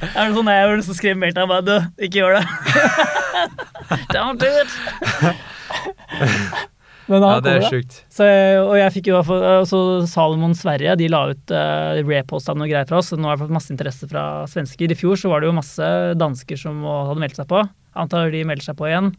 [0.00, 1.74] Det er sånn jeg har lyst til å skrive mail til ham bare Du,
[2.06, 2.44] ikke gjør det.
[4.14, 4.70] Don't do it.
[7.06, 7.96] Men han Ja, det er sjukt.
[8.12, 8.26] Så,
[8.64, 13.00] og jeg fikk jo altså, Salomon Sverige, de la ut uh, reposta noe greier fra
[13.00, 13.10] oss.
[13.12, 14.92] så Nå har jeg fått masse interesse fra svensker.
[14.92, 15.90] I fjor så var det jo masse
[16.20, 17.60] dansker som hadde meldt seg på.
[18.00, 19.12] Antar de melder seg på igjen.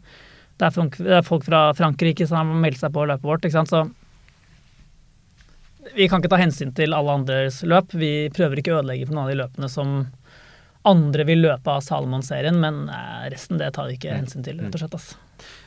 [0.56, 3.46] Det er, folk, det er folk fra Frankrike som har meldt seg på løpet vårt.
[3.46, 3.70] ikke sant?
[3.70, 3.84] Så
[5.94, 7.94] vi kan ikke ta hensyn til alle andres løp.
[7.94, 9.98] Vi prøver ikke å ødelegge for noen av de løpene som
[10.86, 14.74] andre vil løpe av Salomon-serien, men eh, resten det tar vi ikke hensyn til, rett
[14.74, 14.94] og slett.
[14.98, 15.18] Altså.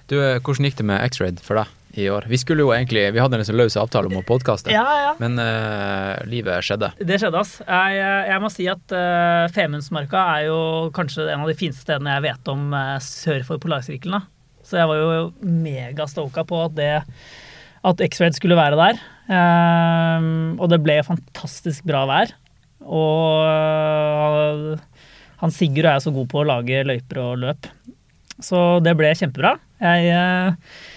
[0.08, 2.28] Du, eh, hvordan gikk det med X-Raid for deg i år?
[2.30, 5.11] Vi skulle jo egentlig, vi hadde en liksom løs avtale om å podkaste, Ja, ja.
[5.22, 6.91] men uh, livet skjedde.
[6.99, 7.57] Det skjedde, ass.
[7.66, 7.99] Jeg,
[8.30, 10.60] jeg må si at uh, Femundsmarka er jo
[10.95, 14.28] kanskje en av de fineste stedene jeg vet om uh, sør for Polarsirkelen.
[14.66, 16.91] Så jeg var jo megastoka på at det
[17.88, 18.99] at X-Red skulle være der.
[19.30, 22.34] Um, og det ble fantastisk bra vær.
[22.84, 25.06] Og uh,
[25.40, 27.70] han Sigurd er så god på å lage løyper og løp.
[28.44, 29.53] Så det ble kjempebra.
[29.80, 30.88] Jeg, eh,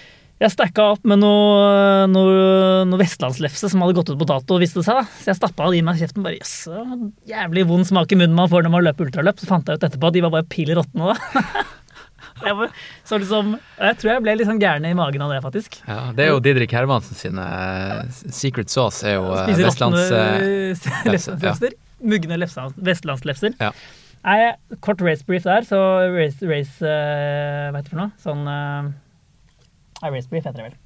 [0.43, 2.39] jeg stacka opp med noe, noe,
[2.89, 4.99] noe vestlandslefse som hadde gått ut på dato, viste det seg.
[4.99, 5.21] da.
[5.21, 6.25] Så jeg stappa det i meg i kjeften.
[6.25, 9.39] bare, Jøss, det jævlig vond smak i munnen man får når man løper ultraløp.
[9.39, 11.13] Så fant jeg ut etterpå at de var bare pill råtne.
[11.13, 11.63] da.
[12.43, 12.71] Jeg, var,
[13.07, 15.77] så liksom, jeg tror jeg ble litt sånn gæren i magen av det, faktisk.
[15.85, 20.01] Ja, det er jo Didrik Hermansen sine eh, Secret Sauce er jo eh, Spiser vestlands...
[20.11, 21.53] eh, Ja.
[22.03, 23.55] Mugne vestlandslefser.
[23.61, 23.69] Ja.
[24.25, 24.39] Nei,
[24.83, 25.79] kort race brief der, så
[26.11, 28.11] race, race uh, Hva heter det for noe?
[28.23, 28.91] Sånn uh,
[30.11, 30.77] Race brief heter det vel.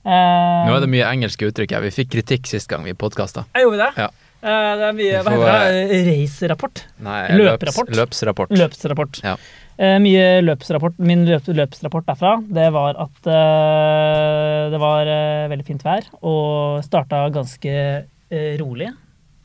[0.00, 1.84] Uh, Nå er det mye engelske uttrykk her.
[1.84, 3.44] Vi fikk kritikk sist gang vi podkasta.
[3.56, 4.06] Jeg gjorde det.
[4.06, 4.08] Ja.
[4.40, 5.98] Uh, det er mye Hva heter det?
[6.06, 6.84] Race-rapport.
[7.04, 7.92] Nei, Løperapport.
[7.98, 8.54] Løpsrapport.
[8.56, 9.20] Løpsrapport.
[9.26, 9.34] Ja.
[9.76, 10.96] Uh, mye løpsrapport.
[11.04, 13.28] Min løp, løpsrapport derfra det var at
[14.72, 15.12] det var
[15.52, 17.72] veldig fint vær og starta ganske
[18.60, 18.88] rolig.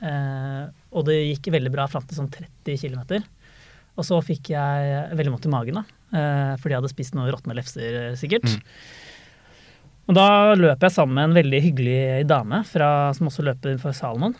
[0.06, 3.23] Og det gikk veldig bra fram til sånn 30 km.
[3.95, 7.56] Og så fikk jeg veldig vondt i magen, da, fordi jeg hadde spist noen råtne
[7.57, 8.47] lefser, sikkert.
[8.52, 9.03] sikkert.
[10.06, 11.99] Og da løp jeg sammen med en veldig hyggelig
[12.30, 14.36] dame fra, som også løper for Salomon.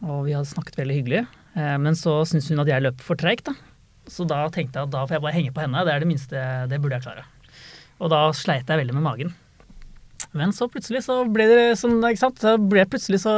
[0.00, 1.24] Og vi hadde snakket veldig hyggelig.
[1.58, 3.56] Eh, men så syntes hun at jeg løp for treigt, da.
[4.08, 5.82] Så da tenkte jeg at da får jeg bare henge på henne.
[5.84, 7.26] Det er det minste, det burde jeg klare.
[8.00, 9.34] Og da sleit jeg veldig med magen.
[10.36, 12.40] Men så plutselig så ble det sånn, ikke sant.
[12.40, 13.34] Så ble plutselig så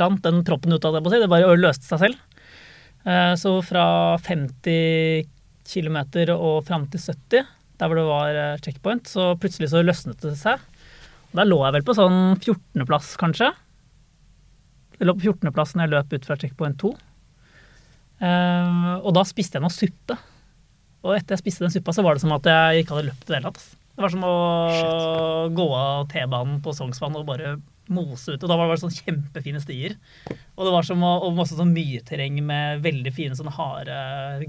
[0.00, 1.04] rant den proppen ut av det.
[1.04, 2.22] Det bare løste seg selv.
[3.04, 5.28] Eh, Så fra 50
[5.68, 5.98] km
[6.38, 7.46] og fram til 70,
[7.82, 10.62] der hvor det var eh, checkpoint, så plutselig så løsnet det seg.
[11.32, 13.50] Og der lå jeg vel på sånn 14.-plass, kanskje.
[14.98, 16.92] Jeg lå på 14.-plass når jeg løp ut fra checkpoint 2.
[18.22, 20.18] Eh, og da spiste jeg noe suppe.
[21.02, 23.26] Og etter jeg spiste den suppa, så var det som at jeg ikke hadde løpt
[23.26, 23.64] i det hele tatt.
[23.92, 24.36] Det var som å
[25.52, 27.56] gå av T-banen på Sognsvann og bare
[27.92, 28.38] mose ut.
[28.38, 29.98] Og da var det sånn kjempefine stier.
[30.30, 33.98] Og det var som å, og masse sånn myrterreng med veldig fine sånne harde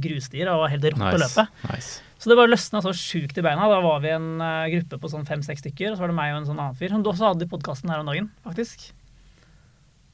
[0.03, 0.47] grusstier.
[0.47, 1.47] Og det var helt rått å løpe.
[1.71, 1.97] nice.
[2.23, 3.65] Så det bare løsna så sjukt i beina.
[3.67, 6.31] Da var vi en eh, gruppe på sånn fem-seks stykker, og så var det meg
[6.31, 6.93] og en sånn annen fyr.
[6.93, 8.85] Som du også hadde i podkasten her om dagen, faktisk.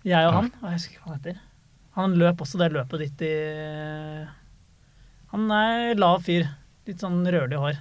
[0.10, 0.48] Jeg og han.
[0.64, 1.44] Jeg husker ikke hva han heter.
[1.99, 3.36] Han løp også det løpet ditt i
[5.36, 6.49] Han er lav fyr.
[6.90, 7.77] Litt sånn rødlig hår.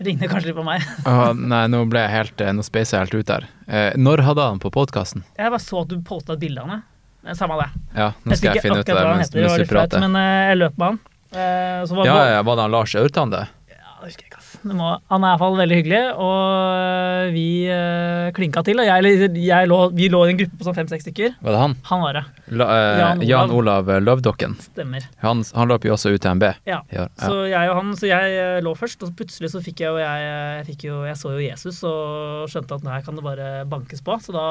[0.00, 0.86] Ligner kanskje litt på meg.
[1.10, 3.48] Åh, nei, nå ble jeg helt eh, Nå speisa jeg helt ut der.
[3.68, 5.26] Eh, når hadde han på podkasten?
[5.36, 6.80] Jeg bare så at du posta et bilde av.
[7.20, 7.68] Men Samme det.
[7.92, 10.00] Ja, nå skal jeg jeg finne ut av det mens du prater.
[10.00, 11.02] Men eh, jeg løp med han.
[11.30, 13.46] Eh, så var Ja, ja, var det han Lars Aurtande?
[13.70, 14.50] Ja, det husker jeg ikke, ass.
[14.60, 16.40] Det må, han er iallfall veldig hyggelig, og
[16.76, 18.80] øh, vi eh, klinka til.
[18.82, 21.36] Og jeg, jeg lå, vi lå i en gruppe på sånn fem-seks stykker.
[21.40, 21.76] Var det han?
[21.88, 22.22] Han var det.
[22.60, 23.88] La, eh, Jan Jan, Olav.
[23.88, 24.56] Olav Løvdokken.
[24.66, 25.06] Stemmer.
[25.24, 26.52] Han, han løp jo også ut til Ja.
[26.68, 27.06] Ja, ja.
[27.22, 29.94] Så jeg og han, så jeg øh, lå først, og så plutselig så fikk jeg
[29.94, 33.24] jo jeg, jeg, fikk jo, jeg så jo Jesus og skjønte at her kan det
[33.24, 34.18] bare bankes på.
[34.20, 34.44] Så da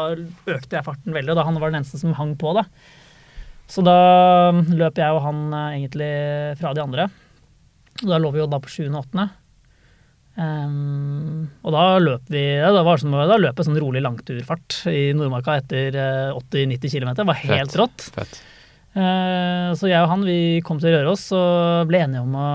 [0.55, 2.65] økte jeg farten veldig, og da han var den eneste som hang på, da.
[3.69, 3.97] Så da
[4.53, 6.13] løp jeg og han øh, egentlig
[6.59, 7.09] fra de andre.
[7.99, 9.29] Da lå vi jo da på sjuende og åttende.
[10.39, 14.77] Um, og da løp vi ja, da, var sånn, da løp jeg sånn rolig langturfart
[14.87, 17.11] i Nordmarka etter eh, 80-90 km.
[17.17, 17.75] Det var helt Fett.
[17.81, 18.05] rått.
[18.15, 18.39] Fett.
[18.95, 22.47] Uh, så jeg og han vi kom til Røros og ble enige om å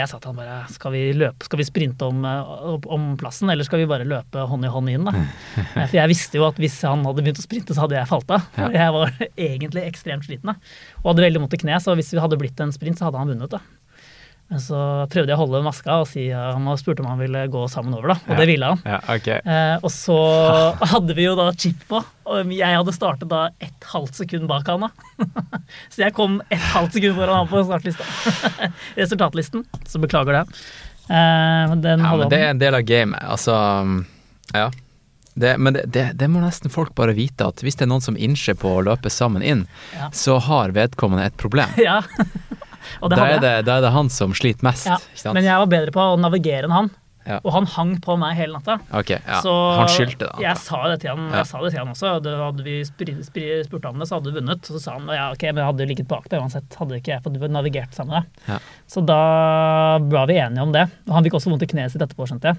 [0.00, 3.50] jeg sa til han bare Skal vi løpe, skal vi sprinte om, eh, om plassen,
[3.52, 5.12] eller skal vi bare løpe hånd i hånd inn, da?
[5.58, 8.08] Eh, For jeg visste jo at hvis han hadde begynt å sprinte, så hadde jeg
[8.10, 8.48] falt av.
[8.56, 9.12] For Jeg var
[9.50, 10.56] egentlig ekstremt sliten da.
[11.02, 13.18] og hadde veldig vondt i kneet, så hvis vi hadde blitt en sprint, så hadde
[13.22, 13.50] han vunnet.
[13.50, 13.60] da.
[14.60, 14.76] Så
[15.08, 17.94] prøvde jeg å holde maska og si, ja, han spurte om han ville gå sammen
[17.96, 18.16] over, da.
[18.28, 18.82] Og det ville han.
[18.84, 19.38] Ja, okay.
[19.48, 20.16] Eh, og så
[20.92, 24.68] hadde vi jo da chip på, og jeg hadde startet da et halvt sekund bak
[24.68, 24.84] han.
[24.88, 25.24] da.
[25.94, 28.08] så jeg kom et halvt sekund foran han på startlista.
[29.00, 29.64] Resultatlisten.
[29.88, 30.44] Så beklager det.
[31.08, 33.24] Eh, den Ja, men det er en del av gamet.
[33.24, 33.56] Altså,
[34.52, 34.68] ja.
[35.34, 38.04] Det, men det, det, det må nesten folk bare vite, at hvis det er noen
[38.04, 39.64] som innser på å løpe sammen inn,
[39.96, 40.10] Ja.
[40.12, 41.72] så har vedkommende et problem.
[41.80, 42.02] Ja.
[43.00, 44.86] Og det Da er det, da er det han som sliter mest.
[44.88, 44.98] Ja,
[45.32, 46.90] men jeg var bedre på å navigere enn han.
[47.22, 47.36] Ja.
[47.46, 48.80] Og han hang på meg hele natta.
[48.98, 49.36] Okay, ja.
[49.44, 50.40] Så han skyldte da.
[50.42, 51.36] jeg sa det til han, Ja.
[51.44, 52.10] jeg sa det til han også.
[52.24, 54.66] Det hadde vi spurt han det, så hadde du vunnet.
[54.66, 56.74] Så sa han ja, ok, men jeg hadde ligget bak deg uansett.
[56.80, 58.48] Hadde ikke jeg fått navigert sammen med deg.
[58.50, 58.58] Ja.
[58.90, 59.20] Så da
[60.02, 60.88] var vi enige om det.
[61.06, 62.58] Og han fikk også vondt i kneet sitt etterpå, skjønte jeg.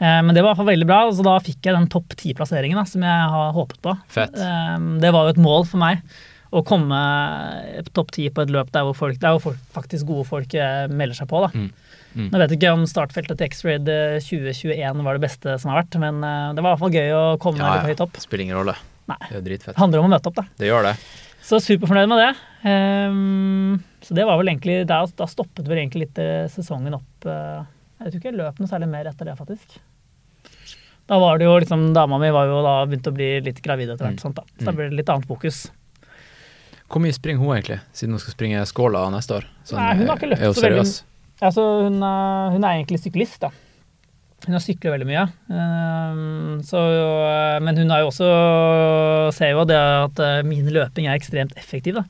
[0.00, 2.16] Eh, Men det var i hvert fall veldig bra, så da fikk jeg den topp
[2.18, 3.94] ti-plasseringen som jeg har håpet på.
[4.08, 4.34] Fett.
[4.34, 4.76] Eh,
[5.06, 6.02] Det var jo et mål for meg.
[6.50, 6.98] Å komme
[7.94, 10.88] topp ti på et løp der hvor, folk, der hvor folk, faktisk gode folk eh,
[10.90, 11.44] melder seg på.
[11.44, 11.50] da.
[11.54, 11.68] Mm.
[12.10, 12.24] Mm.
[12.32, 15.84] Nå vet jeg ikke om startfeltet til X-Raid eh, 2021 var det beste som har
[15.84, 17.92] vært, men eh, det var i hvert fall gøy å komme Ja, litt ja.
[17.94, 18.18] høyt opp.
[18.18, 18.74] Spiller ingen rolle.
[19.12, 19.18] Nei.
[19.28, 19.76] Det er jo dritfett.
[19.76, 20.46] Det handler om å møte opp, da.
[20.58, 20.96] Det gjør det.
[21.46, 22.32] Så superfornøyd med det.
[22.66, 27.26] Um, så det var vel egentlig Da, da stoppet vel egentlig litt eh, sesongen opp.
[27.30, 27.62] eh,
[28.02, 29.78] jeg tror ikke jeg løp noe særlig mer etter det, faktisk.
[31.10, 33.90] Da var det jo liksom Dama mi var jo da begynt å bli litt gravid
[33.94, 34.22] etter hvert, Mm.
[34.22, 34.44] sånt da.
[34.58, 35.68] så da ble det litt annet fokus.
[36.90, 39.48] Hvor mye springer hun egentlig, siden hun skal springe Skåla neste år?
[39.62, 40.94] Sånn, Nei, hun har ikke løpt så veldig-?
[41.40, 43.52] Altså, hun, er, hun er egentlig syklist, da.
[44.46, 45.22] Hun har syklet veldig mye.
[45.52, 46.80] Ehm, så,
[47.60, 48.28] men hun har jo også
[49.36, 52.00] ser jo det at eh, min løping er ekstremt effektiv.
[52.00, 52.04] da.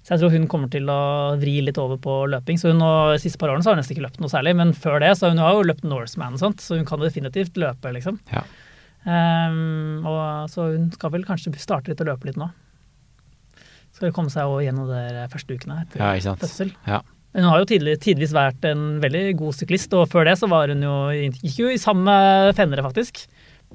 [0.00, 1.00] Så jeg tror hun kommer til å
[1.40, 2.60] vri litt over på løping.
[2.60, 4.72] Så hun De siste par årene så har hun nesten ikke løpt noe særlig, men
[4.76, 8.20] før det så hun har jo løpt Norseman sånt, så hun kan definitivt løpe, liksom.
[8.32, 8.44] Ja.
[9.06, 12.48] Um, og, så hun skal vel kanskje starte litt å løpe litt nå.
[13.96, 16.72] Skal komme seg gjennom de første ukene etter Ja, fødsel.
[16.86, 17.00] Ja.
[17.32, 20.48] Men hun har jo tidlig, tidvis vært en veldig god syklist, og før det så
[20.48, 20.94] var hun jo,
[21.40, 22.12] gikk jo i samme
[22.56, 23.24] fennere, faktisk.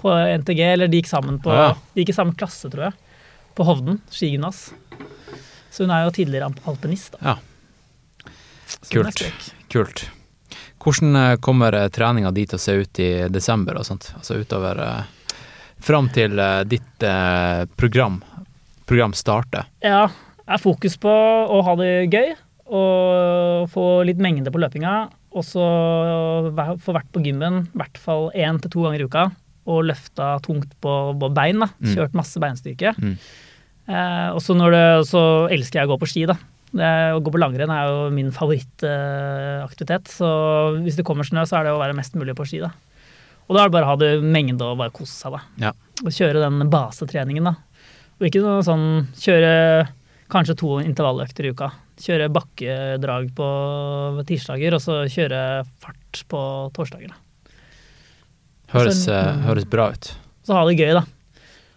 [0.01, 1.71] På NTG, eller de gikk sammen på Ja.
[1.93, 2.95] De gikk i samme klasse, tror jeg.
[3.57, 4.69] På Hovden skigymnas.
[5.71, 7.33] Så hun er jo tidligere alp- alpinist, da.
[7.33, 8.31] Ja.
[8.89, 9.53] Kult.
[9.69, 10.05] Kult.
[10.81, 14.09] Hvordan eh, kommer eh, treninga di til å se ut i desember og sånt?
[14.17, 15.01] Altså utover eh,
[15.81, 16.37] Fram til
[16.69, 17.01] ditt
[17.75, 18.19] program,
[18.89, 19.67] program starter.
[19.83, 20.07] Ja,
[20.47, 22.33] er fokus på å ha det gøy
[22.71, 25.09] og få litt mengde på løpinga.
[25.31, 25.63] Og så
[26.83, 29.25] få vært på gymmen i hvert fall én til to ganger i uka.
[29.71, 31.59] Og løfta tungt på, på bein.
[31.63, 31.93] da, Mm.
[31.95, 32.95] Kjørt masse beinstyrke.
[32.97, 33.15] Mm.
[33.91, 34.83] Eh, og så det,
[35.55, 36.25] elsker jeg å gå på ski.
[36.25, 36.35] da.
[36.71, 40.07] Det, å gå på langrenn er jo min favorittaktivitet.
[40.07, 40.27] så
[40.83, 42.59] hvis det kommer snø, så er det å være mest mulig på ski.
[42.63, 42.71] da.
[43.49, 45.31] Og da er det bare å ha det mengde og bare kose seg.
[45.35, 45.41] da.
[45.67, 45.71] Ja.
[46.05, 47.43] Og kjøre den basetreningen.
[47.43, 47.55] da.
[48.21, 48.83] Og ikke noe sånn
[49.17, 49.87] kjøre
[50.31, 51.71] kanskje to intervalløkter i uka.
[52.01, 53.47] Kjøre bakkedrag på
[54.29, 55.41] tirsdager, og så kjøre
[55.81, 56.41] fart på
[56.75, 57.09] torsdager.
[57.09, 57.17] da.
[58.71, 60.11] Høres, så, eh, høres bra ut.
[60.47, 61.03] Så ha det gøy, da.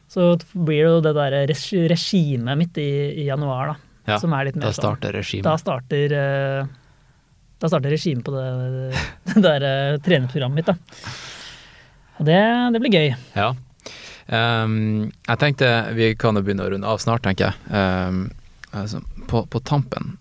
[0.08, 3.76] Så blir det jo det der regi- regimet mitt i, i januar, da.
[4.06, 5.44] Ja, som er litt mer Da sånn starter regimet.
[5.48, 6.66] Da starter eh,
[7.58, 9.00] Da starter regimet på det,
[9.32, 10.76] det der eh, treningsprogrammet mitt, da.
[12.20, 12.38] Og det,
[12.76, 13.16] det blir gøy.
[13.34, 13.48] Ja.
[14.32, 17.56] Ehm, jeg tenkte vi kan jo begynne å runde av snart, tenker jeg.
[17.70, 18.28] Um,
[18.72, 20.16] altså, på, på tampen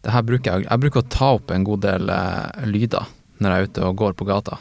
[0.00, 3.08] det her bruker jeg, jeg bruker å ta opp en god del uh, lyder
[3.40, 4.60] når jeg er ute og går på gata.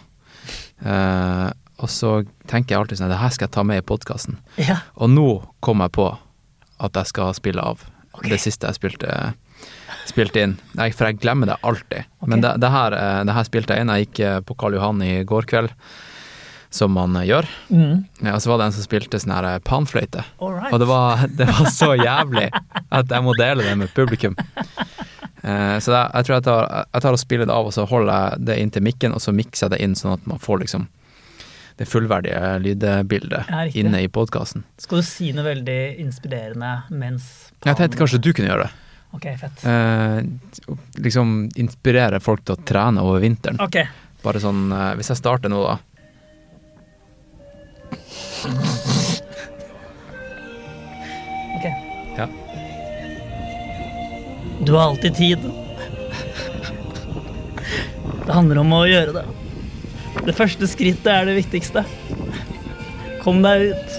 [0.83, 1.47] Uh,
[1.79, 2.11] og så
[2.49, 4.39] tenker jeg alltid sånn det her skal jeg ta med i podkasten.
[4.59, 4.81] Ja.
[4.99, 5.27] Og nå
[5.63, 6.09] kom jeg på
[6.79, 7.85] at jeg skal spille av
[8.15, 8.33] okay.
[8.33, 9.15] det siste jeg spilte,
[10.11, 10.57] spilte inn.
[10.75, 12.07] Jeg, for jeg glemmer det alltid.
[12.19, 12.31] Okay.
[12.33, 13.93] Men det, det, her, eh, det her spilte jeg inn.
[13.95, 15.71] Jeg gikk på Karl Johan i går kveld,
[16.69, 17.49] som man eh, gjør.
[17.69, 18.03] Mm.
[18.21, 20.25] Ja, og så var det en som spilte sånn her eh, panfløyte.
[20.41, 20.71] Right.
[20.73, 24.37] Og det var, det var så jævlig at jeg må dele det med publikum.
[25.39, 27.85] Uh, så det, jeg tror jeg tar, jeg tar og spiller det av, og så
[27.87, 30.65] holder jeg det inntil mikken, og så mikser jeg det inn sånn at man får
[30.65, 30.89] liksom
[31.79, 34.65] det fullverdige lydbildet Ja, inne i podkasten.
[34.83, 37.29] Skal du si noe veldig inspirerende mens
[37.63, 38.85] Jeg tenkte kanskje du kunne gjøre det.
[39.15, 39.63] Ok, fett.
[39.63, 43.61] Uh, liksom inspirere folk til å trene over vinteren.
[43.63, 43.87] Okay.
[44.25, 45.77] Bare sånn uh, Hvis jeg starter nå, da.
[51.55, 51.65] Ok.
[52.17, 52.27] Ja.
[54.65, 55.39] Du har alltid tid.
[58.25, 59.25] Det handler om å gjøre det.
[60.27, 61.83] Det første skrittet er det viktigste.
[63.23, 63.97] Kom deg ut.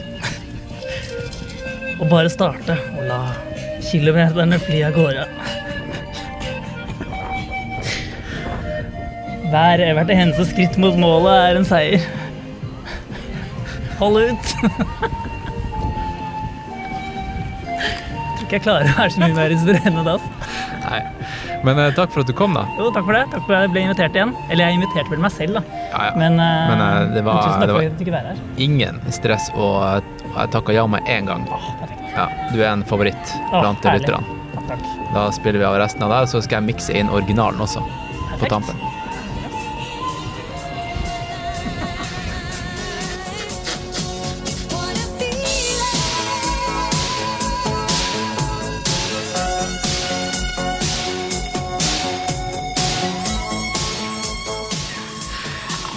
[2.00, 3.20] Og bare starte og la
[3.90, 5.26] kilometerne fly av gårde.
[9.50, 12.19] Hver, hvert eneste skritt mot målet er en seier.
[14.01, 14.55] Hold ut.
[17.81, 20.14] Jeg tror ikke jeg klarer å være så mye mer inspirerende da.
[20.82, 21.01] Nei.
[21.62, 22.62] Men uh, takk for at du kom, da.
[22.81, 23.20] Jo, takk for det.
[23.35, 24.32] Takk for at jeg ble invitert igjen.
[24.48, 25.62] Eller jeg inviterte vel meg selv, da.
[25.93, 26.14] Ja, ja.
[26.18, 28.32] Men, uh, Men, uh, det var- tusen takk det var- for at jeg ikke være
[28.32, 28.40] her.
[28.66, 29.77] Ingen stress, og
[30.35, 31.44] jeg takka ja med en gang.
[31.52, 32.02] Oh, perfekt.
[32.16, 34.24] Ja, du er en favoritt oh, blant lytterne.
[35.14, 37.85] Da spiller vi av resten av det, så skal jeg mikse inn originalen også,
[38.40, 38.81] på tampen.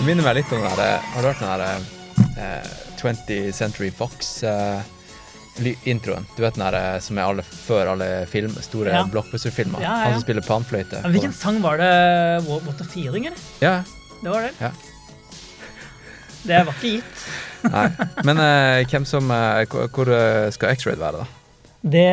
[0.03, 1.61] Det minner meg litt om den der Har du hørt den der
[2.43, 2.65] eh,
[2.99, 6.25] 20th Century Fox-introen?
[6.35, 9.05] du vet den der eh, som er alle, før alle film, store Ja.
[9.07, 9.79] blockbuster-filmer?
[9.79, 9.95] Ja, ja.
[10.09, 10.99] Han som spiller panfløyte.
[11.05, 11.87] Men Hvilken sang var det?
[12.49, 13.39] What, a Feeling, eller?
[13.63, 13.79] Ja,
[14.19, 14.51] Det var det.
[14.59, 14.71] Ja.
[16.51, 17.15] Det var ikke gitt.
[17.77, 17.87] nei.
[18.27, 21.27] Men eh, hvem som eh, Hvor eh, skal X-Raid være, da?
[21.95, 22.11] Det